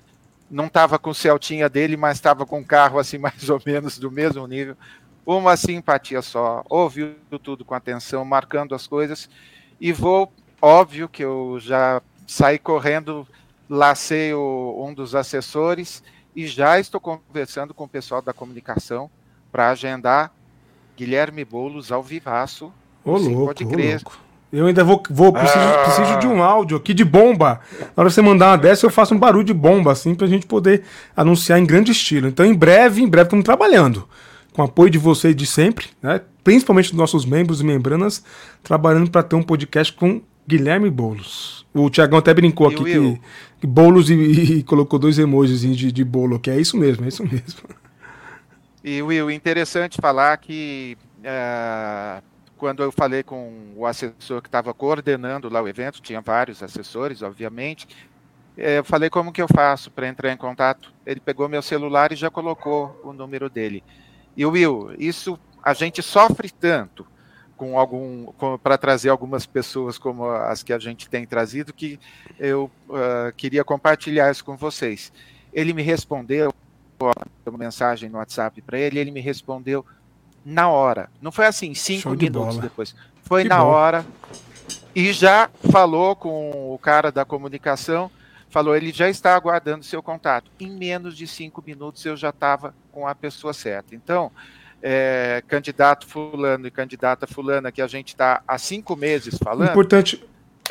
não 0.52 0.66
estava 0.66 0.98
com 0.98 1.10
o 1.10 1.14
Celtinha 1.14 1.68
dele, 1.68 1.96
mas 1.96 2.18
estava 2.18 2.44
com 2.44 2.58
um 2.58 2.64
carro 2.64 2.98
assim 2.98 3.16
mais 3.18 3.48
ou 3.48 3.60
menos 3.64 3.98
do 3.98 4.10
mesmo 4.10 4.46
nível. 4.46 4.76
Uma 5.24 5.56
simpatia 5.56 6.20
só, 6.20 6.62
ouviu 6.68 7.16
tudo 7.42 7.64
com 7.64 7.74
atenção, 7.74 8.24
marcando 8.24 8.74
as 8.74 8.86
coisas. 8.86 9.30
E 9.80 9.92
vou, 9.92 10.30
óbvio 10.60 11.08
que 11.08 11.24
eu 11.24 11.58
já 11.58 12.02
saí 12.26 12.58
correndo, 12.58 13.26
lacei 13.68 14.34
o, 14.34 14.84
um 14.86 14.92
dos 14.92 15.14
assessores 15.14 16.02
e 16.34 16.46
já 16.46 16.78
estou 16.78 17.00
conversando 17.00 17.74
com 17.74 17.84
o 17.84 17.88
pessoal 17.88 18.22
da 18.22 18.32
comunicação 18.32 19.10
para 19.50 19.70
agendar 19.70 20.32
Guilherme 20.96 21.44
Boulos 21.44 21.92
ao 21.92 22.02
vivaço. 22.02 22.72
Ô, 23.04 23.16
louco, 23.16 23.46
pode 23.46 23.66
crer. 23.66 23.96
Ô, 23.96 24.00
louco. 24.04 24.18
Eu 24.52 24.66
ainda 24.66 24.84
vou, 24.84 25.02
vou 25.08 25.32
preciso, 25.32 25.64
ah. 25.64 25.82
preciso 25.84 26.18
de 26.18 26.26
um 26.26 26.42
áudio 26.42 26.76
aqui 26.76 26.92
de 26.92 27.04
bomba. 27.04 27.60
Na 27.80 28.02
hora 28.02 28.08
que 28.08 28.14
você 28.14 28.20
mandar 28.20 28.50
uma 28.50 28.58
dessa, 28.58 28.84
eu 28.84 28.90
faço 28.90 29.14
um 29.14 29.18
barulho 29.18 29.44
de 29.44 29.54
bomba, 29.54 29.92
assim, 29.92 30.14
pra 30.14 30.26
gente 30.26 30.46
poder 30.46 30.82
anunciar 31.16 31.58
em 31.58 31.64
grande 31.64 31.90
estilo. 31.90 32.28
Então, 32.28 32.44
em 32.44 32.52
breve, 32.52 33.02
em 33.02 33.08
breve, 33.08 33.28
estamos 33.28 33.44
trabalhando. 33.46 34.06
Com 34.52 34.62
apoio 34.62 34.90
de 34.90 34.98
vocês 34.98 35.34
de 35.34 35.46
sempre, 35.46 35.86
né? 36.02 36.20
Principalmente 36.44 36.90
dos 36.90 36.98
nossos 36.98 37.24
membros 37.24 37.62
e 37.62 37.64
membranas, 37.64 38.22
trabalhando 38.62 39.10
para 39.10 39.22
ter 39.22 39.36
um 39.36 39.42
podcast 39.42 39.90
com 39.94 40.20
Guilherme 40.46 40.90
Boulos. 40.90 41.66
O 41.72 41.88
Tiagão 41.88 42.18
até 42.18 42.34
brincou 42.34 42.68
aqui 42.68 42.84
que, 42.84 43.20
que 43.60 43.66
Boulos 43.66 44.10
e, 44.10 44.14
e, 44.14 44.62
colocou 44.62 44.98
dois 44.98 45.18
emojis 45.18 45.60
de, 45.60 45.90
de 45.92 46.04
bolo, 46.04 46.38
que 46.38 46.50
é 46.50 46.60
isso 46.60 46.76
mesmo, 46.76 47.04
é 47.04 47.08
isso 47.08 47.22
mesmo. 47.22 47.60
E 48.84 49.00
Will, 49.00 49.30
interessante 49.30 49.98
falar 50.00 50.36
que 50.38 50.98
uh, 51.20 52.22
quando 52.56 52.82
eu 52.82 52.90
falei 52.90 53.22
com 53.22 53.72
o 53.76 53.86
assessor 53.86 54.42
que 54.42 54.48
estava 54.48 54.74
coordenando 54.74 55.48
lá 55.48 55.62
o 55.62 55.68
evento, 55.68 56.02
tinha 56.02 56.20
vários 56.20 56.62
assessores, 56.62 57.22
obviamente, 57.22 57.86
é, 58.56 58.78
eu 58.78 58.84
falei 58.84 59.08
como 59.08 59.32
que 59.32 59.40
eu 59.40 59.48
faço 59.48 59.90
para 59.90 60.08
entrar 60.08 60.32
em 60.32 60.36
contato. 60.36 60.92
Ele 61.06 61.20
pegou 61.20 61.48
meu 61.48 61.62
celular 61.62 62.12
e 62.12 62.16
já 62.16 62.30
colocou 62.30 63.00
o 63.02 63.12
número 63.12 63.48
dele. 63.48 63.82
E 64.36 64.44
Will, 64.44 64.90
isso 64.98 65.38
a 65.62 65.72
gente 65.72 66.02
sofre 66.02 66.50
tanto 66.50 67.06
com 67.62 67.78
algum 67.78 68.26
para 68.60 68.76
trazer 68.76 69.08
algumas 69.08 69.46
pessoas 69.46 69.96
como 69.96 70.28
as 70.28 70.64
que 70.64 70.72
a 70.72 70.80
gente 70.80 71.08
tem 71.08 71.24
trazido 71.24 71.72
que 71.72 71.96
eu 72.36 72.68
uh, 72.88 73.32
queria 73.36 73.62
compartilhar 73.62 74.32
isso 74.32 74.44
com 74.44 74.56
vocês. 74.56 75.12
Ele 75.52 75.72
me 75.72 75.80
respondeu 75.80 76.52
uma 76.98 77.56
mensagem 77.56 78.10
no 78.10 78.18
WhatsApp 78.18 78.60
para 78.62 78.80
ele, 78.80 78.98
ele 78.98 79.12
me 79.12 79.20
respondeu 79.20 79.86
na 80.44 80.68
hora. 80.68 81.08
Não 81.20 81.30
foi 81.30 81.46
assim, 81.46 81.72
cinco 81.72 82.02
Show 82.02 82.16
minutos 82.16 82.56
de 82.56 82.62
depois. 82.62 82.96
Foi 83.22 83.44
que 83.44 83.48
na 83.48 83.62
hora. 83.62 84.04
E 84.92 85.12
já 85.12 85.48
falou 85.70 86.16
com 86.16 86.74
o 86.74 86.78
cara 86.78 87.12
da 87.12 87.24
comunicação, 87.24 88.10
falou, 88.50 88.74
ele 88.74 88.90
já 88.90 89.08
está 89.08 89.36
aguardando 89.36 89.84
seu 89.84 90.02
contato. 90.02 90.50
Em 90.58 90.68
menos 90.68 91.16
de 91.16 91.28
cinco 91.28 91.62
minutos 91.64 92.04
eu 92.04 92.16
já 92.16 92.30
estava 92.30 92.74
com 92.90 93.06
a 93.06 93.14
pessoa 93.14 93.52
certa. 93.52 93.94
Então, 93.94 94.32
é, 94.82 95.42
candidato 95.46 96.06
fulano 96.06 96.66
e 96.66 96.70
candidata 96.70 97.26
fulana 97.26 97.70
que 97.70 97.80
a 97.80 97.86
gente 97.86 98.08
está 98.08 98.42
há 98.46 98.58
cinco 98.58 98.96
meses 98.96 99.38
falando. 99.42 99.70
Importante. 99.70 100.22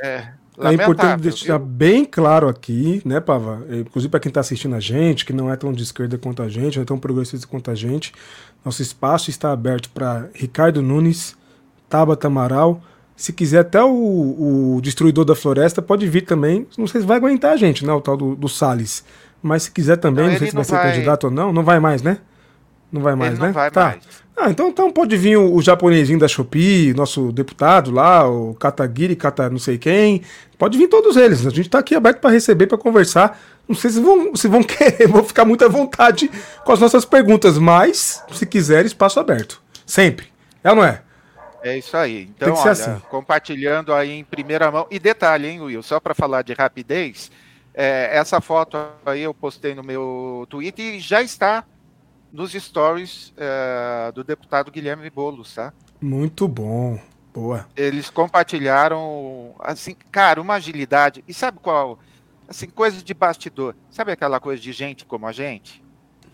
É, 0.01 0.27
é 0.59 0.73
importante 0.73 1.21
deixar 1.21 1.57
viu? 1.57 1.65
bem 1.65 2.03
claro 2.03 2.49
aqui, 2.49 3.01
né, 3.05 3.19
Pava? 3.21 3.65
Inclusive 3.69 4.11
para 4.11 4.19
quem 4.19 4.29
está 4.29 4.41
assistindo 4.41 4.75
a 4.75 4.79
gente, 4.79 5.25
que 5.25 5.31
não 5.31 5.51
é 5.51 5.55
tão 5.55 5.71
de 5.71 5.81
esquerda 5.81 6.17
quanto 6.17 6.43
a 6.43 6.49
gente, 6.49 6.75
não 6.75 6.83
é 6.83 6.85
tão 6.85 6.99
progressista 6.99 7.47
quanto 7.47 7.71
a 7.71 7.75
gente, 7.75 8.11
nosso 8.63 8.81
espaço 8.81 9.29
está 9.29 9.51
aberto 9.51 9.89
para 9.89 10.29
Ricardo 10.33 10.81
Nunes, 10.81 11.35
Tabata 11.89 12.27
Amaral. 12.27 12.81
Se 13.15 13.31
quiser, 13.31 13.59
até 13.59 13.81
o, 13.83 14.75
o, 14.75 14.81
Destruidor 14.81 15.25
da 15.25 15.35
Floresta 15.35 15.81
pode 15.81 16.07
vir 16.07 16.21
também. 16.21 16.67
Não 16.77 16.87
sei 16.87 17.01
se 17.01 17.07
vai 17.07 17.17
aguentar 17.17 17.53
a 17.53 17.57
gente, 17.57 17.85
né? 17.85 17.93
O 17.93 18.01
tal 18.01 18.17
do, 18.17 18.35
do 18.35 18.49
Salles. 18.49 19.03
Mas 19.43 19.63
se 19.63 19.71
quiser 19.71 19.97
também, 19.97 20.25
não, 20.25 20.31
não 20.31 20.39
sei 20.39 20.47
se 20.47 20.55
vai, 20.55 20.63
vai, 20.63 20.81
ser 20.81 20.91
candidato 20.91 21.25
ou 21.25 21.31
não. 21.31 21.53
Não 21.53 21.63
vai 21.63 21.79
mais, 21.79 22.01
né? 22.01 22.17
Não 22.91 23.01
vai 23.01 23.15
mais, 23.15 23.33
ele 23.33 23.41
né? 23.41 23.47
Não 23.47 23.53
vai 23.53 23.71
tá. 23.71 23.85
mais. 23.85 24.21
Ah, 24.35 24.49
então, 24.49 24.69
então 24.69 24.91
pode 24.91 25.15
vir 25.17 25.37
o, 25.37 25.53
o 25.53 25.61
japonesinho 25.61 26.17
da 26.17 26.27
Shopee, 26.27 26.93
nosso 26.93 27.31
deputado 27.31 27.91
lá, 27.91 28.27
o 28.27 28.55
Katagiri, 28.55 29.15
Kata 29.15 29.49
não 29.49 29.59
sei 29.59 29.77
quem. 29.77 30.23
Pode 30.57 30.77
vir 30.77 30.87
todos 30.87 31.15
eles. 31.15 31.45
A 31.45 31.49
gente 31.49 31.67
está 31.67 31.79
aqui 31.79 31.93
aberto 31.95 32.19
para 32.19 32.31
receber, 32.31 32.67
para 32.67 32.77
conversar. 32.77 33.39
Não 33.67 33.75
sei 33.75 33.91
se 33.91 34.01
vão, 34.01 34.35
se 34.35 34.47
vão 34.47 34.63
querer, 34.63 35.07
vão 35.07 35.23
ficar 35.23 35.45
muito 35.45 35.63
à 35.63 35.67
vontade 35.67 36.29
com 36.65 36.71
as 36.71 36.79
nossas 36.79 37.05
perguntas, 37.05 37.57
mas 37.57 38.23
se 38.31 38.45
quiser, 38.45 38.85
espaço 38.85 39.19
aberto. 39.19 39.61
Sempre. 39.85 40.27
É 40.63 40.69
ou 40.69 40.75
não 40.75 40.83
é? 40.83 41.01
É 41.63 41.77
isso 41.77 41.95
aí. 41.95 42.29
Então, 42.35 42.53
olha, 42.55 42.71
assim. 42.71 42.99
compartilhando 43.09 43.93
aí 43.93 44.11
em 44.11 44.23
primeira 44.23 44.71
mão. 44.71 44.87
E 44.89 44.97
detalhe, 44.97 45.47
hein, 45.47 45.61
Will, 45.61 45.83
só 45.83 45.99
para 45.99 46.15
falar 46.15 46.41
de 46.41 46.53
rapidez, 46.53 47.31
é, 47.73 48.09
essa 48.11 48.41
foto 48.41 48.77
aí 49.05 49.21
eu 49.21 49.33
postei 49.33 49.75
no 49.75 49.83
meu 49.83 50.47
Twitter 50.49 50.95
e 50.95 50.99
já 50.99 51.21
está 51.21 51.63
nos 52.31 52.53
stories 52.53 53.33
é, 53.37 54.11
do 54.13 54.23
deputado 54.23 54.71
Guilherme 54.71 55.09
Boulos, 55.09 55.53
tá? 55.53 55.73
Muito 55.99 56.47
bom. 56.47 56.99
Boa. 57.33 57.67
Eles 57.75 58.09
compartilharam, 58.09 59.55
assim, 59.59 59.95
cara, 60.11 60.41
uma 60.41 60.55
agilidade. 60.55 61.23
E 61.27 61.33
sabe 61.33 61.59
qual? 61.61 61.99
Assim, 62.47 62.67
coisa 62.67 63.01
de 63.01 63.13
bastidor. 63.13 63.75
Sabe 63.89 64.11
aquela 64.11 64.39
coisa 64.39 64.61
de 64.61 64.71
gente 64.73 65.05
como 65.05 65.25
a 65.25 65.31
gente? 65.31 65.81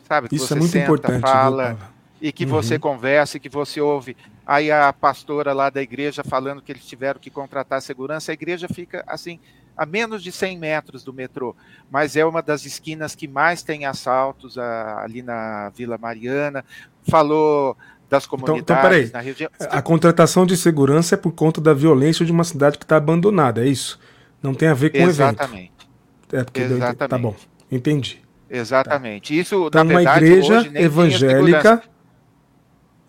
Sabe? 0.07 0.29
Que 0.29 0.35
Isso 0.35 0.47
você 0.47 0.53
é 0.53 0.57
muito 0.57 0.71
senta, 0.71 0.83
importante. 0.85 1.21
fala 1.21 1.73
viu, 1.73 1.87
e 2.21 2.31
que 2.31 2.45
uhum. 2.45 2.49
você 2.49 2.79
conversa 2.79 3.37
e 3.37 3.39
que 3.39 3.49
você 3.49 3.79
ouve. 3.79 4.17
Aí 4.45 4.71
a 4.71 4.91
pastora 4.91 5.53
lá 5.53 5.69
da 5.69 5.81
igreja 5.81 6.23
falando 6.23 6.61
que 6.61 6.71
eles 6.71 6.85
tiveram 6.85 7.19
que 7.19 7.29
contratar 7.29 7.81
segurança. 7.81 8.31
A 8.31 8.33
igreja 8.33 8.67
fica, 8.67 9.03
assim, 9.05 9.39
a 9.77 9.85
menos 9.85 10.23
de 10.23 10.31
100 10.31 10.57
metros 10.57 11.03
do 11.03 11.13
metrô, 11.13 11.55
mas 11.91 12.15
é 12.15 12.25
uma 12.25 12.41
das 12.41 12.65
esquinas 12.65 13.13
que 13.13 13.27
mais 13.27 13.61
tem 13.61 13.85
assaltos 13.85 14.57
a, 14.57 15.03
ali 15.03 15.21
na 15.21 15.69
Vila 15.75 15.97
Mariana. 15.97 16.65
Falou 17.09 17.77
das 18.09 18.25
comunidades 18.25 18.61
então, 18.61 18.75
então, 18.77 18.89
peraí. 18.89 19.11
na 19.11 19.19
região. 19.19 19.49
A 19.59 19.81
contratação 19.81 20.45
de 20.45 20.57
segurança 20.57 21.15
é 21.15 21.17
por 21.17 21.31
conta 21.31 21.59
da 21.61 21.73
violência 21.73 22.25
de 22.25 22.31
uma 22.31 22.43
cidade 22.43 22.77
que 22.77 22.85
está 22.85 22.97
abandonada, 22.97 23.63
é 23.63 23.67
isso? 23.67 23.99
Não 24.41 24.53
tem 24.53 24.69
a 24.69 24.73
ver 24.73 24.91
com 24.91 24.97
Exatamente. 24.97 25.51
o 25.51 25.55
evento. 25.55 25.87
É 26.31 26.43
porque 26.43 26.61
Exatamente. 26.61 26.97
Deu, 26.97 27.07
tá 27.07 27.17
bom, 27.17 27.35
entendi. 27.71 28.21
Exatamente. 28.49 29.33
Tá. 29.33 29.41
Isso, 29.41 29.67
então, 29.67 29.83
na 29.83 29.89
uma 29.89 29.97
verdade, 29.99 30.25
igreja 30.25 30.71
evangélica. 30.73 31.83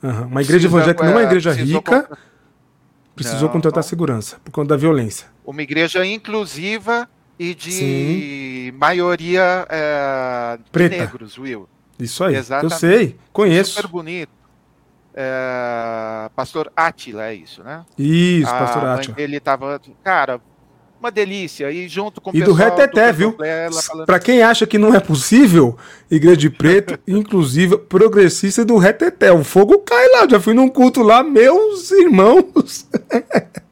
Uhum. 0.02 0.10
Uma 0.10 0.42
igreja 0.42 0.44
Precisa, 0.44 0.66
evangélica, 0.66 1.04
não 1.04 1.12
uma 1.12 1.22
igreja 1.22 1.52
rica, 1.52 2.18
precisou 3.16 3.42
não, 3.42 3.48
contratar 3.48 3.82
não. 3.82 3.88
segurança 3.88 4.38
por 4.44 4.52
conta 4.52 4.68
da 4.70 4.76
violência. 4.76 5.26
Uma 5.48 5.62
igreja 5.62 6.04
inclusiva 6.04 7.08
e 7.38 7.54
de 7.54 7.72
Sim. 7.72 8.72
maioria 8.72 9.66
é, 9.70 10.58
negros, 10.90 11.38
Will. 11.38 11.66
Isso 11.98 12.22
aí, 12.22 12.36
Exatamente. 12.36 12.74
eu 12.74 12.78
sei, 12.78 13.16
conheço. 13.32 13.70
Super 13.70 13.88
bonito. 13.88 14.30
É, 15.14 16.28
pastor 16.36 16.70
Atila, 16.76 17.28
é 17.28 17.34
isso, 17.34 17.64
né? 17.64 17.82
Isso, 17.98 18.46
a 18.50 18.58
Pastor 18.58 18.84
Atila. 18.84 19.16
Ele 19.18 19.40
tava, 19.40 19.80
cara, 20.04 20.38
uma 21.00 21.10
delícia. 21.10 21.72
E 21.72 21.88
junto 21.88 22.20
com 22.20 22.30
o 22.30 22.36
E 22.36 22.42
do 22.42 22.52
Reteté, 22.52 23.10
viu? 23.10 23.34
Falando... 23.86 24.04
Para 24.04 24.18
quem 24.18 24.42
acha 24.42 24.66
que 24.66 24.76
não 24.76 24.94
é 24.94 25.00
possível, 25.00 25.78
Igreja 26.10 26.36
de 26.36 26.50
Preto, 26.50 26.98
inclusive 27.08 27.78
progressista 27.78 28.66
do 28.66 28.76
Reteté. 28.76 29.32
O 29.32 29.42
fogo 29.42 29.78
cai 29.78 30.08
lá. 30.08 30.28
Já 30.28 30.38
fui 30.38 30.52
num 30.52 30.68
culto 30.68 31.02
lá, 31.02 31.22
meus 31.22 31.90
irmãos. 31.90 32.86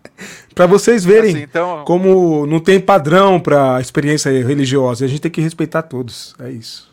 para 0.57 0.65
vocês 0.65 1.05
verem 1.05 1.33
assim, 1.33 1.43
então... 1.43 1.85
como 1.85 2.47
não 2.47 2.59
tem 2.59 2.81
padrão 2.81 3.39
para 3.39 3.79
experiência 3.79 4.31
religiosa. 4.43 5.05
A 5.05 5.09
gente 5.09 5.21
tem 5.21 5.31
que 5.31 5.43
respeitar 5.43 5.83
todos. 5.83 6.35
É 6.41 6.49
isso. 6.49 6.91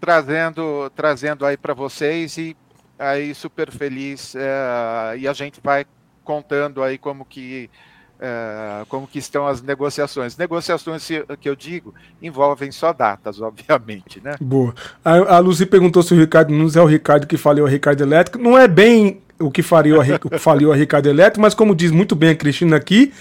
Trazendo, 0.00 0.90
trazendo 0.90 1.46
aí 1.46 1.56
para 1.56 1.72
vocês 1.74 2.36
e 2.36 2.56
aí 2.98 3.32
super 3.36 3.70
feliz. 3.70 4.34
É, 4.34 5.16
e 5.16 5.28
a 5.28 5.32
gente 5.32 5.60
vai 5.62 5.86
contando 6.24 6.82
aí 6.82 6.98
como 6.98 7.24
que 7.24 7.70
é, 8.18 8.84
como 8.88 9.06
que 9.06 9.20
estão 9.20 9.46
as 9.46 9.62
negociações. 9.62 10.36
Negociações 10.36 11.06
que 11.40 11.48
eu 11.48 11.54
digo 11.54 11.94
envolvem 12.20 12.72
só 12.72 12.92
datas, 12.92 13.38
obviamente, 13.42 14.20
né? 14.20 14.34
Boa. 14.40 14.74
A, 15.04 15.36
a 15.36 15.38
Lucy 15.38 15.66
perguntou 15.66 16.02
se 16.02 16.14
o 16.14 16.18
Ricardo 16.18 16.52
Nunes 16.52 16.74
é 16.74 16.82
o 16.82 16.86
Ricardo 16.86 17.28
que 17.28 17.36
faliu 17.36 17.64
a 17.64 17.68
Ricardo 17.68 18.00
Elétrico. 18.00 18.38
Não 18.38 18.58
é 18.58 18.66
bem 18.66 19.22
o 19.38 19.50
que 19.50 19.62
faliu 19.62 20.00
a, 20.00 20.38
faliu 20.38 20.72
a 20.72 20.76
Ricardo 20.76 21.08
Elétrico, 21.08 21.40
mas 21.40 21.54
como 21.54 21.74
diz 21.74 21.90
muito 21.90 22.14
bem 22.14 22.30
a 22.30 22.34
Cristina 22.34 22.76
aqui, 22.76 23.12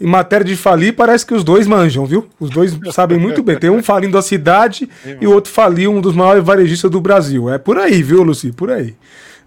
em 0.00 0.06
matéria 0.06 0.44
de 0.44 0.56
falir, 0.56 0.94
parece 0.94 1.24
que 1.24 1.34
os 1.34 1.44
dois 1.44 1.66
manjam, 1.66 2.04
viu? 2.04 2.28
Os 2.38 2.50
dois 2.50 2.76
sabem 2.92 3.18
muito 3.18 3.42
bem. 3.42 3.56
Tem 3.56 3.70
um 3.70 3.82
falindo 3.82 4.18
a 4.18 4.22
cidade 4.22 4.88
e 5.20 5.26
o 5.26 5.32
outro 5.32 5.52
faliu 5.52 5.92
um 5.92 6.00
dos 6.00 6.14
maiores 6.14 6.44
varejistas 6.44 6.90
do 6.90 7.00
Brasil. 7.00 7.48
É 7.48 7.58
por 7.58 7.78
aí, 7.78 8.02
viu, 8.02 8.22
Lucy? 8.22 8.52
Por 8.52 8.70
aí. 8.70 8.94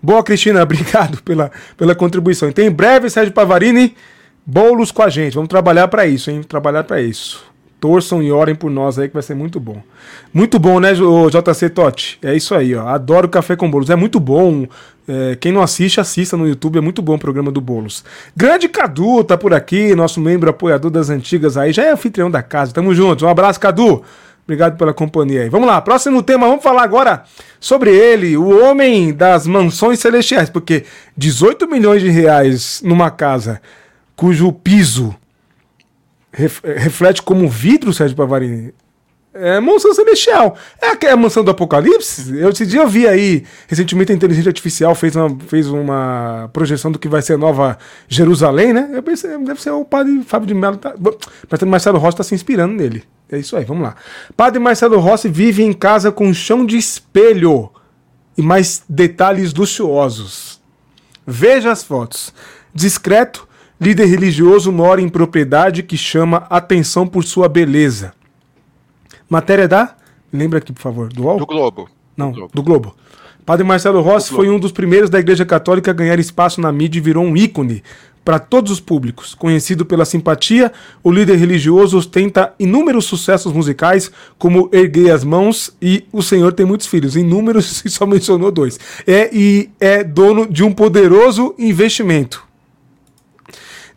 Boa, 0.02 0.24
Cristina, 0.24 0.62
obrigado 0.64 1.22
pela, 1.22 1.52
pela 1.76 1.94
contribuição. 1.94 2.48
Então, 2.48 2.64
em 2.64 2.72
breve, 2.72 3.10
Sérgio 3.10 3.34
Pavarini 3.34 3.94
Bolos 4.50 4.92
com 4.94 5.04
a 5.04 5.10
gente, 5.10 5.34
vamos 5.34 5.50
trabalhar 5.50 5.90
para 5.90 6.08
isso, 6.08 6.32
hein? 6.32 6.42
Trabalhar 6.42 6.86
para 6.86 7.02
isso. 7.02 7.44
Torçam 7.82 8.24
e 8.24 8.32
orem 8.32 8.56
por 8.56 8.72
nós 8.72 8.98
aí 8.98 9.10
que 9.10 9.14
vai 9.14 9.22
ser 9.22 9.36
muito 9.36 9.60
bom. 9.60 9.84
Muito 10.34 10.58
bom, 10.58 10.80
né, 10.80 10.94
JC 10.94 11.70
Totti? 11.70 12.18
É 12.24 12.34
isso 12.34 12.56
aí, 12.56 12.74
ó. 12.74 12.88
Adoro 12.88 13.28
café 13.28 13.58
com 13.58 13.70
bolos. 13.70 13.90
É 13.90 13.96
muito 13.98 14.22
bom. 14.22 14.66
É, 15.08 15.36
quem 15.36 15.52
não 15.52 15.62
assiste, 15.62 16.00
assista 16.00 16.36
no 16.36 16.48
YouTube. 16.48 16.78
É 16.78 16.82
muito 16.82 17.02
bom 17.02 17.16
o 17.16 17.20
programa 17.20 17.52
do 17.52 17.62
Bolos. 17.62 18.04
Grande 18.36 18.68
Cadu 18.68 19.24
tá 19.24 19.38
por 19.38 19.54
aqui, 19.54 19.96
nosso 19.96 20.20
membro 20.20 20.50
apoiador 20.50 20.92
das 20.92 21.10
antigas 21.10 21.58
aí. 21.58 21.72
Já 21.72 21.84
é 21.84 21.92
anfitrião 21.92 22.30
da 22.30 22.44
casa. 22.44 22.74
Tamo 22.74 22.94
juntos. 22.94 23.24
Um 23.24 23.30
abraço, 23.30 23.60
Cadu. 23.60 24.04
Obrigado 24.48 24.78
pela 24.78 24.94
companhia 24.94 25.42
aí. 25.42 25.50
Vamos 25.50 25.68
lá, 25.68 25.82
próximo 25.82 26.24
tema, 26.24 26.48
vamos 26.48 26.64
falar 26.64 26.84
agora 26.84 27.24
sobre 27.60 27.94
ele, 27.94 28.38
o 28.38 28.64
homem 28.64 29.14
das 29.14 29.46
mansões 29.46 30.00
celestiais, 30.00 30.50
porque 30.50 30.86
18 31.18 31.68
milhões 31.68 32.02
de 32.02 32.10
reais 32.10 32.82
numa 32.82 33.12
casa 33.12 33.62
cujo 34.16 34.54
piso 34.54 35.14
reflete 36.32 37.22
como 37.22 37.50
vidro, 37.50 37.92
Sérgio 37.92 38.16
Pavarini. 38.16 38.74
É 39.40 39.60
mansão 39.60 39.94
celestial. 39.94 40.58
É 40.82 41.10
a 41.10 41.18
mansão 41.18 41.44
do 41.44 41.52
Apocalipse? 41.52 42.38
Eu, 42.38 42.50
esse 42.50 42.66
dia 42.66 42.82
eu 42.82 42.88
vi 42.88 43.08
aí, 43.08 43.44
recentemente 43.68 44.12
a 44.12 44.16
inteligência 44.16 44.50
artificial 44.50 44.94
fez 44.96 45.16
uma, 45.16 45.38
fez 45.48 45.68
uma 45.68 46.50
projeção 46.54 46.92
do 46.92 47.00
que 47.00 47.08
vai 47.08 47.22
ser 47.22 47.34
a 47.34 47.38
nova 47.38 47.78
Jerusalém, 48.08 48.74
né? 48.74 48.90
Eu 48.94 49.04
pensei, 49.04 49.38
deve 49.40 49.62
ser 49.62 49.72
o 49.72 49.86
padre 49.86 50.22
Fábio 50.26 50.48
de 50.48 50.54
Mello. 50.54 50.78
Tá, 50.78 50.94
mas 51.50 51.64
Marcelo 51.64 51.98
Rossi 51.98 52.16
está 52.16 52.24
se 52.24 52.36
inspirando 52.36 52.74
nele. 52.74 53.04
É 53.32 53.38
isso 53.38 53.56
aí, 53.56 53.66
vamos 53.66 53.84
lá. 53.84 53.96
Padre 54.36 54.60
Marcelo 54.60 55.00
Rossi 55.00 55.30
vive 55.30 55.64
em 55.64 55.74
casa 55.74 56.12
com 56.12 56.34
chão 56.34 56.66
de 56.66 56.78
espelho 56.78 57.70
e 58.38 58.42
mais 58.42 58.84
detalhes 58.88 59.54
luxuosos. 59.54 60.62
Veja 61.26 61.72
as 61.72 61.84
fotos. 61.84 62.34
Discreto, 62.74 63.48
Líder 63.80 64.08
religioso 64.08 64.72
mora 64.72 65.00
em 65.00 65.08
propriedade 65.08 65.84
que 65.84 65.96
chama 65.96 66.48
atenção 66.50 67.06
por 67.06 67.24
sua 67.24 67.48
beleza. 67.48 68.12
Matéria 69.30 69.68
da. 69.68 69.96
Lembra 70.32 70.60
aqui, 70.60 70.74
por 70.74 70.82
favor, 70.82 71.12
do 71.12 71.24
UOL? 71.24 71.40
Do 71.40 71.46
Globo. 71.46 71.90
Não, 72.16 72.32
do 72.32 72.36
Globo. 72.36 72.52
Do 72.54 72.64
Globo. 72.64 72.96
Padre 73.46 73.66
Marcelo 73.66 74.02
Rossi 74.02 74.30
foi 74.30 74.50
um 74.50 74.60
dos 74.60 74.74
primeiros 74.74 75.10
da 75.10 75.20
Igreja 75.20 75.46
Católica 75.46 75.92
a 75.92 75.94
ganhar 75.94 76.20
espaço 76.20 76.60
na 76.60 76.70
mídia 76.72 77.00
e 77.00 77.02
virou 77.02 77.24
um 77.24 77.36
ícone 77.38 77.82
para 78.26 78.40
todos 78.40 78.74
os 78.74 78.82
públicos. 78.82 79.34
Conhecido 79.34 79.86
pela 79.86 80.04
simpatia, 80.04 80.74
o 81.02 81.10
líder 81.10 81.38
religioso 81.38 81.98
ostenta 81.98 82.54
inúmeros 82.60 83.06
sucessos 83.06 83.54
musicais, 83.54 84.12
como 84.38 84.70
Erguei 84.74 85.10
as 85.10 85.24
Mãos 85.24 85.74
e 85.82 86.06
O 86.12 86.22
Senhor 86.22 86.52
Tem 86.52 86.66
Muitos 86.66 86.88
Filhos. 86.88 87.16
Inúmeros, 87.16 87.84
e 87.86 87.90
só 87.90 88.06
mencionou 88.06 88.52
dois. 88.52 88.78
É, 89.08 89.30
e 89.32 89.70
é 89.80 90.04
dono 90.04 90.46
de 90.46 90.62
um 90.62 90.74
poderoso 90.74 91.56
investimento 91.58 92.46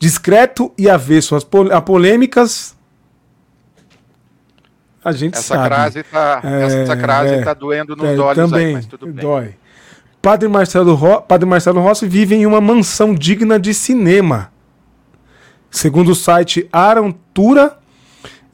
discreto 0.00 0.72
e 0.78 0.88
avesso 0.88 1.36
a 1.36 1.80
polêmicas. 1.80 2.74
A 5.04 5.12
gente 5.12 5.34
essa 5.34 5.54
sabe. 5.54 5.66
Crase 5.66 6.02
tá, 6.02 6.40
é, 6.44 6.82
essa 6.82 6.96
crase 6.96 7.34
está 7.36 7.50
é, 7.52 7.54
doendo 7.54 7.96
nos 7.96 8.06
é, 8.06 8.18
olhos 8.18 8.50
também, 8.50 8.66
aí, 8.66 8.72
mas 8.74 8.86
tudo 8.86 9.06
bem. 9.06 9.14
Dói. 9.14 9.54
Padre 10.20 10.48
Marcelo, 10.48 10.94
Ro... 10.94 11.22
Padre 11.22 11.48
Marcelo 11.48 11.80
Rossi 11.80 12.06
vive 12.06 12.34
em 12.34 12.44
uma 12.44 12.60
mansão 12.60 13.14
digna 13.14 13.58
de 13.58 13.72
cinema. 13.72 14.52
Segundo 15.70 16.10
o 16.10 16.14
site 16.14 16.68
Arantura, 16.70 17.78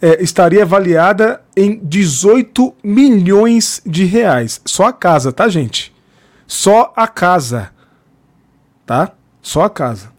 é, 0.00 0.22
estaria 0.22 0.62
avaliada 0.62 1.42
em 1.56 1.80
18 1.82 2.74
milhões 2.84 3.82
de 3.84 4.04
reais. 4.04 4.60
Só 4.64 4.86
a 4.86 4.92
casa, 4.92 5.32
tá, 5.32 5.48
gente? 5.48 5.92
Só 6.46 6.92
a 6.94 7.08
casa. 7.08 7.70
Tá? 8.84 9.12
Só 9.42 9.62
a 9.64 9.70
casa. 9.70 10.12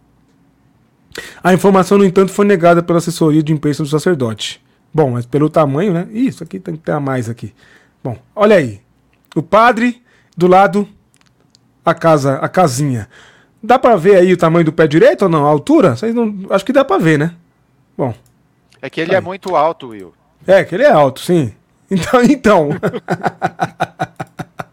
A 1.42 1.54
informação, 1.54 1.96
no 1.96 2.04
entanto, 2.04 2.32
foi 2.32 2.44
negada 2.44 2.82
pela 2.82 2.98
assessoria 2.98 3.42
de 3.42 3.52
imprensa 3.52 3.82
do 3.82 3.88
sacerdote. 3.88 4.62
Bom, 4.92 5.10
mas 5.10 5.26
pelo 5.26 5.50
tamanho, 5.50 5.92
né? 5.92 6.08
Isso 6.10 6.42
aqui 6.42 6.58
tem 6.58 6.76
que 6.76 6.82
ter 6.82 6.92
a 6.92 7.00
mais 7.00 7.28
aqui. 7.28 7.54
Bom, 8.02 8.16
olha 8.34 8.56
aí. 8.56 8.80
O 9.34 9.42
padre, 9.42 10.02
do 10.36 10.46
lado, 10.46 10.88
a 11.84 11.94
casa, 11.94 12.36
a 12.36 12.48
casinha. 12.48 13.08
Dá 13.62 13.78
para 13.78 13.96
ver 13.96 14.16
aí 14.16 14.32
o 14.32 14.36
tamanho 14.36 14.64
do 14.64 14.72
pé 14.72 14.86
direito 14.86 15.22
ou 15.22 15.28
não? 15.28 15.46
A 15.46 15.48
altura? 15.50 15.96
Vocês 15.96 16.14
não, 16.14 16.46
acho 16.50 16.64
que 16.64 16.72
dá 16.72 16.84
para 16.84 17.02
ver, 17.02 17.18
né? 17.18 17.34
Bom. 17.96 18.14
É 18.80 18.88
que 18.88 19.00
ele 19.00 19.10
tá 19.10 19.16
é 19.16 19.20
muito 19.20 19.56
alto, 19.56 19.88
Will. 19.88 20.14
É, 20.46 20.64
que 20.64 20.74
ele 20.74 20.84
é 20.84 20.90
alto, 20.90 21.20
sim. 21.20 21.52
Então, 21.90 22.22
então. 22.22 22.68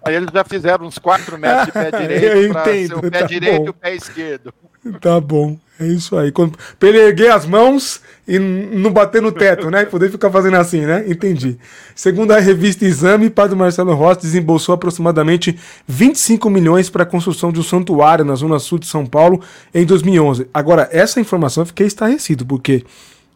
Aí 0.03 0.15
eles 0.15 0.29
já 0.33 0.43
fizeram 0.43 0.85
uns 0.85 0.97
4 0.97 1.37
metros 1.37 1.65
de 1.67 1.71
pé 1.71 1.91
direito 1.97 2.51
para 2.51 2.65
ser 2.65 2.93
o 2.93 3.01
pé 3.01 3.09
tá 3.09 3.25
direito 3.25 3.57
bom. 3.59 3.65
e 3.65 3.69
o 3.69 3.73
pé 3.73 3.95
esquerdo. 3.95 4.53
Tá 4.99 5.19
bom. 5.21 5.57
É 5.79 5.87
isso 5.87 6.17
aí. 6.17 6.31
Quando, 6.31 6.57
pra 6.77 6.89
ele 6.89 6.99
erguer 6.99 7.31
as 7.31 7.45
mãos 7.45 8.01
e 8.27 8.39
não 8.39 8.91
bater 8.91 9.21
no 9.21 9.31
teto, 9.31 9.69
né? 9.69 9.83
E 9.83 9.85
poder 9.85 10.09
ficar 10.09 10.31
fazendo 10.31 10.57
assim, 10.57 10.81
né? 10.81 11.03
Entendi. 11.07 11.59
Segundo 11.93 12.31
a 12.31 12.39
revista 12.39 12.83
Exame, 12.83 13.29
Padre 13.29 13.55
Marcelo 13.55 13.93
Rossi 13.93 14.21
desembolsou 14.21 14.73
aproximadamente 14.73 15.57
25 15.87 16.49
milhões 16.49 16.89
para 16.89 17.03
a 17.03 17.05
construção 17.05 17.51
de 17.51 17.59
um 17.59 17.63
santuário 17.63 18.25
na 18.25 18.35
zona 18.35 18.57
sul 18.57 18.79
de 18.79 18.87
São 18.87 19.05
Paulo 19.05 19.41
em 19.73 19.85
2011. 19.85 20.47
Agora, 20.53 20.89
essa 20.91 21.19
informação 21.19 21.61
eu 21.61 21.67
fiquei 21.67 21.85
estarrecido, 21.85 22.45
porque 22.45 22.83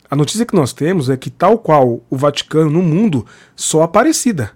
a 0.09 0.15
notícia 0.15 0.45
que 0.45 0.55
nós 0.55 0.73
temos 0.73 1.09
é 1.09 1.15
que, 1.15 1.29
tal 1.29 1.59
qual 1.59 2.01
o 2.09 2.17
Vaticano 2.17 2.69
no 2.69 2.81
mundo, 2.81 3.25
só 3.55 3.83
Aparecida. 3.83 4.51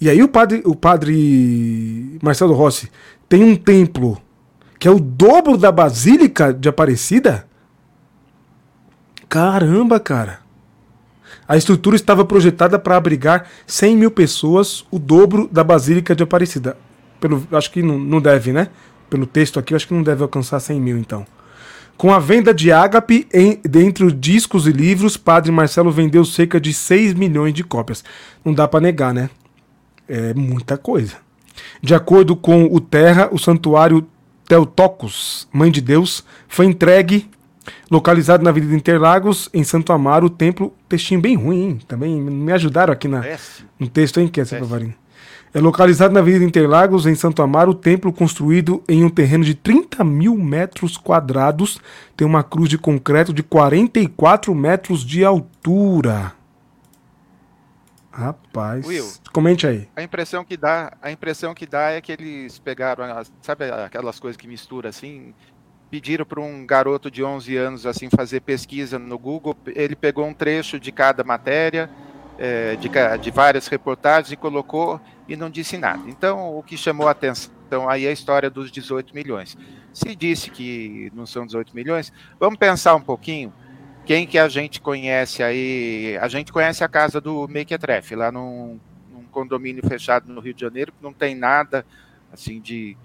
E 0.00 0.10
aí 0.10 0.20
o 0.20 0.28
padre, 0.28 0.60
o 0.64 0.74
padre 0.74 2.18
Marcelo 2.20 2.54
Rossi 2.54 2.90
tem 3.28 3.44
um 3.44 3.54
templo 3.54 4.20
que 4.76 4.88
é 4.88 4.90
o 4.90 4.98
dobro 4.98 5.56
da 5.56 5.70
Basílica 5.70 6.52
de 6.52 6.68
Aparecida? 6.68 7.46
Caramba, 9.32 9.98
cara. 9.98 10.40
A 11.48 11.56
estrutura 11.56 11.96
estava 11.96 12.22
projetada 12.22 12.78
para 12.78 12.98
abrigar 12.98 13.48
100 13.66 13.96
mil 13.96 14.10
pessoas, 14.10 14.84
o 14.90 14.98
dobro 14.98 15.48
da 15.50 15.64
Basílica 15.64 16.14
de 16.14 16.22
Aparecida. 16.22 16.76
Pelo, 17.18 17.48
acho 17.50 17.70
que 17.70 17.82
não, 17.82 17.98
não 17.98 18.20
deve, 18.20 18.52
né? 18.52 18.68
Pelo 19.08 19.24
texto 19.24 19.58
aqui, 19.58 19.74
acho 19.74 19.88
que 19.88 19.94
não 19.94 20.02
deve 20.02 20.22
alcançar 20.22 20.60
100 20.60 20.78
mil, 20.78 20.98
então. 20.98 21.26
Com 21.96 22.12
a 22.12 22.18
venda 22.18 22.52
de 22.52 22.70
ágape 22.70 23.26
em, 23.32 23.58
dentre 23.64 24.04
os 24.04 24.20
discos 24.20 24.66
e 24.66 24.70
livros, 24.70 25.16
Padre 25.16 25.50
Marcelo 25.50 25.90
vendeu 25.90 26.26
cerca 26.26 26.60
de 26.60 26.74
6 26.74 27.14
milhões 27.14 27.54
de 27.54 27.64
cópias. 27.64 28.04
Não 28.44 28.52
dá 28.52 28.68
para 28.68 28.82
negar, 28.82 29.14
né? 29.14 29.30
É 30.06 30.34
muita 30.34 30.76
coisa. 30.76 31.16
De 31.80 31.94
acordo 31.94 32.36
com 32.36 32.66
o 32.66 32.78
Terra, 32.78 33.30
o 33.32 33.38
santuário 33.38 34.06
Teotocos, 34.46 35.48
Mãe 35.50 35.70
de 35.70 35.80
Deus, 35.80 36.22
foi 36.46 36.66
entregue, 36.66 37.30
localizado 37.90 38.42
na 38.42 38.50
Avenida 38.50 38.74
Interlagos, 38.74 39.48
em 39.52 39.64
Santo 39.64 39.92
Amaro, 39.92 40.26
o 40.26 40.30
templo, 40.30 40.74
textinho 40.88 41.20
bem 41.20 41.36
ruim, 41.36 41.62
hein? 41.62 41.78
também 41.86 42.20
me 42.20 42.52
ajudaram 42.52 42.92
aqui 42.92 43.08
na, 43.08 43.22
no 43.78 43.88
texto, 43.88 44.20
hein, 44.20 44.28
que 44.28 44.40
é. 44.40 44.44
É 45.54 45.60
localizado 45.60 46.14
na 46.14 46.20
Avenida 46.20 46.44
Interlagos, 46.44 47.04
em 47.04 47.14
Santo 47.14 47.42
Amaro, 47.42 47.72
o 47.72 47.74
templo 47.74 48.10
construído 48.10 48.82
em 48.88 49.04
um 49.04 49.10
terreno 49.10 49.44
de 49.44 49.54
30 49.54 50.02
mil 50.02 50.34
metros 50.34 50.96
quadrados, 50.96 51.78
tem 52.16 52.26
uma 52.26 52.42
cruz 52.42 52.70
de 52.70 52.78
concreto 52.78 53.34
de 53.34 53.42
44 53.42 54.54
metros 54.54 55.04
de 55.04 55.22
altura. 55.22 56.32
Rapaz, 58.10 58.86
Will, 58.86 59.10
comente 59.32 59.66
aí. 59.66 59.88
A 59.96 60.02
impressão 60.02 60.44
que 60.44 60.54
dá, 60.54 60.92
a 61.00 61.10
impressão 61.10 61.54
que 61.54 61.66
dá 61.66 61.92
é 61.92 62.00
que 62.00 62.12
eles 62.12 62.58
pegaram, 62.58 63.04
sabe 63.40 63.70
aquelas 63.70 64.20
coisas 64.20 64.36
que 64.36 64.46
mistura 64.46 64.90
assim, 64.90 65.34
pediram 65.92 66.24
para 66.24 66.40
um 66.40 66.64
garoto 66.64 67.10
de 67.10 67.22
11 67.22 67.54
anos 67.54 67.84
assim 67.84 68.08
fazer 68.08 68.40
pesquisa 68.40 68.98
no 68.98 69.18
Google, 69.18 69.54
ele 69.66 69.94
pegou 69.94 70.26
um 70.26 70.32
trecho 70.32 70.80
de 70.80 70.90
cada 70.90 71.22
matéria, 71.22 71.90
é, 72.38 72.76
de, 72.76 72.88
de 73.20 73.30
várias 73.30 73.66
reportagens 73.66 74.32
e 74.32 74.36
colocou 74.36 74.98
e 75.28 75.36
não 75.36 75.50
disse 75.50 75.76
nada. 75.76 76.02
Então, 76.08 76.56
o 76.56 76.62
que 76.62 76.78
chamou 76.78 77.08
a 77.08 77.10
atenção 77.10 77.90
aí 77.90 78.06
é 78.06 78.08
a 78.08 78.12
história 78.12 78.48
dos 78.48 78.72
18 78.72 79.14
milhões. 79.14 79.54
Se 79.92 80.16
disse 80.16 80.50
que 80.50 81.12
não 81.14 81.26
são 81.26 81.44
18 81.44 81.76
milhões, 81.76 82.10
vamos 82.40 82.58
pensar 82.58 82.94
um 82.94 83.02
pouquinho 83.02 83.52
quem 84.06 84.26
que 84.26 84.38
a 84.38 84.48
gente 84.48 84.80
conhece 84.80 85.42
aí? 85.42 86.16
A 86.22 86.26
gente 86.26 86.50
conhece 86.50 86.82
a 86.82 86.88
casa 86.88 87.20
do 87.20 87.46
Mequetrefe, 87.46 88.16
lá 88.16 88.32
num, 88.32 88.80
num, 89.12 89.24
condomínio 89.30 89.86
fechado 89.86 90.32
no 90.32 90.40
Rio 90.40 90.54
de 90.54 90.60
Janeiro, 90.62 90.90
que 90.90 91.02
não 91.02 91.12
tem 91.12 91.34
nada 91.34 91.84
assim 92.32 92.62
de 92.62 92.96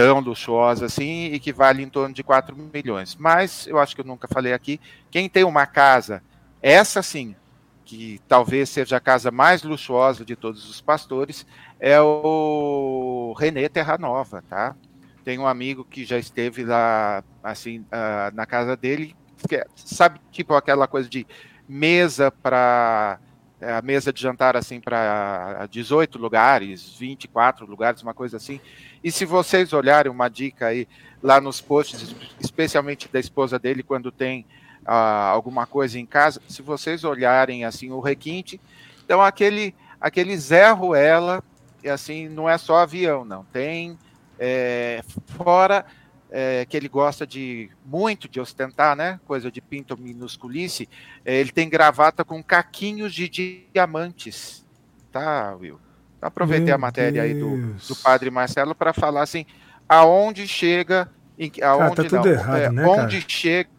tão 0.00 0.18
luxuosa 0.20 0.86
assim 0.86 1.26
e 1.26 1.38
que 1.38 1.52
vale 1.52 1.82
em 1.82 1.88
torno 1.88 2.14
de 2.14 2.22
4 2.22 2.56
milhões. 2.56 3.14
Mas 3.16 3.66
eu 3.66 3.78
acho 3.78 3.94
que 3.94 4.00
eu 4.00 4.06
nunca 4.06 4.26
falei 4.26 4.54
aqui, 4.54 4.80
quem 5.10 5.28
tem 5.28 5.44
uma 5.44 5.66
casa, 5.66 6.22
essa 6.62 7.02
sim, 7.02 7.36
que 7.84 8.18
talvez 8.26 8.70
seja 8.70 8.96
a 8.96 9.00
casa 9.00 9.30
mais 9.30 9.62
luxuosa 9.62 10.24
de 10.24 10.34
todos 10.34 10.70
os 10.70 10.80
pastores, 10.80 11.46
é 11.78 12.00
o 12.00 13.34
René 13.38 13.68
Terra 13.68 13.98
Nova, 13.98 14.42
tá? 14.48 14.74
Tem 15.22 15.38
um 15.38 15.46
amigo 15.46 15.84
que 15.84 16.06
já 16.06 16.18
esteve 16.18 16.64
lá, 16.64 17.22
assim, 17.42 17.80
uh, 17.80 18.34
na 18.34 18.46
casa 18.46 18.74
dele, 18.74 19.14
é, 19.52 19.66
sabe, 19.76 20.18
tipo 20.30 20.54
aquela 20.54 20.86
coisa 20.86 21.10
de 21.10 21.26
mesa 21.68 22.30
para 22.30 23.18
a 23.60 23.82
mesa 23.82 24.12
de 24.12 24.20
jantar 24.20 24.56
assim 24.56 24.80
para 24.80 25.66
18 25.70 26.18
lugares, 26.18 26.96
24 26.98 27.66
lugares, 27.66 28.02
uma 28.02 28.14
coisa 28.14 28.36
assim. 28.36 28.60
E 29.02 29.12
se 29.12 29.24
vocês 29.24 29.72
olharem 29.72 30.10
uma 30.10 30.28
dica 30.28 30.66
aí 30.66 30.88
lá 31.22 31.40
nos 31.40 31.60
posts, 31.60 32.14
especialmente 32.40 33.08
da 33.08 33.20
esposa 33.20 33.58
dele 33.58 33.82
quando 33.82 34.10
tem 34.10 34.46
ah, 34.84 35.28
alguma 35.28 35.66
coisa 35.66 35.98
em 35.98 36.06
casa, 36.06 36.40
se 36.48 36.62
vocês 36.62 37.04
olharem 37.04 37.64
assim 37.64 37.90
o 37.90 38.00
requinte, 38.00 38.60
então 39.04 39.20
aquele 39.20 39.74
aquele 40.00 40.36
Zé 40.38 40.70
Ruela, 40.70 41.44
assim 41.84 42.28
não 42.28 42.48
é 42.48 42.56
só 42.56 42.78
avião, 42.78 43.24
não 43.24 43.44
tem 43.44 43.98
é, 44.38 45.02
fora 45.36 45.84
é, 46.30 46.64
que 46.64 46.76
ele 46.76 46.88
gosta 46.88 47.26
de 47.26 47.70
muito 47.84 48.28
de 48.28 48.40
ostentar, 48.40 48.96
né? 48.96 49.18
Coisa 49.26 49.50
de 49.50 49.60
pinto 49.60 49.96
minusculice. 49.96 50.88
É, 51.24 51.36
ele 51.36 51.50
tem 51.50 51.68
gravata 51.68 52.24
com 52.24 52.42
caquinhos 52.42 53.12
de 53.12 53.28
diamantes, 53.72 54.64
tá, 55.10 55.56
Will? 55.56 55.80
Então, 56.16 56.26
aproveitei 56.28 56.66
Meu 56.66 56.74
a 56.74 56.78
matéria 56.78 57.22
Deus. 57.22 57.24
aí 57.24 57.34
do, 57.34 57.94
do 57.94 57.96
padre 57.96 58.30
Marcelo 58.30 58.74
para 58.74 58.92
falar 58.92 59.22
assim, 59.22 59.44
aonde 59.88 60.46
chega, 60.46 61.10
em, 61.38 61.50
aonde 61.62 61.96
cara, 61.96 62.08
tá 62.10 62.16
não, 62.16 62.26
errado, 62.26 62.56
é, 62.56 62.70
né, 62.70 62.86
onde 62.86 63.16
cara? 63.18 63.28
chega 63.28 63.70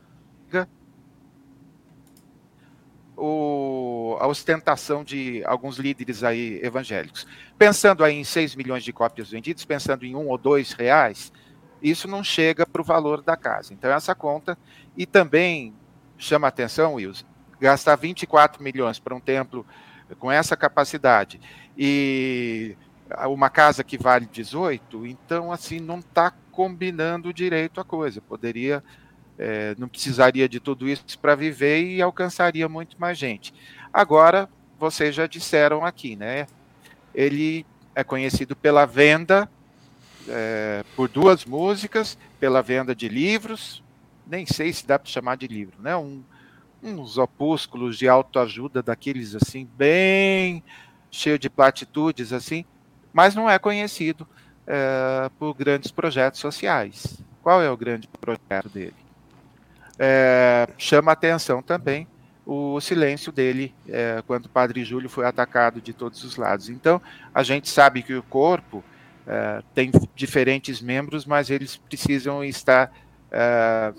o, 3.21 4.17
a 4.19 4.27
ostentação 4.27 5.03
de 5.03 5.43
alguns 5.45 5.77
líderes 5.77 6.23
aí 6.23 6.59
evangélicos. 6.63 7.27
Pensando 7.57 8.03
aí 8.03 8.15
em 8.15 8.23
6 8.23 8.55
milhões 8.55 8.83
de 8.83 8.91
cópias 8.91 9.29
vendidas, 9.29 9.63
pensando 9.63 10.05
em 10.05 10.15
um 10.15 10.27
ou 10.27 10.37
dois 10.37 10.71
reais, 10.71 11.31
isso 11.81 12.07
não 12.07 12.23
chega 12.23 12.65
para 12.65 12.81
o 12.81 12.85
valor 12.85 13.21
da 13.21 13.35
casa. 13.35 13.73
Então, 13.73 13.91
essa 13.91 14.13
conta, 14.13 14.57
e 14.95 15.05
também 15.05 15.73
chama 16.17 16.47
atenção, 16.47 16.95
Wilson, 16.95 17.25
gastar 17.59 17.95
24 17.95 18.63
milhões 18.63 18.99
para 18.99 19.15
um 19.15 19.19
templo 19.19 19.65
com 20.19 20.31
essa 20.31 20.57
capacidade 20.57 21.39
e 21.77 22.75
uma 23.27 23.49
casa 23.49 23.83
que 23.83 23.97
vale 23.97 24.25
18, 24.25 25.05
então, 25.05 25.51
assim, 25.51 25.79
não 25.79 25.99
está 25.99 26.31
combinando 26.51 27.33
direito 27.33 27.79
a 27.81 27.83
coisa. 27.83 28.21
Poderia, 28.21 28.83
é, 29.37 29.75
não 29.77 29.87
precisaria 29.87 30.47
de 30.47 30.59
tudo 30.59 30.87
isso 30.87 31.17
para 31.19 31.35
viver 31.35 31.83
e 31.83 32.01
alcançaria 32.01 32.67
muito 32.69 32.99
mais 32.99 33.17
gente. 33.17 33.53
Agora, 33.91 34.49
vocês 34.79 35.13
já 35.13 35.27
disseram 35.27 35.85
aqui, 35.85 36.15
né? 36.15 36.47
Ele 37.13 37.65
é 37.93 38.03
conhecido 38.03 38.55
pela 38.55 38.85
venda 38.85 39.49
é, 40.27 40.83
por 40.95 41.07
duas 41.07 41.45
músicas, 41.45 42.17
pela 42.39 42.61
venda 42.61 42.95
de 42.95 43.07
livros, 43.07 43.83
nem 44.25 44.45
sei 44.45 44.71
se 44.71 44.85
dá 44.85 44.97
para 44.97 45.09
chamar 45.09 45.37
de 45.37 45.47
livro, 45.47 45.75
né? 45.81 45.95
Um, 45.95 46.23
uns 46.81 47.17
opúsculos 47.17 47.97
de 47.97 48.07
autoajuda 48.07 48.81
daqueles 48.81 49.35
assim, 49.35 49.67
bem 49.77 50.63
cheio 51.11 51.37
de 51.37 51.49
platitudes 51.49 52.33
assim, 52.33 52.65
mas 53.13 53.35
não 53.35 53.49
é 53.49 53.59
conhecido 53.59 54.27
é, 54.65 55.29
por 55.37 55.53
grandes 55.53 55.91
projetos 55.91 56.39
sociais. 56.39 57.21
Qual 57.43 57.61
é 57.61 57.69
o 57.69 57.77
grande 57.77 58.07
projeto 58.07 58.69
dele? 58.69 58.95
É, 59.99 60.67
chama 60.77 61.11
atenção 61.11 61.61
também 61.61 62.07
o 62.45 62.81
silêncio 62.81 63.31
dele 63.31 63.73
é, 63.87 64.23
quando 64.25 64.45
o 64.45 64.49
Padre 64.49 64.83
Júlio 64.83 65.09
foi 65.09 65.25
atacado 65.25 65.79
de 65.79 65.93
todos 65.93 66.23
os 66.23 66.37
lados. 66.37 66.69
Então, 66.69 67.01
a 67.33 67.43
gente 67.43 67.69
sabe 67.69 68.01
que 68.01 68.13
o 68.13 68.23
corpo 68.23 68.83
é, 69.27 69.61
tem 69.73 69.91
diferentes 70.15 70.81
membros, 70.81 71.25
mas 71.25 71.49
eles 71.49 71.77
precisam 71.77 72.43
estar, 72.43 72.91
é, 73.31 73.93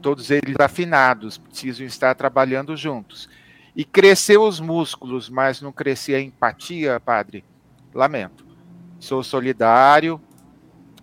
todos 0.00 0.30
eles 0.30 0.56
afinados, 0.58 1.38
precisam 1.38 1.86
estar 1.86 2.14
trabalhando 2.14 2.76
juntos. 2.76 3.28
E 3.74 3.84
cresceu 3.84 4.42
os 4.42 4.58
músculos, 4.58 5.28
mas 5.28 5.60
não 5.60 5.70
crescia 5.70 6.16
a 6.16 6.20
empatia, 6.20 6.98
padre? 6.98 7.44
Lamento. 7.94 8.46
Sou 8.98 9.22
solidário 9.22 10.20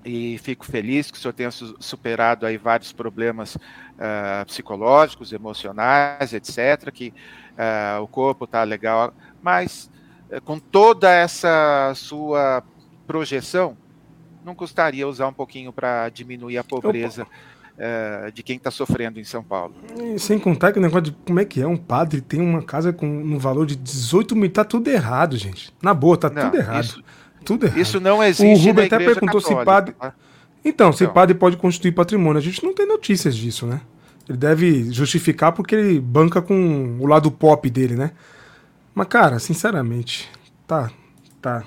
e 0.03 0.37
fico 0.39 0.65
feliz 0.65 1.09
que 1.09 1.17
o 1.17 1.21
senhor 1.21 1.33
tenha 1.33 1.51
superado 1.51 2.45
aí 2.45 2.57
vários 2.57 2.91
problemas 2.91 3.55
uh, 3.55 4.45
psicológicos, 4.45 5.31
emocionais, 5.31 6.33
etc., 6.33 6.91
que 6.91 7.13
uh, 7.53 8.01
o 8.01 8.07
corpo 8.07 8.45
está 8.45 8.63
legal, 8.63 9.13
mas 9.41 9.89
uh, 10.29 10.41
com 10.41 10.59
toda 10.59 11.11
essa 11.11 11.93
sua 11.95 12.63
projeção, 13.05 13.77
não 14.45 14.55
custaria 14.55 15.07
usar 15.07 15.27
um 15.27 15.33
pouquinho 15.33 15.71
para 15.71 16.09
diminuir 16.09 16.57
a 16.57 16.63
pobreza 16.63 17.25
uh, 17.73 18.31
de 18.31 18.43
quem 18.43 18.57
está 18.57 18.71
sofrendo 18.71 19.19
em 19.19 19.23
São 19.23 19.43
Paulo. 19.43 19.73
E 19.97 20.19
sem 20.19 20.39
contar 20.39 20.71
que 20.71 20.79
o 20.79 20.81
negócio 20.81 21.03
de 21.03 21.11
como 21.11 21.39
é 21.39 21.45
que 21.45 21.61
é, 21.61 21.67
um 21.67 21.77
padre 21.77 22.21
tem 22.21 22.41
uma 22.41 22.61
casa 22.61 22.91
com 22.91 23.07
um 23.07 23.37
valor 23.37 23.65
de 23.65 23.75
18 23.75 24.35
mil, 24.35 24.49
tá 24.49 24.63
tudo 24.63 24.89
errado, 24.89 25.37
gente. 25.37 25.73
Na 25.81 25.93
boa, 25.93 26.17
tá 26.17 26.29
não, 26.29 26.43
tudo 26.43 26.57
errado. 26.57 26.83
Isso, 26.83 27.03
tudo 27.45 27.65
errado. 27.65 27.79
Isso 27.79 27.99
não 27.99 28.23
existe. 28.23 28.65
O 28.65 28.67
Rubem 28.67 28.85
até 28.85 28.97
perguntou 28.97 29.41
católica, 29.41 29.59
se 29.59 29.65
padre. 29.65 29.93
Tá? 29.93 30.13
Então, 30.65 30.91
se 30.93 31.03
então. 31.03 31.13
padre 31.13 31.35
pode 31.35 31.57
constituir 31.57 31.91
patrimônio. 31.91 32.39
A 32.39 32.43
gente 32.43 32.63
não 32.63 32.73
tem 32.73 32.85
notícias 32.85 33.35
disso, 33.35 33.65
né? 33.67 33.81
Ele 34.27 34.37
deve 34.37 34.91
justificar 34.91 35.51
porque 35.51 35.75
ele 35.75 35.99
banca 35.99 36.41
com 36.41 36.97
o 36.99 37.05
lado 37.05 37.29
pop 37.29 37.69
dele, 37.69 37.95
né? 37.95 38.11
Mas, 38.95 39.07
cara, 39.07 39.39
sinceramente, 39.39 40.31
tá, 40.65 40.89
tá. 41.41 41.63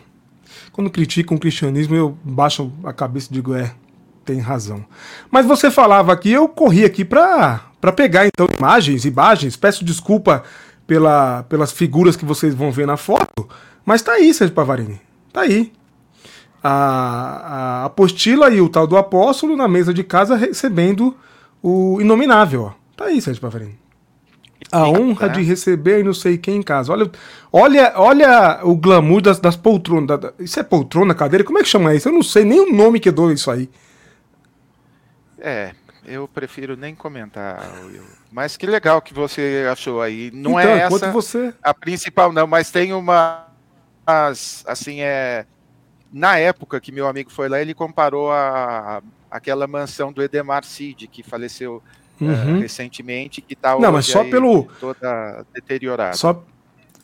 Quando 0.77 0.91
criticam 0.91 1.39
o 1.39 1.41
cristianismo, 1.41 1.97
eu 1.97 2.19
baixo 2.23 2.71
a 2.85 2.93
cabeça 2.93 3.29
e 3.31 3.33
digo, 3.33 3.55
é, 3.55 3.75
tem 4.27 4.41
razão. 4.41 4.85
Mas 5.31 5.47
você 5.47 5.71
falava 5.71 6.13
aqui, 6.13 6.31
eu 6.31 6.47
corri 6.47 6.85
aqui 6.85 7.03
para 7.03 7.63
pegar 7.97 8.27
então 8.27 8.47
imagens, 8.59 9.07
imagens. 9.07 9.57
Peço 9.57 9.83
desculpa 9.83 10.45
pela, 10.87 11.45
pelas 11.45 11.73
figuras 11.73 12.15
que 12.15 12.27
vocês 12.27 12.55
vão 12.55 12.71
ver 12.71 12.87
na 12.87 12.99
foto, 12.99 13.49
mas 13.87 14.03
tá 14.03 14.13
aí, 14.13 14.35
Sérgio 14.35 14.55
Pavarini. 14.55 15.01
Tá 15.33 15.41
aí. 15.41 15.73
A, 16.63 16.73
a 16.73 17.85
apostila 17.87 18.51
e 18.51 18.61
o 18.61 18.69
tal 18.69 18.87
do 18.87 18.99
apóstolo 18.99 19.57
na 19.57 19.67
mesa 19.67 19.95
de 19.95 20.05
casa 20.05 20.37
recebendo 20.37 21.17
o 21.63 21.99
inominável. 22.03 22.65
Ó. 22.65 22.73
Tá 22.95 23.07
aí, 23.07 23.19
Sérgio 23.23 23.41
Pavarini 23.41 23.86
a 24.71 24.89
honra 24.89 25.29
de 25.29 25.43
receber 25.43 26.05
não 26.05 26.15
sei 26.15 26.39
quem 26.39 26.57
em 26.57 26.63
casa. 26.63 26.93
Olha, 26.93 27.11
olha, 27.53 27.93
olha 27.97 28.61
o 28.63 28.77
glamour 28.77 29.21
das, 29.21 29.39
das 29.39 29.57
poltronas. 29.57 30.19
Da, 30.19 30.33
isso 30.39 30.59
é 30.59 30.63
poltrona, 30.63 31.15
cadeira? 31.15 31.45
Como 31.45 31.59
é 31.59 31.63
que 31.63 31.69
chama 31.69 31.95
isso? 31.95 32.09
Eu 32.09 32.13
não 32.13 32.23
sei 32.23 32.45
nem 32.45 32.61
o 32.61 32.73
nome 32.73 33.01
que 33.01 33.11
dou 33.11 33.31
isso 33.31 33.51
aí. 33.51 33.71
É, 35.39 35.73
eu 36.05 36.27
prefiro 36.27 36.77
nem 36.77 36.95
comentar, 36.95 37.63
Will. 37.85 38.05
Mas 38.33 38.57
que 38.57 38.67
legal 38.67 39.01
que 39.01 39.15
você 39.15 39.67
achou 39.71 40.03
aí. 40.03 40.31
Não 40.33 40.59
então, 40.59 40.73
é 40.73 40.81
essa 40.81 41.13
você... 41.13 41.55
a 41.63 41.73
principal, 41.73 42.33
não, 42.33 42.47
mas 42.47 42.71
tem 42.71 42.93
uma. 42.93 43.47
assim, 44.67 45.01
é. 45.01 45.47
Na 46.13 46.39
época 46.39 46.81
que 46.81 46.93
meu 46.93 47.07
amigo 47.07 47.31
foi 47.31 47.49
lá, 47.49 47.61
ele 47.61 47.75
comparou 47.75 48.31
a, 48.31 48.99
a 48.99 49.03
aquela 49.31 49.67
mansão 49.67 50.13
do 50.13 50.23
Edemar 50.23 50.65
Cid, 50.65 51.07
que 51.09 51.23
faleceu 51.23 51.83
uhum. 52.21 52.57
uh, 52.57 52.61
recentemente, 52.61 53.41
que 53.41 53.55
está 53.55 53.79
Não, 53.79 53.93
mas 53.93 54.07
só 54.07 54.25
pelo 54.25 54.65
toda 54.81 55.45
deteriorada. 55.55 56.17
Só 56.17 56.45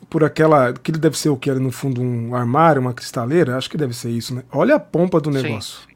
por 0.09 0.23
aquela. 0.23 0.73
Que 0.73 0.91
deve 0.91 1.17
ser 1.17 1.29
o 1.29 1.37
que 1.37 1.49
era 1.49 1.59
no 1.59 1.71
fundo 1.71 2.01
um 2.01 2.35
armário, 2.35 2.81
uma 2.81 2.93
cristaleira, 2.93 3.57
acho 3.57 3.69
que 3.69 3.77
deve 3.77 3.93
ser 3.93 4.09
isso, 4.09 4.35
né? 4.35 4.43
Olha 4.51 4.75
a 4.75 4.79
pompa 4.79 5.19
do 5.19 5.29
negócio. 5.31 5.79
Sim. 5.87 5.93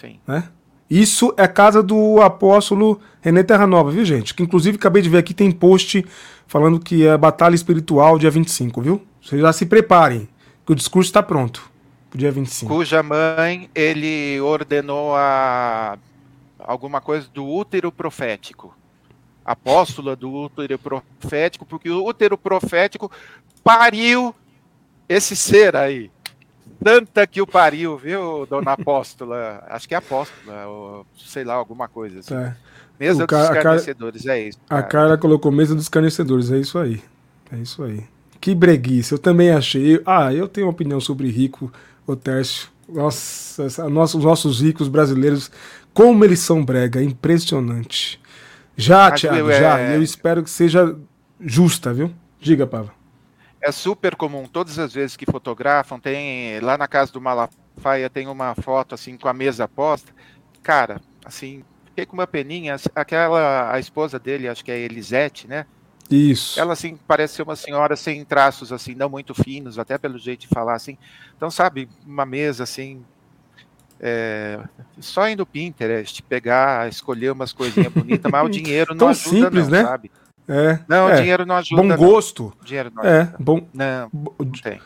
Sim. 0.00 0.20
Né? 0.26 0.44
Isso 0.88 1.32
é 1.36 1.44
a 1.44 1.48
casa 1.48 1.82
do 1.82 2.20
apóstolo 2.20 3.00
René 3.20 3.44
Terra 3.44 3.66
Nova, 3.66 3.92
viu, 3.92 4.04
gente? 4.04 4.34
Que 4.34 4.42
inclusive 4.42 4.76
acabei 4.76 5.02
de 5.02 5.08
ver 5.08 5.18
aqui, 5.18 5.32
tem 5.32 5.50
post 5.52 6.04
falando 6.48 6.80
que 6.80 7.06
é 7.06 7.16
batalha 7.16 7.54
espiritual 7.54 8.18
dia 8.18 8.30
25, 8.30 8.82
viu? 8.82 9.06
Vocês 9.22 9.40
já 9.40 9.52
se 9.52 9.66
preparem, 9.66 10.28
que 10.66 10.72
o 10.72 10.74
discurso 10.74 11.08
está 11.08 11.22
pronto 11.22 11.70
pro 12.08 12.18
dia 12.18 12.32
25. 12.32 12.74
Cuja 12.74 13.04
mãe 13.04 13.70
ele 13.72 14.40
ordenou 14.40 15.14
a 15.14 15.96
alguma 16.70 17.00
coisa 17.00 17.26
do 17.34 17.44
útero 17.44 17.90
profético. 17.90 18.72
Apóstola 19.44 20.14
do 20.14 20.32
útero 20.32 20.78
profético, 20.78 21.66
porque 21.66 21.90
o 21.90 22.04
útero 22.04 22.38
profético 22.38 23.10
pariu 23.64 24.32
esse 25.08 25.34
ser 25.34 25.74
aí. 25.74 26.10
Tanta 26.82 27.26
que 27.26 27.42
o 27.42 27.46
pariu, 27.46 27.96
viu, 27.98 28.46
dona 28.46 28.72
apóstola? 28.72 29.64
Acho 29.68 29.88
que 29.88 29.94
é 29.94 29.98
apóstola, 29.98 30.66
ou 30.66 31.06
sei 31.18 31.42
lá, 31.42 31.54
alguma 31.54 31.88
coisa 31.88 32.20
assim. 32.20 32.34
É. 32.34 32.56
Mesa 32.98 33.26
dos 33.26 33.40
escarnecedores, 33.40 34.26
é 34.26 34.48
isso. 34.48 34.58
Cara. 34.68 34.80
A 34.80 34.84
cara 34.84 35.18
colocou 35.18 35.50
mesa 35.50 35.74
dos 35.74 35.84
escarnecedores, 35.84 36.52
é 36.52 36.58
isso 36.58 36.78
aí. 36.78 37.02
É 37.50 37.56
isso 37.56 37.82
aí. 37.82 38.04
Que 38.40 38.54
breguice, 38.54 39.12
eu 39.12 39.18
também 39.18 39.50
achei. 39.50 40.00
Ah, 40.06 40.32
eu 40.32 40.46
tenho 40.46 40.68
uma 40.68 40.72
opinião 40.72 41.00
sobre 41.00 41.28
rico, 41.28 41.72
o 42.06 42.14
Tércio. 42.14 42.68
Nossa, 42.88 43.88
nossa, 43.88 44.18
os 44.18 44.24
nossos 44.24 44.60
ricos 44.60 44.88
brasileiros, 44.88 45.50
como 45.92 46.24
eles 46.24 46.40
são 46.40 46.64
brega, 46.64 47.02
impressionante. 47.02 48.20
Já, 48.76 49.10
Thiago, 49.10 49.52
já. 49.52 49.78
É... 49.78 49.96
Eu 49.96 50.02
espero 50.02 50.42
que 50.42 50.50
seja 50.50 50.96
justa, 51.40 51.92
viu? 51.92 52.12
Diga, 52.40 52.66
Pava 52.66 53.00
é 53.60 53.70
super 53.70 54.16
comum. 54.16 54.46
Todas 54.46 54.78
as 54.78 54.92
vezes 54.92 55.16
que 55.16 55.26
fotografam, 55.26 56.00
tem 56.00 56.58
lá 56.60 56.78
na 56.78 56.88
casa 56.88 57.12
do 57.12 57.20
Malafaia 57.20 58.08
tem 58.08 58.26
uma 58.26 58.54
foto 58.54 58.94
assim 58.94 59.16
com 59.16 59.28
a 59.28 59.34
mesa 59.34 59.68
posta. 59.68 60.12
Cara, 60.62 61.00
assim, 61.24 61.62
fiquei 61.86 62.06
com 62.06 62.14
uma 62.14 62.26
peninha. 62.26 62.76
Aquela 62.94 63.72
a 63.72 63.78
esposa 63.78 64.18
dele, 64.18 64.48
acho 64.48 64.64
que 64.64 64.72
é 64.72 64.78
Elisete, 64.78 65.46
né? 65.46 65.66
Isso. 66.10 66.58
Ela 66.58 66.72
assim 66.72 66.98
parece 67.06 67.34
ser 67.34 67.42
uma 67.42 67.54
senhora 67.54 67.94
sem 67.94 68.24
traços 68.24 68.72
assim, 68.72 68.94
não 68.94 69.08
muito 69.08 69.34
finos, 69.34 69.78
até 69.78 69.96
pelo 69.96 70.18
jeito 70.18 70.40
de 70.40 70.48
falar 70.48 70.74
assim. 70.74 70.96
Então, 71.36 71.50
sabe, 71.50 71.88
uma 72.04 72.26
mesa 72.26 72.64
assim, 72.64 73.04
é, 74.00 74.58
só 74.98 75.28
indo 75.28 75.44
Pinterest, 75.44 76.22
pegar, 76.22 76.88
escolher 76.88 77.30
umas 77.32 77.52
coisinhas 77.52 77.92
bonitas, 77.92 78.32
mas 78.32 78.46
o 78.46 78.48
dinheiro 78.50 78.94
não 78.94 79.08
ajuda, 79.08 79.36
simples, 79.36 79.68
não, 79.68 79.78
né? 79.78 79.84
sabe? 79.84 80.10
É, 80.48 80.80
não, 80.88 81.08
é. 81.08 81.20
dinheiro 81.20 81.46
não 81.46 81.56
ajuda. 81.56 81.82
Bom 81.82 81.88
não. 81.88 81.96
gosto. 81.96 82.52
Dinheiro 82.64 82.90
não 82.94 83.04
é, 83.04 83.20
ajuda. 83.20 83.36
É, 83.38 83.42
bom. 83.42 83.66
Não, 83.72 84.10
não 84.12 84.52
tem. 84.62 84.80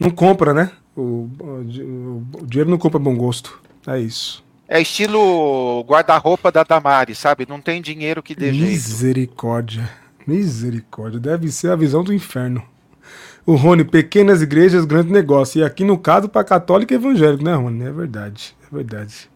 Não 0.00 0.10
compra, 0.10 0.52
né? 0.54 0.72
O, 0.96 1.28
o, 1.40 2.24
o, 2.40 2.46
dinheiro 2.46 2.70
não 2.70 2.78
compra 2.78 2.98
bom 2.98 3.14
gosto. 3.14 3.60
É 3.86 3.98
isso. 3.98 4.42
É 4.66 4.80
estilo 4.80 5.84
guarda-roupa 5.86 6.50
da 6.50 6.64
Damari, 6.64 7.14
sabe? 7.14 7.46
Não 7.48 7.60
tem 7.60 7.82
dinheiro 7.82 8.22
que 8.22 8.34
dê 8.34 8.50
Misericórdia. 8.50 9.82
Jeito. 9.82 9.94
Misericórdia. 10.26 11.20
Deve 11.20 11.52
ser 11.52 11.70
a 11.70 11.76
visão 11.76 12.02
do 12.02 12.12
inferno. 12.12 12.62
O 13.46 13.56
Rony, 13.56 13.84
pequenas 13.84 14.40
igrejas, 14.40 14.84
grande 14.84 15.12
negócio. 15.12 15.60
E 15.60 15.64
aqui 15.64 15.84
no 15.84 15.98
caso, 15.98 16.28
para 16.28 16.44
católico 16.44 16.92
e 16.92 16.96
evangélico, 16.96 17.44
né, 17.44 17.54
Rony? 17.54 17.84
É 17.84 17.92
verdade. 17.92 18.56
É 18.70 18.74
verdade. 18.74 19.30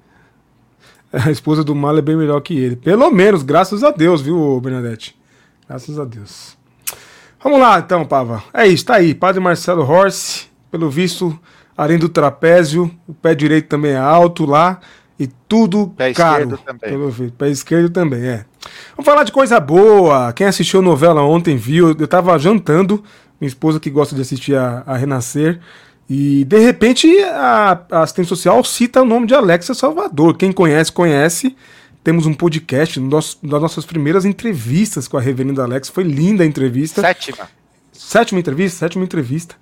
A 1.12 1.30
esposa 1.30 1.64
do 1.64 1.74
mal 1.74 1.96
é 1.96 2.02
bem 2.02 2.16
melhor 2.16 2.40
que 2.40 2.58
ele. 2.58 2.76
Pelo 2.76 3.10
menos, 3.10 3.42
graças 3.42 3.82
a 3.82 3.90
Deus, 3.90 4.20
viu, 4.20 4.60
Bernadette? 4.60 5.16
Graças 5.68 5.98
a 5.98 6.04
Deus. 6.04 6.56
Vamos 7.42 7.60
lá 7.60 7.78
então, 7.78 8.04
Pava. 8.04 8.42
É 8.52 8.66
isso, 8.66 8.84
tá 8.84 8.96
aí. 8.96 9.14
Padre 9.14 9.40
Marcelo 9.40 9.82
Horse, 9.82 10.46
pelo 10.70 10.90
visto, 10.90 11.38
além 11.76 11.98
do 11.98 12.08
trapézio, 12.08 12.90
o 13.06 13.14
pé 13.14 13.34
direito 13.34 13.68
também 13.68 13.92
é 13.92 13.96
alto 13.96 14.44
lá 14.44 14.80
e 15.18 15.26
tudo 15.26 15.88
pé 15.96 16.12
caro. 16.12 16.44
Esquerdo 16.44 16.58
também. 16.64 16.90
Pelo 16.90 17.10
visto. 17.10 17.34
Pé 17.34 17.48
esquerdo 17.48 17.90
também, 17.90 18.24
é. 18.26 18.44
Vamos 18.96 19.06
falar 19.06 19.24
de 19.24 19.32
coisa 19.32 19.60
boa. 19.60 20.32
Quem 20.32 20.46
assistiu 20.46 20.80
a 20.80 20.82
novela 20.82 21.22
ontem 21.22 21.56
viu, 21.56 21.96
eu 21.98 22.08
tava 22.08 22.36
jantando, 22.38 23.02
minha 23.40 23.48
esposa 23.48 23.80
que 23.80 23.90
gosta 23.90 24.14
de 24.14 24.22
assistir 24.22 24.56
a, 24.56 24.82
a 24.86 24.96
Renascer, 24.96 25.60
e 26.08 26.44
de 26.44 26.58
repente 26.58 27.06
a, 27.24 27.80
a 27.90 28.02
assistente 28.02 28.28
social 28.28 28.64
cita 28.64 29.02
o 29.02 29.04
nome 29.04 29.26
de 29.26 29.34
Alexa 29.34 29.74
Salvador. 29.74 30.36
Quem 30.36 30.52
conhece, 30.52 30.90
conhece. 30.90 31.54
Temos 32.02 32.24
um 32.24 32.32
podcast 32.32 32.98
das 32.98 33.36
nossas 33.42 33.84
primeiras 33.84 34.24
entrevistas 34.24 35.06
com 35.06 35.18
a 35.18 35.20
Reverenda 35.20 35.62
Alex. 35.62 35.90
Foi 35.90 36.04
linda 36.04 36.42
a 36.42 36.46
entrevista. 36.46 37.02
Sétima. 37.02 37.50
Sétima 37.92 38.40
entrevista? 38.40 38.78
Sétima 38.78 39.04
entrevista. 39.04 39.56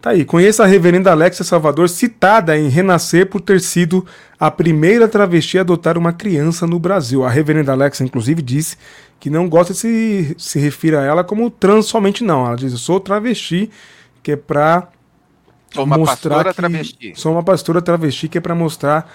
Tá 0.00 0.10
aí. 0.10 0.24
Conheça 0.24 0.64
a 0.64 0.66
Reverenda 0.66 1.10
Alexia 1.10 1.44
Salvador, 1.44 1.88
citada 1.88 2.56
em 2.56 2.68
Renascer 2.68 3.26
por 3.26 3.40
ter 3.40 3.60
sido 3.60 4.06
a 4.38 4.50
primeira 4.50 5.06
travesti 5.06 5.58
a 5.58 5.60
adotar 5.60 5.98
uma 5.98 6.12
criança 6.12 6.66
no 6.66 6.78
Brasil. 6.78 7.22
A 7.22 7.28
Reverenda 7.28 7.72
Alexia, 7.72 8.04
inclusive, 8.04 8.40
disse 8.40 8.78
que 9.18 9.28
não 9.28 9.46
gosta 9.46 9.74
de 9.74 9.78
se, 9.78 10.34
se 10.38 10.58
referir 10.58 10.96
a 10.96 11.02
ela 11.02 11.22
como 11.22 11.50
trans 11.50 11.86
somente, 11.86 12.24
não. 12.24 12.46
Ela 12.46 12.56
diz: 12.56 12.72
Eu 12.72 12.78
sou 12.78 12.98
travesti, 12.98 13.70
que 14.22 14.32
é 14.32 14.36
pra. 14.36 14.88
Sou 15.72 15.84
uma 15.84 15.98
mostrar 15.98 16.14
pastora 16.14 16.50
que, 16.50 16.56
travesti. 16.56 17.12
Sou 17.14 17.32
uma 17.32 17.42
pastora 17.42 17.82
travesti, 17.82 18.28
que 18.28 18.38
é 18.38 18.40
pra 18.40 18.54
mostrar 18.54 19.12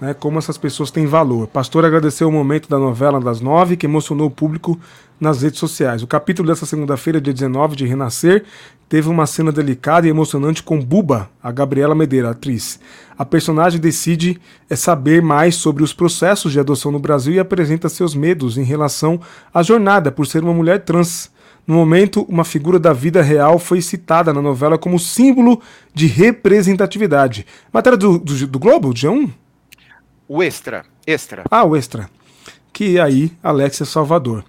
né, 0.00 0.14
como 0.14 0.38
essas 0.38 0.56
pessoas 0.56 0.90
têm 0.90 1.06
valor. 1.06 1.48
Pastor 1.48 1.84
agradeceu 1.84 2.28
o 2.28 2.32
momento 2.32 2.68
da 2.68 2.78
novela 2.78 3.20
das 3.20 3.40
nove, 3.40 3.76
que 3.76 3.86
emocionou 3.86 4.28
o 4.28 4.30
público 4.30 4.78
nas 5.20 5.42
redes 5.42 5.58
sociais. 5.58 6.02
O 6.02 6.06
capítulo 6.06 6.48
dessa 6.48 6.64
segunda-feira, 6.64 7.20
dia 7.20 7.34
19 7.34 7.74
de 7.76 7.84
Renascer, 7.84 8.44
teve 8.88 9.08
uma 9.08 9.26
cena 9.26 9.52
delicada 9.52 10.06
e 10.06 10.10
emocionante 10.10 10.62
com 10.62 10.80
Buba, 10.80 11.30
a 11.42 11.52
Gabriela 11.52 11.94
Medeira, 11.94 12.30
atriz. 12.30 12.80
A 13.18 13.24
personagem 13.24 13.80
decide 13.80 14.40
é 14.70 14.76
saber 14.76 15.20
mais 15.20 15.56
sobre 15.56 15.82
os 15.82 15.92
processos 15.92 16.52
de 16.52 16.60
adoção 16.60 16.90
no 16.90 16.98
Brasil 16.98 17.34
e 17.34 17.38
apresenta 17.38 17.88
seus 17.88 18.14
medos 18.14 18.56
em 18.56 18.62
relação 18.62 19.20
à 19.52 19.62
jornada 19.62 20.10
por 20.10 20.26
ser 20.26 20.42
uma 20.42 20.54
mulher 20.54 20.84
trans. 20.84 21.30
No 21.66 21.74
momento, 21.74 22.22
uma 22.30 22.44
figura 22.44 22.78
da 22.78 22.94
vida 22.94 23.20
real 23.20 23.58
foi 23.58 23.82
citada 23.82 24.32
na 24.32 24.40
novela 24.40 24.78
como 24.78 24.98
símbolo 24.98 25.60
de 25.92 26.06
representatividade. 26.06 27.44
Matéria 27.70 27.98
do, 27.98 28.18
do, 28.18 28.46
do 28.46 28.58
Globo, 28.58 28.94
G1? 28.94 29.30
O 30.26 30.42
Extra. 30.42 30.84
Extra. 31.06 31.44
Ah, 31.50 31.64
o 31.64 31.76
Extra. 31.76 32.08
Que 32.72 32.98
aí, 32.98 33.32
Alexia 33.42 33.84
Salvador. 33.84 34.44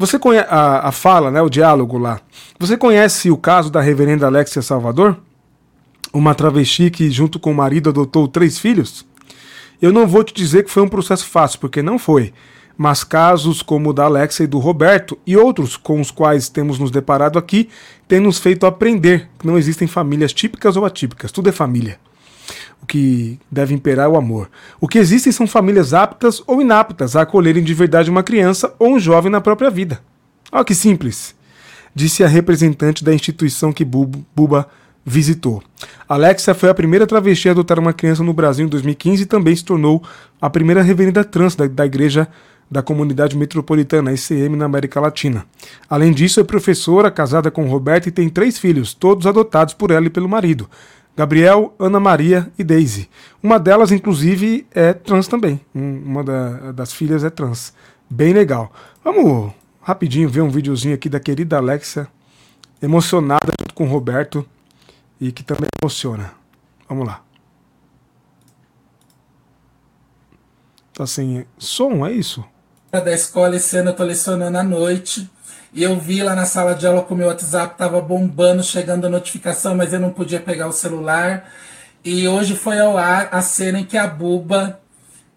Você 0.00 0.18
conhece 0.18 0.46
a, 0.48 0.88
a 0.88 0.92
fala, 0.92 1.30
né, 1.30 1.42
o 1.42 1.50
diálogo 1.50 1.98
lá. 1.98 2.22
Você 2.58 2.74
conhece 2.74 3.30
o 3.30 3.36
caso 3.36 3.70
da 3.70 3.82
reverenda 3.82 4.24
Alexia 4.24 4.62
Salvador? 4.62 5.18
Uma 6.10 6.34
travesti 6.34 6.88
que, 6.88 7.10
junto 7.10 7.38
com 7.38 7.52
o 7.52 7.54
marido, 7.54 7.90
adotou 7.90 8.26
três 8.26 8.58
filhos? 8.58 9.06
Eu 9.78 9.92
não 9.92 10.06
vou 10.06 10.24
te 10.24 10.32
dizer 10.32 10.64
que 10.64 10.70
foi 10.70 10.82
um 10.82 10.88
processo 10.88 11.26
fácil, 11.26 11.60
porque 11.60 11.82
não 11.82 11.98
foi. 11.98 12.32
Mas 12.78 13.04
casos 13.04 13.60
como 13.60 13.90
o 13.90 13.92
da 13.92 14.04
Alexia 14.04 14.44
e 14.44 14.46
do 14.46 14.58
Roberto 14.58 15.18
e 15.26 15.36
outros 15.36 15.76
com 15.76 16.00
os 16.00 16.10
quais 16.10 16.48
temos 16.48 16.78
nos 16.78 16.90
deparado 16.90 17.38
aqui 17.38 17.68
têm 18.08 18.20
nos 18.20 18.38
feito 18.38 18.64
aprender 18.64 19.28
que 19.38 19.46
não 19.46 19.58
existem 19.58 19.86
famílias 19.86 20.32
típicas 20.32 20.78
ou 20.78 20.86
atípicas, 20.86 21.30
tudo 21.30 21.50
é 21.50 21.52
família 21.52 21.98
o 22.82 22.86
que 22.86 23.38
deve 23.50 23.74
imperar 23.74 24.06
é 24.06 24.08
o 24.08 24.16
amor. 24.16 24.50
O 24.80 24.88
que 24.88 24.98
existem 24.98 25.32
são 25.32 25.46
famílias 25.46 25.94
aptas 25.94 26.42
ou 26.46 26.60
inaptas 26.60 27.16
a 27.16 27.22
acolherem 27.22 27.62
de 27.62 27.74
verdade 27.74 28.10
uma 28.10 28.22
criança 28.22 28.74
ou 28.78 28.94
um 28.94 28.98
jovem 28.98 29.30
na 29.30 29.40
própria 29.40 29.70
vida. 29.70 30.00
Olha 30.52 30.64
que 30.64 30.74
simples, 30.74 31.34
disse 31.94 32.24
a 32.24 32.28
representante 32.28 33.04
da 33.04 33.14
instituição 33.14 33.72
que 33.72 33.84
Buba 33.84 34.68
visitou. 35.04 35.62
Alexia 36.08 36.54
foi 36.54 36.68
a 36.68 36.74
primeira 36.74 37.06
travesti 37.06 37.48
a 37.48 37.52
adotar 37.52 37.78
uma 37.78 37.92
criança 37.92 38.22
no 38.22 38.32
Brasil 38.32 38.66
em 38.66 38.68
2015 38.68 39.22
e 39.22 39.26
também 39.26 39.54
se 39.54 39.64
tornou 39.64 40.02
a 40.40 40.50
primeira 40.50 40.82
reverenda 40.82 41.24
trans 41.24 41.54
da, 41.54 41.66
da 41.66 41.86
igreja 41.86 42.28
da 42.70 42.82
comunidade 42.82 43.36
metropolitana, 43.36 44.12
ICM, 44.12 44.54
na 44.54 44.64
América 44.64 45.00
Latina. 45.00 45.44
Além 45.88 46.12
disso, 46.12 46.38
é 46.38 46.44
professora, 46.44 47.10
casada 47.10 47.50
com 47.50 47.66
Roberto 47.66 48.06
e 48.06 48.12
tem 48.12 48.28
três 48.28 48.58
filhos, 48.58 48.94
todos 48.94 49.26
adotados 49.26 49.74
por 49.74 49.90
ela 49.90 50.06
e 50.06 50.10
pelo 50.10 50.28
marido. 50.28 50.70
Gabriel, 51.16 51.74
Ana 51.78 52.00
Maria 52.00 52.50
e 52.58 52.64
Daisy. 52.64 53.08
Uma 53.42 53.58
delas, 53.58 53.92
inclusive, 53.92 54.66
é 54.70 54.92
trans 54.92 55.28
também. 55.28 55.60
Uma 55.74 56.24
da, 56.24 56.72
das 56.72 56.92
filhas 56.92 57.24
é 57.24 57.30
trans. 57.30 57.74
Bem 58.08 58.32
legal. 58.32 58.72
Vamos 59.04 59.52
rapidinho 59.82 60.28
ver 60.28 60.40
um 60.40 60.50
videozinho 60.50 60.94
aqui 60.94 61.08
da 61.08 61.20
querida 61.20 61.56
Alexa, 61.56 62.08
emocionada 62.80 63.52
com 63.74 63.84
o 63.84 63.88
Roberto 63.88 64.46
e 65.20 65.32
que 65.32 65.42
também 65.42 65.68
emociona. 65.82 66.32
Vamos 66.88 67.06
lá. 67.06 67.22
Tá 70.92 71.06
sem 71.06 71.46
som, 71.58 72.06
é 72.06 72.12
isso? 72.12 72.44
Da 72.90 73.12
escola 73.12 73.56
esse 73.56 73.76
ano 73.76 73.90
eu 73.90 73.96
tô 73.96 74.04
lecionando 74.04 74.58
à 74.58 74.62
noite. 74.62 75.30
E 75.72 75.82
eu 75.82 75.98
vi 75.98 76.22
lá 76.22 76.34
na 76.34 76.46
sala 76.46 76.74
de 76.74 76.86
aula 76.86 77.04
que 77.04 77.12
o 77.12 77.16
meu 77.16 77.28
WhatsApp 77.28 77.74
estava 77.74 78.00
bombando, 78.00 78.62
chegando 78.62 79.06
a 79.06 79.10
notificação, 79.10 79.76
mas 79.76 79.92
eu 79.92 80.00
não 80.00 80.10
podia 80.10 80.40
pegar 80.40 80.66
o 80.66 80.72
celular. 80.72 81.48
E 82.04 82.26
hoje 82.26 82.56
foi 82.56 82.78
ao 82.80 82.96
ar 82.98 83.28
a 83.32 83.40
cena 83.42 83.80
em 83.80 83.84
que 83.84 83.96
a 83.96 84.06
Buba 84.06 84.80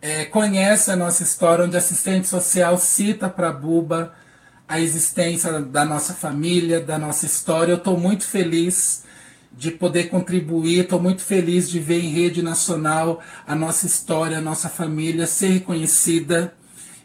é, 0.01 0.25
conhece 0.25 0.91
a 0.91 0.95
nossa 0.95 1.23
história, 1.23 1.65
onde 1.65 1.75
a 1.75 1.79
assistente 1.79 2.27
social 2.27 2.77
cita 2.77 3.29
para 3.29 3.49
a 3.49 3.53
Buba 3.53 4.13
a 4.67 4.79
existência 4.79 5.61
da 5.61 5.85
nossa 5.85 6.13
família, 6.13 6.79
da 6.79 6.97
nossa 6.97 7.25
história. 7.25 7.71
Eu 7.71 7.77
estou 7.77 7.97
muito 7.97 8.25
feliz 8.25 9.03
de 9.51 9.71
poder 9.71 10.05
contribuir. 10.05 10.79
Estou 10.79 10.99
muito 10.99 11.21
feliz 11.21 11.69
de 11.69 11.79
ver 11.79 11.99
em 12.03 12.09
rede 12.09 12.41
nacional 12.41 13.21
a 13.45 13.55
nossa 13.55 13.85
história, 13.85 14.37
a 14.37 14.41
nossa 14.41 14.69
família 14.69 15.27
ser 15.27 15.49
reconhecida. 15.49 16.53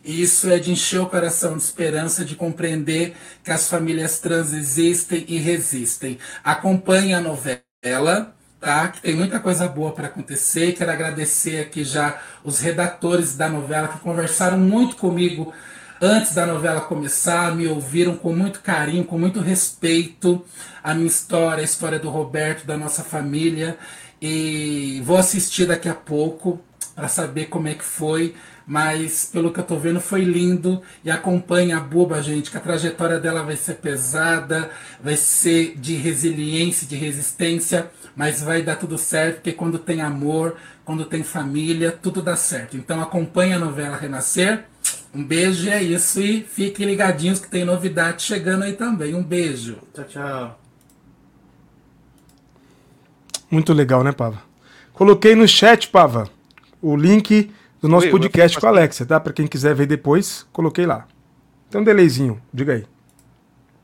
E 0.04 0.22
isso 0.22 0.50
é 0.50 0.58
de 0.58 0.72
encher 0.72 1.00
o 1.00 1.06
coração 1.06 1.56
de 1.56 1.62
esperança, 1.62 2.24
de 2.24 2.34
compreender 2.34 3.16
que 3.42 3.50
as 3.50 3.68
famílias 3.68 4.18
trans 4.18 4.52
existem 4.52 5.24
e 5.28 5.38
resistem. 5.38 6.18
Acompanhe 6.42 7.14
a 7.14 7.20
novela, 7.20 8.34
tá? 8.60 8.88
Que 8.88 9.02
tem 9.02 9.14
muita 9.14 9.40
coisa 9.40 9.68
boa 9.68 9.92
para 9.92 10.06
acontecer. 10.06 10.72
Quero 10.72 10.90
agradecer 10.90 11.60
aqui 11.60 11.84
já 11.84 12.20
os 12.44 12.60
redatores 12.60 13.36
da 13.36 13.48
novela 13.48 13.88
que 13.88 13.98
conversaram 14.00 14.58
muito 14.58 14.96
comigo 14.96 15.52
antes 16.00 16.32
da 16.32 16.46
novela 16.46 16.80
começar, 16.80 17.54
me 17.54 17.66
ouviram 17.66 18.16
com 18.16 18.32
muito 18.32 18.60
carinho, 18.60 19.04
com 19.04 19.18
muito 19.18 19.40
respeito 19.40 20.44
a 20.82 20.94
minha 20.94 21.06
história, 21.06 21.60
a 21.60 21.64
história 21.64 21.98
do 21.98 22.08
Roberto, 22.08 22.66
da 22.66 22.76
nossa 22.76 23.02
família. 23.02 23.76
E 24.20 25.02
vou 25.04 25.16
assistir 25.16 25.66
daqui 25.66 25.88
a 25.88 25.94
pouco 25.94 26.60
para 26.94 27.08
saber 27.08 27.46
como 27.46 27.68
é 27.68 27.74
que 27.74 27.84
foi, 27.84 28.34
mas 28.68 29.24
pelo 29.24 29.50
que 29.50 29.58
eu 29.58 29.64
tô 29.64 29.76
vendo 29.76 29.98
foi 29.98 30.20
lindo 30.20 30.82
e 31.02 31.10
acompanha 31.10 31.78
a 31.78 31.80
Buba, 31.80 32.22
gente, 32.22 32.50
que 32.50 32.56
a 32.56 32.60
trajetória 32.60 33.18
dela 33.18 33.42
vai 33.42 33.56
ser 33.56 33.76
pesada, 33.76 34.70
vai 35.02 35.16
ser 35.16 35.74
de 35.76 35.94
resiliência, 35.94 36.86
de 36.86 36.94
resistência, 36.94 37.90
mas 38.14 38.42
vai 38.42 38.62
dar 38.62 38.76
tudo 38.76 38.98
certo, 38.98 39.36
porque 39.36 39.52
quando 39.52 39.78
tem 39.78 40.02
amor, 40.02 40.56
quando 40.84 41.06
tem 41.06 41.22
família, 41.22 41.90
tudo 41.90 42.20
dá 42.20 42.36
certo. 42.36 42.76
Então 42.76 43.00
acompanha 43.00 43.56
a 43.56 43.58
novela 43.58 43.96
Renascer 43.96 44.64
um 45.14 45.24
beijo 45.24 45.66
e 45.66 45.70
é 45.70 45.82
isso. 45.82 46.20
E 46.20 46.42
fiquem 46.42 46.86
ligadinhos 46.86 47.40
que 47.40 47.48
tem 47.48 47.64
novidade 47.64 48.22
chegando 48.22 48.64
aí 48.64 48.74
também. 48.74 49.14
Um 49.14 49.22
beijo. 49.22 49.78
Tchau, 49.94 50.04
tchau. 50.04 50.60
Muito 53.50 53.72
legal, 53.72 54.04
né, 54.04 54.12
Pava? 54.12 54.42
Coloquei 54.92 55.34
no 55.34 55.48
chat, 55.48 55.88
Pava, 55.88 56.28
o 56.82 56.94
link 56.94 57.50
do 57.80 57.88
nosso 57.88 58.06
Oi, 58.06 58.12
podcast 58.12 58.58
com 58.58 58.66
a 58.66 58.70
Alexia, 58.70 59.06
tá? 59.06 59.20
Para 59.20 59.32
quem 59.32 59.46
quiser 59.46 59.74
ver 59.74 59.86
depois, 59.86 60.46
coloquei 60.52 60.86
lá. 60.86 61.06
Tem 61.70 61.80
um 61.80 61.84
delayzinho, 61.84 62.40
diga 62.52 62.74
aí. 62.74 62.86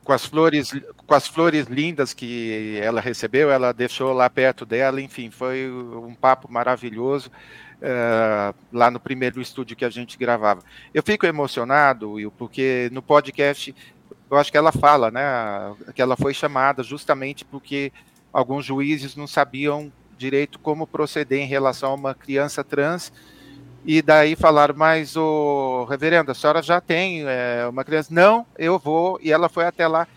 Com 0.03 0.13
as 0.13 0.27
flores, 0.27 0.73
com 1.07 1.15
as 1.15 1.27
flores 1.27 1.67
lindas 1.67 2.13
que 2.13 2.79
ela 2.83 3.01
recebeu, 3.01 3.51
ela 3.51 3.73
deixou 3.73 4.13
lá 4.13 4.29
perto 4.29 4.67
dela, 4.67 5.01
enfim, 5.01 5.31
foi 5.31 5.71
um 5.71 6.15
papo 6.15 6.51
maravilhoso. 6.51 7.31
Uh, 7.77 8.55
lá 8.73 8.91
no 8.91 8.99
primeiro 8.99 9.43
estúdio 9.43 9.77
que 9.77 9.85
a 9.85 9.91
gente 9.91 10.17
gravava. 10.17 10.63
Eu 10.95 11.03
fico 11.03 11.27
emocionado, 11.27 12.13
Will, 12.13 12.31
porque 12.31 12.89
no 12.93 13.03
podcast 13.03 13.75
eu 14.31 14.39
acho 14.39 14.51
que 14.51 14.57
ela 14.57 14.73
fala, 14.73 15.11
né, 15.11 15.23
que 15.95 16.01
ela 16.01 16.17
foi 16.17 16.33
chamada 16.33 16.83
justamente 16.83 17.45
porque 17.45 17.93
alguns 18.33 18.65
juízes 18.65 19.15
não 19.15 19.27
sabiam 19.27 19.93
direito 20.17 20.59
como 20.59 20.87
proceder 20.87 21.41
em 21.41 21.47
relação 21.47 21.91
a 21.91 21.95
uma 21.95 22.15
criança 22.15 22.65
trans. 22.65 23.13
E 23.85 24.01
daí 24.01 24.35
falaram, 24.35 24.75
mas 24.75 25.15
o 25.15 25.85
reverendo, 25.85 26.33
a 26.33 26.35
senhora 26.35 26.63
já 26.63 26.81
tem 26.81 27.25
é, 27.27 27.67
uma 27.69 27.85
criança? 27.85 28.09
Não, 28.13 28.47
eu 28.59 28.79
vou. 28.79 29.19
E 29.21 29.31
ela 29.31 29.49
foi 29.49 29.67
até 29.67 29.87
lá. 29.87 30.09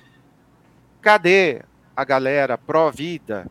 Cadê 1.02 1.62
a 1.96 2.06
galera 2.06 2.58
pró-vida 2.58 3.46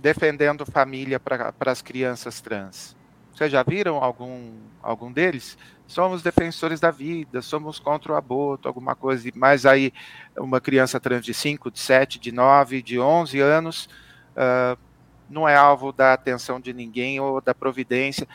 defendendo 0.00 0.66
família 0.66 1.20
para 1.20 1.52
as 1.66 1.80
crianças 1.80 2.40
trans. 2.40 2.96
Vocês 3.32 3.52
já 3.52 3.62
viram 3.62 4.02
algum, 4.02 4.52
algum 4.82 5.12
deles? 5.12 5.56
Somos 5.86 6.20
defensores 6.20 6.80
da 6.80 6.90
vida, 6.90 7.40
somos 7.40 7.78
contra 7.78 8.12
o 8.12 8.16
aborto, 8.16 8.66
alguma 8.66 8.96
coisa. 8.96 9.30
Mas 9.34 9.64
aí, 9.64 9.92
uma 10.36 10.60
criança 10.60 10.98
trans 10.98 11.24
de 11.24 11.32
5, 11.32 11.70
de 11.70 11.78
7, 11.78 12.18
de 12.18 12.32
9, 12.32 12.82
de 12.82 12.98
11 12.98 13.40
anos 13.40 13.88
uh, 14.36 14.76
não 15.28 15.48
é 15.48 15.54
alvo 15.54 15.92
da 15.92 16.14
atenção 16.14 16.58
de 16.58 16.72
ninguém 16.72 17.20
ou 17.20 17.40
da 17.40 17.54
providência. 17.54 18.26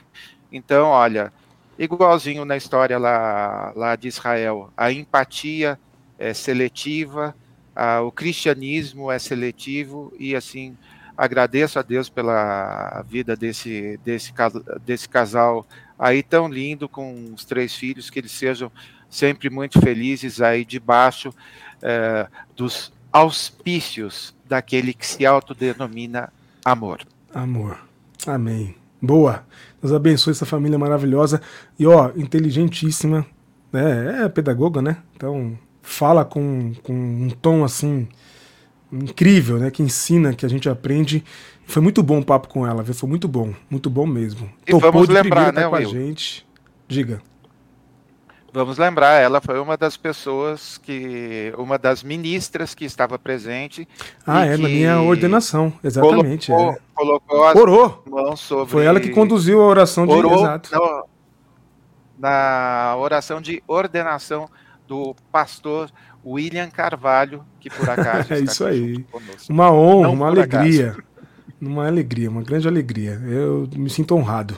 Então, 0.54 0.90
olha, 0.90 1.34
igualzinho 1.80 2.46
na 2.46 2.56
história 2.56 3.00
lá, 3.00 3.74
lá 3.76 3.96
de 3.96 4.08
Israel, 4.08 4.72
a 4.78 4.92
empatia 4.92 5.80
é 6.20 6.32
seletiva, 6.32 7.36
a, 7.76 8.02
o 8.02 8.12
cristianismo 8.12 9.12
é 9.12 9.18
seletivo 9.18 10.14
e 10.20 10.36
assim 10.36 10.78
agradeço 11.18 11.80
a 11.80 11.82
Deus 11.82 12.08
pela 12.08 13.04
vida 13.08 13.36
desse, 13.36 14.00
desse, 14.06 14.32
desse 14.86 15.10
casal 15.10 15.66
aí 15.98 16.22
tão 16.22 16.48
lindo, 16.48 16.88
com 16.88 17.34
os 17.34 17.46
três 17.46 17.76
filhos, 17.76 18.10
que 18.10 18.20
eles 18.20 18.32
sejam 18.32 18.72
sempre 19.10 19.50
muito 19.50 19.80
felizes 19.80 20.42
aí 20.42 20.66
debaixo 20.66 21.34
é, 21.82 22.28
dos 22.56 22.92
auspícios 23.12 24.36
daquele 24.46 24.94
que 24.94 25.06
se 25.06 25.26
autodenomina 25.26 26.34
amor. 26.66 27.02
Amor. 27.34 27.80
Amém. 28.26 28.76
Boa. 29.02 29.46
Deus 29.84 29.94
abençoe 29.94 30.32
essa 30.32 30.46
família 30.46 30.80
maravilhosa 30.80 31.42
e 31.78 31.86
ó, 31.86 32.12
inteligentíssima, 32.16 33.26
né? 33.70 34.24
É 34.24 34.30
pedagoga, 34.30 34.82
né? 34.82 34.96
Então 35.14 35.60
fala 35.82 36.24
com, 36.24 36.72
com 36.82 36.94
um 36.94 37.30
tom 37.30 37.66
assim 37.66 38.08
incrível, 38.90 39.60
né? 39.60 39.70
Que 39.70 39.84
ensina, 39.84 40.34
que 40.34 40.46
a 40.46 40.50
gente 40.50 40.70
aprende. 40.70 41.22
Foi 41.66 41.82
muito 41.82 42.02
bom 42.02 42.20
o 42.20 42.26
papo 42.26 42.48
com 42.48 42.66
ela, 42.66 42.82
viu? 42.82 42.94
Foi 42.94 43.10
muito 43.10 43.28
bom, 43.28 43.54
muito 43.70 43.90
bom 43.90 44.08
mesmo. 44.08 44.50
E 44.66 44.72
Topou 44.72 44.90
vamos 44.90 45.10
lembrar, 45.10 45.52
né, 45.52 45.68
com 45.68 45.76
Will? 45.76 45.90
a 45.90 45.92
gente. 45.92 46.46
Diga. 46.88 47.22
Vamos 48.54 48.78
lembrar, 48.78 49.20
ela 49.20 49.42
foi 49.42 49.60
uma 49.60 49.76
das 49.76 49.98
pessoas 49.98 50.78
que. 50.78 51.52
uma 51.58 51.80
das 51.80 52.04
ministras 52.04 52.76
que 52.76 52.86
estava 52.86 53.18
presente. 53.18 53.88
Ah, 54.28 54.46
é, 54.46 54.56
na 54.56 54.70
minha 54.70 55.02
ordenação, 55.02 55.74
exatamente. 55.84 56.52
Colocou, 56.52 56.72
é. 56.72 56.80
colocou 56.94 57.48
as 57.48 57.56
Orou. 57.56 58.04
mãos 58.06 58.40
sobre. 58.40 58.72
Foi 58.72 58.86
ela 58.86 59.00
que 59.00 59.10
conduziu 59.10 59.60
a 59.60 59.66
oração 59.66 60.06
de. 60.06 60.14
Orou 60.14 60.36
Exato. 60.36 60.70
Na, 60.72 61.04
na 62.20 62.96
oração 62.98 63.42
de 63.42 63.64
ordenação 63.68 64.48
do 64.88 65.16
pastor 65.32 65.90
William 66.24 66.70
Carvalho, 66.70 67.44
que 67.60 67.72
por 67.72 67.90
acaso. 67.90 68.36
é 68.36 68.40
isso 68.40 68.64
aí. 68.66 69.04
Uma 69.50 69.72
honra, 69.72 70.08
Não 70.10 70.14
uma 70.14 70.28
alegria. 70.28 70.92
Acaso. 70.92 71.13
Uma 71.66 71.88
alegria, 71.88 72.30
uma 72.30 72.42
grande 72.42 72.68
alegria. 72.68 73.22
Eu 73.26 73.68
me 73.76 73.90
sinto 73.90 74.16
honrado. 74.16 74.58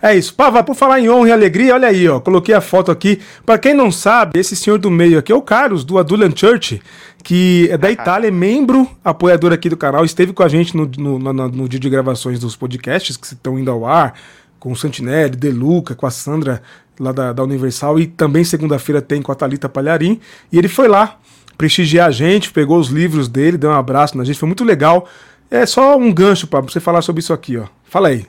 É 0.00 0.16
isso. 0.16 0.34
Pava, 0.34 0.62
por 0.62 0.74
falar 0.74 1.00
em 1.00 1.08
honra 1.08 1.28
e 1.28 1.32
alegria, 1.32 1.74
olha 1.74 1.88
aí, 1.88 2.08
ó. 2.08 2.20
Coloquei 2.20 2.54
a 2.54 2.60
foto 2.60 2.90
aqui. 2.90 3.20
Para 3.46 3.58
quem 3.58 3.72
não 3.72 3.90
sabe, 3.90 4.38
esse 4.38 4.56
senhor 4.56 4.78
do 4.78 4.90
meio 4.90 5.18
aqui 5.18 5.30
é 5.30 5.34
o 5.34 5.40
Carlos, 5.40 5.84
do 5.84 5.96
Adulan 5.98 6.32
Church, 6.34 6.82
que 7.22 7.68
é 7.70 7.78
da 7.78 7.88
Itália, 7.92 8.28
é 8.28 8.30
membro, 8.30 8.88
apoiador 9.04 9.52
aqui 9.52 9.68
do 9.68 9.76
canal. 9.76 10.04
Esteve 10.04 10.32
com 10.32 10.42
a 10.42 10.48
gente 10.48 10.76
no, 10.76 10.90
no, 10.98 11.18
no, 11.18 11.48
no 11.48 11.68
dia 11.68 11.78
de 11.78 11.88
gravações 11.88 12.40
dos 12.40 12.56
podcasts 12.56 13.16
que 13.16 13.26
estão 13.26 13.58
indo 13.58 13.70
ao 13.70 13.86
ar, 13.86 14.14
com 14.58 14.72
o 14.72 14.76
Santinelli, 14.76 15.36
De 15.36 15.50
Luca, 15.50 15.94
com 15.94 16.06
a 16.06 16.10
Sandra 16.10 16.62
lá 16.98 17.12
da, 17.12 17.32
da 17.32 17.42
Universal, 17.42 17.98
e 17.98 18.06
também 18.06 18.44
segunda-feira 18.44 19.00
tem 19.00 19.22
com 19.22 19.32
a 19.32 19.34
Thalita 19.34 19.68
Palharim. 19.68 20.20
E 20.50 20.58
ele 20.58 20.68
foi 20.68 20.88
lá 20.88 21.18
prestigiar 21.56 22.08
a 22.08 22.10
gente, 22.10 22.50
pegou 22.50 22.78
os 22.78 22.88
livros 22.88 23.28
dele, 23.28 23.56
deu 23.56 23.70
um 23.70 23.74
abraço 23.74 24.18
na 24.18 24.24
gente, 24.24 24.38
foi 24.38 24.48
muito 24.48 24.64
legal. 24.64 25.08
É 25.52 25.66
só 25.66 25.98
um 25.98 26.10
gancho 26.10 26.46
para 26.46 26.62
você 26.62 26.80
falar 26.80 27.02
sobre 27.02 27.20
isso 27.20 27.30
aqui, 27.30 27.58
ó. 27.58 27.66
Fala 27.84 28.08
aí. 28.08 28.24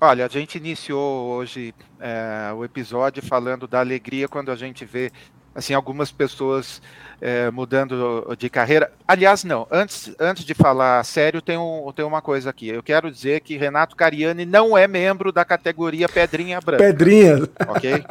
Olha, 0.00 0.24
a 0.24 0.28
gente 0.30 0.56
iniciou 0.56 1.26
hoje 1.32 1.74
é, 2.00 2.50
o 2.56 2.64
episódio 2.64 3.22
falando 3.22 3.68
da 3.68 3.80
alegria 3.80 4.26
quando 4.26 4.50
a 4.50 4.56
gente 4.56 4.82
vê 4.86 5.12
assim 5.54 5.74
algumas 5.74 6.10
pessoas 6.10 6.80
é, 7.20 7.50
mudando 7.50 8.34
de 8.38 8.48
carreira. 8.48 8.90
Aliás, 9.06 9.44
não. 9.44 9.66
Antes, 9.70 10.14
antes 10.18 10.46
de 10.46 10.54
falar 10.54 11.04
sério, 11.04 11.42
tem, 11.42 11.58
um, 11.58 11.92
tem 11.94 12.02
uma 12.02 12.22
coisa 12.22 12.48
aqui. 12.48 12.70
Eu 12.70 12.82
quero 12.82 13.10
dizer 13.10 13.40
que 13.40 13.58
Renato 13.58 13.94
Cariani 13.94 14.46
não 14.46 14.78
é 14.78 14.88
membro 14.88 15.30
da 15.30 15.44
categoria 15.44 16.08
Pedrinha 16.08 16.62
Branca. 16.62 16.82
Pedrinha. 16.82 17.46
Ok? 17.68 18.02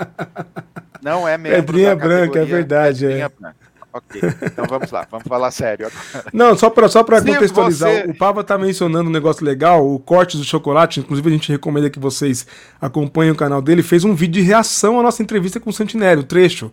Não 1.02 1.28
é 1.28 1.40
membro 1.40 1.60
Pedrinha 1.60 1.96
Branca, 1.96 2.40
é 2.40 2.46
verdade. 2.46 3.00
Pedrinha 3.00 3.26
é. 3.26 3.30
Branca. 3.30 3.63
Ok, 3.94 4.22
então 4.42 4.66
vamos 4.68 4.90
lá, 4.90 5.08
vamos 5.12 5.28
falar 5.28 5.52
sério 5.52 5.86
agora. 5.86 6.26
Não, 6.34 6.58
só 6.58 6.68
para 6.68 6.88
só 6.88 7.04
contextualizar, 7.04 7.92
você... 7.92 8.10
o 8.10 8.18
Pava 8.18 8.44
tá 8.44 8.58
mencionando 8.58 9.08
um 9.08 9.14
negócio 9.14 9.46
legal, 9.46 9.88
o 9.88 10.00
corte 10.00 10.36
do 10.36 10.44
chocolate, 10.44 11.00
inclusive 11.00 11.30
a 11.30 11.32
gente 11.32 11.52
recomenda 11.52 11.92
que 11.92 12.00
vocês 12.00 12.48
acompanhem 12.82 13.32
o 13.32 13.36
canal 13.36 13.62
dele, 13.62 13.84
fez 13.84 14.04
um 14.04 14.16
vídeo 14.16 14.42
de 14.42 14.48
reação 14.48 15.00
à 15.00 15.04
nossa 15.04 15.22
entrevista 15.22 15.60
com 15.60 15.70
o 15.70 15.74
Santinelli, 15.74 16.22
o 16.22 16.24
trecho. 16.24 16.72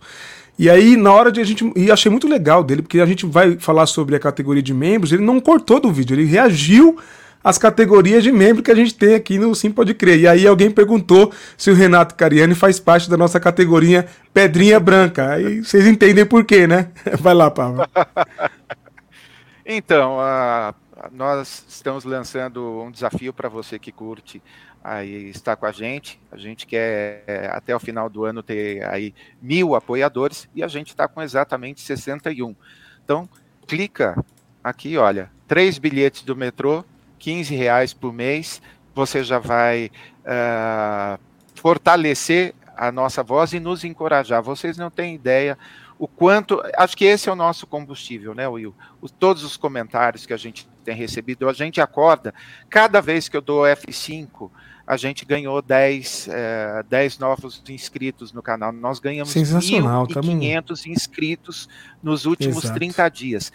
E 0.57 0.67
aí, 0.69 0.97
na 0.97 1.13
hora 1.13 1.31
de 1.31 1.39
a 1.39 1.43
gente. 1.43 1.71
E 1.75 1.91
achei 1.91 2.09
muito 2.09 2.27
legal 2.27 2.63
dele, 2.63 2.81
porque 2.81 2.99
a 2.99 3.05
gente 3.05 3.25
vai 3.25 3.57
falar 3.59 3.85
sobre 3.85 4.15
a 4.15 4.19
categoria 4.19 4.63
de 4.63 4.73
membros, 4.73 5.11
ele 5.11 5.23
não 5.23 5.39
cortou 5.39 5.79
do 5.79 5.91
vídeo, 5.91 6.15
ele 6.15 6.25
reagiu 6.25 6.97
às 7.43 7.57
categorias 7.57 8.23
de 8.23 8.31
membro 8.31 8.63
que 8.63 8.71
a 8.71 8.75
gente 8.75 8.93
tem 8.93 9.15
aqui 9.15 9.37
no 9.37 9.53
Sim 9.55 9.71
Pode 9.71 9.93
Crer. 9.93 10.19
E 10.19 10.27
aí 10.27 10.47
alguém 10.47 10.69
perguntou 10.69 11.31
se 11.57 11.71
o 11.71 11.73
Renato 11.73 12.15
Cariani 12.15 12.55
faz 12.55 12.79
parte 12.79 13.09
da 13.09 13.17
nossa 13.17 13.39
categoria 13.39 14.07
Pedrinha 14.33 14.79
Branca. 14.79 15.33
Aí 15.33 15.63
vocês 15.63 15.85
entendem 15.85 16.25
por 16.25 16.45
quê, 16.45 16.67
né? 16.67 16.91
Vai 17.19 17.33
lá, 17.33 17.49
Pablo. 17.49 17.87
então, 19.65 20.17
uh, 20.17 20.73
nós 21.11 21.65
estamos 21.67 22.03
lançando 22.03 22.81
um 22.81 22.91
desafio 22.91 23.33
para 23.33 23.49
você 23.49 23.79
que 23.79 23.91
curte 23.91 24.41
aí 24.83 25.29
está 25.29 25.55
com 25.55 25.65
a 25.65 25.71
gente. 25.71 26.19
A 26.31 26.37
gente 26.37 26.65
quer 26.65 27.23
é, 27.27 27.47
até 27.51 27.75
o 27.75 27.79
final 27.79 28.09
do 28.09 28.25
ano 28.25 28.41
ter 28.41 28.83
aí 28.85 29.13
mil 29.41 29.75
apoiadores 29.75 30.49
e 30.55 30.63
a 30.63 30.67
gente 30.67 30.89
está 30.89 31.07
com 31.07 31.21
exatamente 31.21 31.81
61. 31.81 32.55
Então, 33.03 33.29
clica 33.67 34.23
aqui, 34.63 34.97
olha, 34.97 35.31
três 35.47 35.77
bilhetes 35.77 36.23
do 36.23 36.35
metrô, 36.35 36.83
15 37.21 37.55
reais 37.55 37.93
por 37.93 38.11
mês, 38.11 38.61
você 38.95 39.23
já 39.23 39.37
vai 39.37 39.91
uh, 40.25 41.19
fortalecer 41.53 42.55
a 42.75 42.91
nossa 42.91 43.21
voz 43.21 43.53
e 43.53 43.59
nos 43.59 43.83
encorajar. 43.83 44.41
Vocês 44.41 44.75
não 44.75 44.89
têm 44.89 45.13
ideia 45.13 45.55
o 45.99 46.07
quanto. 46.07 46.59
Acho 46.75 46.97
que 46.97 47.05
esse 47.05 47.29
é 47.29 47.31
o 47.31 47.35
nosso 47.35 47.67
combustível, 47.67 48.33
né, 48.33 48.47
Will? 48.47 48.73
todos 49.19 49.43
os 49.43 49.55
comentários 49.55 50.25
que 50.25 50.33
a 50.33 50.37
gente 50.37 50.67
tem 50.83 50.95
recebido, 50.95 51.47
a 51.47 51.53
gente 51.53 51.79
acorda. 51.79 52.33
Cada 52.67 52.99
vez 52.99 53.29
que 53.29 53.37
eu 53.37 53.41
dou 53.41 53.65
F5, 53.65 54.49
a 54.87 54.97
gente 54.97 55.23
ganhou 55.23 55.61
10, 55.61 56.27
é, 56.27 56.83
10 56.89 57.19
novos 57.19 57.61
inscritos 57.69 58.33
no 58.33 58.41
canal. 58.41 58.71
Nós 58.71 58.99
ganhamos 58.99 59.31
1.500 59.31 60.11
tamo... 60.11 60.93
inscritos 60.93 61.69
nos 62.01 62.25
últimos 62.25 62.63
Exato. 62.63 62.79
30 62.79 63.09
dias. 63.09 63.53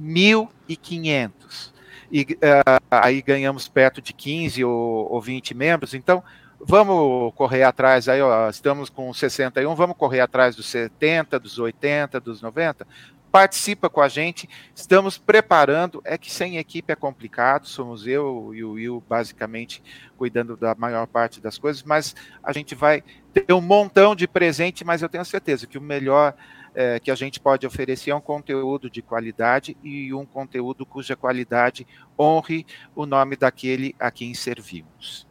1.500. 0.00 1.77
E 2.10 2.22
uh, 2.22 2.82
aí 2.90 3.20
ganhamos 3.20 3.68
perto 3.68 4.00
de 4.00 4.12
15 4.12 4.64
ou, 4.64 5.12
ou 5.12 5.20
20 5.20 5.54
membros. 5.54 5.94
Então, 5.94 6.22
vamos 6.60 7.32
correr 7.34 7.62
atrás 7.62 8.08
aí, 8.08 8.20
ó, 8.20 8.48
estamos 8.48 8.90
com 8.90 9.12
61, 9.12 9.74
vamos 9.74 9.96
correr 9.96 10.20
atrás 10.20 10.56
dos 10.56 10.66
70, 10.66 11.38
dos 11.38 11.58
80, 11.58 12.20
dos 12.20 12.42
90. 12.42 12.86
Participa 13.30 13.90
com 13.90 14.00
a 14.00 14.08
gente, 14.08 14.48
estamos 14.74 15.18
preparando. 15.18 16.00
É 16.04 16.16
que 16.16 16.32
sem 16.32 16.56
equipe 16.56 16.92
é 16.92 16.96
complicado, 16.96 17.66
somos 17.66 18.06
eu 18.06 18.54
e 18.54 18.64
o 18.64 18.72
Will 18.72 19.04
basicamente 19.06 19.82
cuidando 20.16 20.56
da 20.56 20.74
maior 20.74 21.06
parte 21.06 21.40
das 21.40 21.58
coisas, 21.58 21.82
mas 21.82 22.16
a 22.42 22.52
gente 22.52 22.74
vai 22.74 23.04
ter 23.32 23.52
um 23.52 23.60
montão 23.60 24.16
de 24.16 24.26
presente, 24.26 24.84
mas 24.84 25.02
eu 25.02 25.08
tenho 25.08 25.24
certeza 25.24 25.66
que 25.66 25.76
o 25.76 25.82
melhor 25.82 26.34
é, 26.80 27.00
que 27.00 27.10
a 27.10 27.14
gente 27.16 27.40
pode 27.40 27.66
oferecer 27.66 28.12
é 28.12 28.14
um 28.14 28.20
conteúdo 28.20 28.88
de 28.88 29.02
qualidade 29.02 29.76
e 29.82 30.14
um 30.14 30.24
conteúdo 30.24 30.86
cuja 30.86 31.16
qualidade 31.16 31.84
honre 32.16 32.64
o 32.94 33.04
nome 33.04 33.34
daquele 33.34 33.96
a 33.98 34.12
quem 34.12 34.32
servimos. 34.32 35.26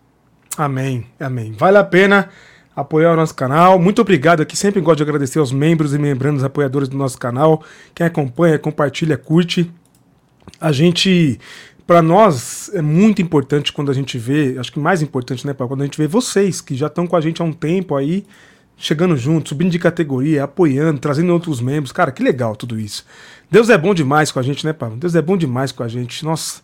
Amém, 0.57 1.07
amém. 1.17 1.53
Vale 1.53 1.77
a 1.77 1.85
pena 1.85 2.27
apoiar 2.75 3.13
o 3.13 3.15
nosso 3.15 3.33
canal. 3.33 3.79
Muito 3.79 4.01
obrigado 4.01 4.41
aqui. 4.41 4.57
Sempre 4.57 4.81
gosto 4.81 4.97
de 4.97 5.03
agradecer 5.03 5.39
aos 5.39 5.53
membros 5.53 5.93
e 5.93 5.97
membrandos 5.97 6.43
apoiadores 6.43 6.89
do 6.89 6.97
nosso 6.97 7.17
canal. 7.17 7.63
Quem 7.95 8.05
acompanha, 8.05 8.59
compartilha, 8.59 9.17
curte. 9.17 9.71
A 10.59 10.73
gente, 10.73 11.39
para 11.85 12.01
nós, 12.01 12.69
é 12.73 12.81
muito 12.81 13.21
importante 13.21 13.71
quando 13.71 13.89
a 13.89 13.93
gente 13.93 14.17
vê, 14.17 14.57
acho 14.59 14.69
que 14.69 14.79
mais 14.79 15.01
importante, 15.01 15.47
né, 15.47 15.53
Paulo? 15.53 15.69
Quando 15.69 15.83
a 15.83 15.85
gente 15.85 15.97
vê 15.97 16.07
vocês 16.07 16.59
que 16.59 16.75
já 16.75 16.87
estão 16.87 17.07
com 17.07 17.15
a 17.15 17.21
gente 17.21 17.41
há 17.41 17.45
um 17.45 17.53
tempo 17.53 17.95
aí, 17.95 18.25
chegando 18.77 19.17
junto, 19.17 19.49
subindo 19.49 19.71
de 19.71 19.79
categoria, 19.79 20.43
apoiando, 20.43 20.99
trazendo 20.99 21.33
outros 21.33 21.59
membros. 21.59 21.91
Cara, 21.91 22.11
que 22.11 22.21
legal 22.21 22.55
tudo 22.55 22.79
isso. 22.79 23.05
Deus 23.49 23.69
é 23.69 23.77
bom 23.77 23.93
demais 23.93 24.31
com 24.31 24.39
a 24.39 24.43
gente, 24.43 24.65
né, 24.65 24.73
Paulo? 24.73 24.95
Deus 24.95 25.15
é 25.15 25.21
bom 25.21 25.35
demais 25.35 25.71
com 25.71 25.83
a 25.83 25.87
gente. 25.87 26.23
Nossa. 26.23 26.61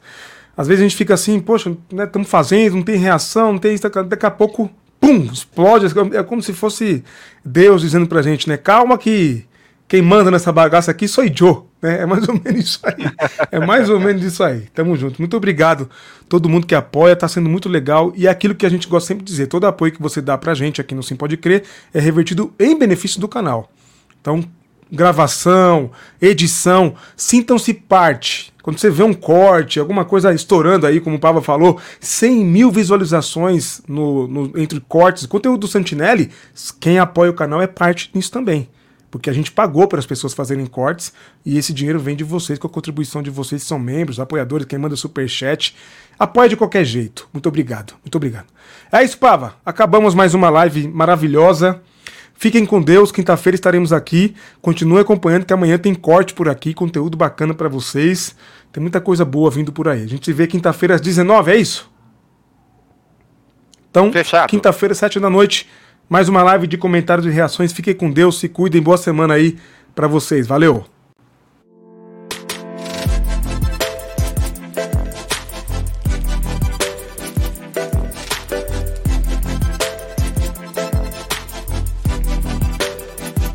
Às 0.56 0.68
vezes 0.68 0.82
a 0.82 0.88
gente 0.88 0.96
fica 0.96 1.16
assim, 1.16 1.40
poxa, 1.40 1.76
né, 1.92 2.04
estamos 2.04 2.30
fazendo, 2.30 2.76
não 2.76 2.84
tem 2.84 2.96
reação, 2.96 3.54
não 3.54 3.60
tem 3.60 3.74
isso, 3.74 3.90
daqui 3.90 4.26
a 4.26 4.32
pouco, 4.32 4.70
pum, 5.00 5.26
explode. 5.32 5.88
É 6.16 6.22
como 6.22 6.42
se 6.42 6.54
fosse 6.54 7.04
Deus 7.44 7.82
dizendo 7.82 8.06
pra 8.06 8.22
gente, 8.22 8.48
né? 8.48 8.56
Calma 8.56 8.98
que 8.98 9.46
quem 9.88 10.02
manda 10.02 10.30
nessa 10.30 10.52
bagaça 10.52 10.92
aqui 10.92 11.08
sou 11.08 11.26
Joe. 11.34 11.64
Né? 11.84 12.02
É 12.02 12.06
mais 12.06 12.28
ou 12.30 12.34
menos 12.34 12.64
isso 12.64 12.80
aí. 12.84 13.12
É 13.52 13.60
mais 13.60 13.90
ou 13.90 14.00
menos 14.00 14.24
isso 14.24 14.42
aí. 14.42 14.62
Tamo 14.74 14.96
junto. 14.96 15.20
Muito 15.22 15.36
obrigado 15.36 15.90
todo 16.30 16.48
mundo 16.48 16.66
que 16.66 16.74
apoia, 16.74 17.14
tá 17.14 17.28
sendo 17.28 17.50
muito 17.50 17.68
legal. 17.68 18.14
E 18.16 18.26
é 18.26 18.30
aquilo 18.30 18.56
que 18.56 18.66
a 18.66 18.70
gente 18.70 18.88
gosta 18.88 19.10
sempre 19.10 19.26
de 19.26 19.32
dizer: 19.32 19.48
todo 19.48 19.68
apoio 19.68 19.92
que 19.92 20.02
você 20.02 20.22
dá 20.22 20.38
pra 20.38 20.54
gente 20.54 20.80
aqui 20.80 20.96
no 20.96 21.04
Sim 21.04 21.18
Pode 21.18 21.36
Crer 21.36 21.64
é 21.94 22.00
revertido 22.00 22.54
em 22.58 22.80
benefício 22.80 23.20
do 23.20 23.28
canal. 23.28 23.70
Então, 24.22 24.42
gravação, 24.90 25.92
edição, 26.22 26.96
sintam-se 27.18 27.74
parte. 27.74 28.54
Quando 28.64 28.80
você 28.80 28.90
vê 28.90 29.04
um 29.04 29.14
corte, 29.14 29.78
alguma 29.78 30.06
coisa 30.06 30.34
estourando 30.34 30.88
aí, 30.88 31.02
como 31.02 31.18
o 31.18 31.20
Pava 31.20 31.42
falou, 31.42 31.78
100 32.00 32.46
mil 32.46 32.72
visualizações 32.72 33.82
no, 33.86 34.26
no, 34.26 34.58
entre 34.58 34.80
cortes, 34.80 35.26
conteúdo 35.26 35.60
do 35.60 35.68
Santinelli, 35.68 36.32
quem 36.80 36.98
apoia 36.98 37.30
o 37.30 37.34
canal 37.34 37.62
é 37.62 37.68
parte 37.68 38.10
nisso 38.14 38.32
também. 38.32 38.70
Porque 39.14 39.30
a 39.30 39.34
gente 39.34 39.52
pagou 39.52 39.88
para 39.88 40.00
as 40.00 40.08
pessoas 40.08 40.34
fazerem 40.34 40.66
cortes 40.66 41.14
e 41.46 41.56
esse 41.56 41.72
dinheiro 41.72 42.00
vem 42.00 42.16
de 42.16 42.24
vocês, 42.24 42.58
com 42.58 42.66
a 42.66 42.70
contribuição 42.70 43.22
de 43.22 43.30
vocês 43.30 43.62
que 43.62 43.68
são 43.68 43.78
membros, 43.78 44.20
apoiadores, 44.20 44.66
quem 44.66 44.80
manda 44.80 44.96
super 44.96 45.30
chat. 45.30 45.76
Apoia 46.18 46.50
de 46.50 46.58
qualquer 46.58 46.84
jeito. 46.84 47.30
Muito 47.32 47.48
obrigado, 47.48 47.94
muito 48.04 48.16
obrigado. 48.16 48.48
É 48.92 49.04
isso, 49.04 49.20
Pava. 49.20 49.54
Acabamos 49.64 50.16
mais 50.16 50.34
uma 50.34 50.50
live 50.50 50.88
maravilhosa. 50.88 51.80
Fiquem 52.34 52.66
com 52.66 52.82
Deus, 52.82 53.12
quinta-feira 53.12 53.54
estaremos 53.54 53.94
aqui. 53.94 54.34
Continue 54.60 55.02
acompanhando 55.02 55.46
que 55.46 55.54
amanhã 55.54 55.78
tem 55.78 55.94
corte 55.94 56.34
por 56.34 56.50
aqui, 56.50 56.74
conteúdo 56.74 57.16
bacana 57.16 57.54
para 57.54 57.70
vocês. 57.70 58.36
Tem 58.72 58.82
muita 58.82 59.00
coisa 59.00 59.24
boa 59.24 59.52
vindo 59.52 59.72
por 59.72 59.88
aí. 59.88 60.02
A 60.02 60.08
gente 60.08 60.26
se 60.26 60.34
vê 60.34 60.48
quinta-feira 60.48 60.96
às 60.96 61.02
19, 61.02 61.52
é 61.52 61.56
isso? 61.56 61.88
Então, 63.92 64.12
quinta-feira, 64.50 64.96
7 64.96 65.20
da 65.20 65.30
noite, 65.30 65.70
mais 66.10 66.30
uma 66.30 66.44
live 66.44 66.68
de 66.68 66.78
comentários 66.78 67.26
e 67.26 67.30
reações. 67.30 67.74
Fiquem 67.74 67.94
com 67.94 68.12
Deus, 68.12 68.40
se 68.40 68.48
cuidem, 68.48 68.82
boa 68.82 68.98
semana 68.98 69.34
aí 69.34 69.58
para 69.96 70.08
vocês. 70.08 70.48
Valeu! 70.48 70.93